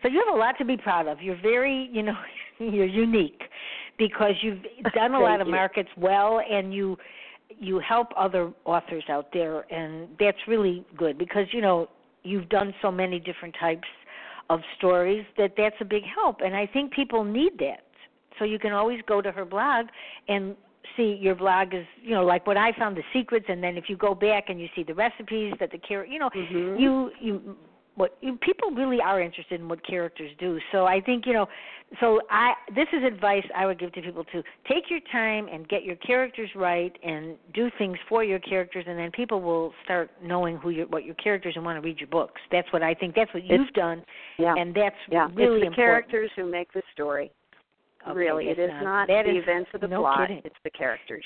So 0.03 0.09
you 0.09 0.23
have 0.25 0.35
a 0.35 0.37
lot 0.37 0.57
to 0.59 0.65
be 0.65 0.77
proud 0.77 1.07
of. 1.07 1.21
You're 1.21 1.39
very, 1.41 1.89
you 1.91 2.03
know, 2.03 2.17
you're 2.59 2.85
unique 2.85 3.41
because 3.97 4.33
you've 4.41 4.61
done 4.93 5.13
a 5.13 5.19
lot 5.19 5.41
of 5.41 5.47
you. 5.47 5.53
markets 5.53 5.89
well 5.97 6.41
and 6.49 6.73
you 6.73 6.97
you 7.59 7.79
help 7.79 8.09
other 8.17 8.51
authors 8.65 9.05
out 9.09 9.27
there 9.31 9.61
and 9.73 10.09
that's 10.19 10.37
really 10.49 10.85
good 10.97 11.17
because 11.17 11.45
you 11.53 11.61
know 11.61 11.87
you've 12.23 12.49
done 12.49 12.73
so 12.81 12.91
many 12.91 13.19
different 13.19 13.55
types 13.57 13.87
of 14.49 14.59
stories 14.77 15.25
that 15.37 15.53
that's 15.57 15.75
a 15.79 15.85
big 15.85 16.03
help 16.13 16.41
and 16.43 16.53
I 16.55 16.67
think 16.67 16.91
people 16.91 17.23
need 17.23 17.53
that. 17.59 17.83
So 18.37 18.45
you 18.45 18.59
can 18.59 18.73
always 18.73 18.99
go 19.07 19.21
to 19.21 19.31
her 19.31 19.45
blog 19.45 19.85
and 20.27 20.55
see 20.95 21.17
your 21.19 21.35
blog 21.35 21.73
is 21.73 21.85
you 22.01 22.11
know 22.11 22.23
like 22.25 22.45
what 22.47 22.57
I 22.57 22.71
found 22.77 22.95
the 22.97 23.03
secrets 23.13 23.45
and 23.49 23.61
then 23.63 23.77
if 23.77 23.85
you 23.89 23.97
go 23.97 24.15
back 24.15 24.45
and 24.49 24.59
you 24.59 24.67
see 24.75 24.83
the 24.83 24.93
recipes 24.95 25.53
that 25.59 25.71
the 25.71 25.77
character 25.77 26.11
you 26.11 26.19
know 26.19 26.29
Mhm. 26.29 26.79
you 26.79 27.11
you 27.19 27.57
what 27.95 28.15
you, 28.21 28.37
people 28.43 28.69
really 28.69 29.01
are 29.01 29.19
interested 29.19 29.59
in 29.59 29.67
what 29.67 29.83
characters 29.83 30.29
do. 30.37 30.59
So 30.71 30.85
I 30.85 31.01
think 31.01 31.25
you 31.25 31.33
know. 31.33 31.47
So 31.99 32.21
I 32.29 32.53
this 32.75 32.85
is 32.93 33.03
advice 33.03 33.43
I 33.55 33.65
would 33.65 33.79
give 33.79 33.91
to 33.93 34.01
people 34.03 34.23
to 34.25 34.43
take 34.71 34.89
your 34.91 34.99
time 35.11 35.47
and 35.51 35.67
get 35.67 35.83
your 35.83 35.95
characters 35.95 36.49
right 36.55 36.95
and 37.03 37.37
do 37.55 37.71
things 37.79 37.97
for 38.07 38.23
your 38.23 38.37
characters, 38.39 38.85
and 38.87 38.99
then 38.99 39.09
people 39.11 39.41
will 39.41 39.73
start 39.83 40.11
knowing 40.21 40.57
who 40.57 40.69
your 40.69 40.85
what 40.87 41.05
your 41.05 41.15
characters 41.15 41.53
and 41.55 41.65
want 41.65 41.75
to 41.75 41.81
read 41.81 41.99
your 41.99 42.09
books. 42.09 42.39
That's 42.51 42.71
what 42.71 42.83
I 42.83 42.93
think. 42.93 43.15
That's 43.15 43.33
what 43.33 43.43
It's- 43.43 43.59
you've 43.59 43.73
done, 43.73 44.03
Yeah. 44.37 44.53
and 44.55 44.75
that's 44.75 44.95
yeah. 45.09 45.29
really 45.33 45.55
it's 45.55 45.61
the 45.63 45.67
important. 45.67 45.75
characters 45.75 46.31
who 46.35 46.45
make 46.45 46.71
the 46.73 46.83
story. 46.93 47.31
Okay, 48.09 48.17
really. 48.17 48.49
it 48.49 48.59
is 48.59 48.71
not 48.83 49.07
that 49.07 49.23
the 49.25 49.37
is- 49.37 49.43
events 49.43 49.69
of 49.73 49.81
the 49.81 49.87
no 49.87 50.01
plot. 50.01 50.27
kidding. 50.27 50.41
It's 50.45 50.55
the 50.63 50.69
characters. 50.71 51.25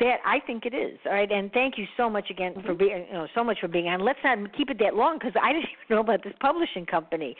That 0.00 0.16
I 0.24 0.40
think 0.40 0.64
it 0.66 0.74
is. 0.74 0.98
All 1.06 1.12
right, 1.12 1.30
and 1.30 1.52
thank 1.52 1.76
you 1.78 1.86
so 1.96 2.08
much 2.10 2.28
again 2.30 2.54
for 2.66 2.74
Mhm. 2.74 2.78
being, 2.78 3.06
you 3.06 3.12
know, 3.12 3.26
so 3.34 3.44
much 3.44 3.60
for 3.60 3.68
being 3.68 3.88
on. 3.88 4.00
Let's 4.00 4.18
not 4.24 4.52
keep 4.54 4.68
it 4.70 4.78
that 4.78 4.96
long 4.96 5.18
because 5.18 5.34
I 5.40 5.52
didn't 5.52 5.68
even 5.68 5.96
know 5.96 6.00
about 6.00 6.24
this 6.24 6.32
publishing 6.40 6.86
company. 6.86 7.36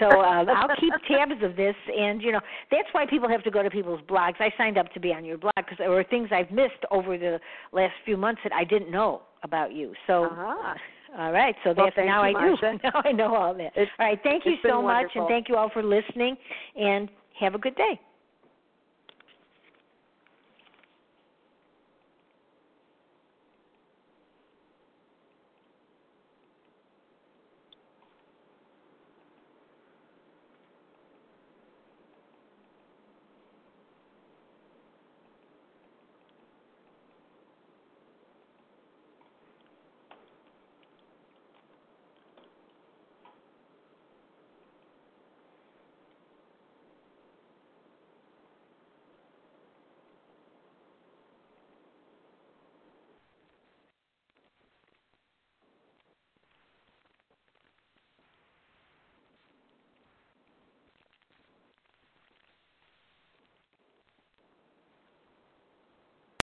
So 0.00 0.06
um, 0.20 0.48
I'll 0.48 0.74
keep 0.76 0.92
tabs 1.08 1.40
of 1.42 1.54
this, 1.56 1.76
and 1.96 2.20
you 2.22 2.32
know, 2.32 2.40
that's 2.70 2.88
why 2.92 3.06
people 3.06 3.28
have 3.28 3.44
to 3.44 3.50
go 3.50 3.62
to 3.62 3.70
people's 3.70 4.00
blogs. 4.08 4.40
I 4.40 4.50
signed 4.56 4.78
up 4.78 4.92
to 4.94 4.98
be 5.00 5.12
on 5.12 5.24
your 5.24 5.38
blog 5.38 5.52
because 5.56 5.76
there 5.78 5.90
were 5.90 6.02
things 6.02 6.30
I've 6.32 6.50
missed 6.50 6.84
over 6.90 7.16
the 7.18 7.38
last 7.72 7.94
few 8.04 8.16
months 8.16 8.40
that 8.44 8.52
I 8.54 8.64
didn't 8.64 8.90
know 8.90 9.20
about 9.44 9.72
you. 9.72 9.94
So. 10.06 10.28
Ah. 10.32 10.74
All 11.18 11.32
right, 11.32 11.56
so 11.64 11.72
Well, 11.76 11.86
that's 11.86 11.96
now 12.06 12.24
you, 12.24 12.36
I 12.38 12.46
do. 12.56 12.78
Now 12.84 13.02
I 13.04 13.10
know 13.10 13.34
all 13.34 13.52
that. 13.54 13.72
It's- 13.76 13.88
all 13.98 14.06
right, 14.06 14.20
thank 14.22 14.46
you 14.46 14.54
so 14.62 14.80
much, 14.80 15.06
and 15.16 15.26
thank 15.26 15.48
you 15.48 15.56
all 15.56 15.68
for 15.68 15.82
listening, 15.82 16.36
and 16.76 17.08
have 17.40 17.54
a 17.54 17.58
good 17.58 17.76
day. 17.76 18.00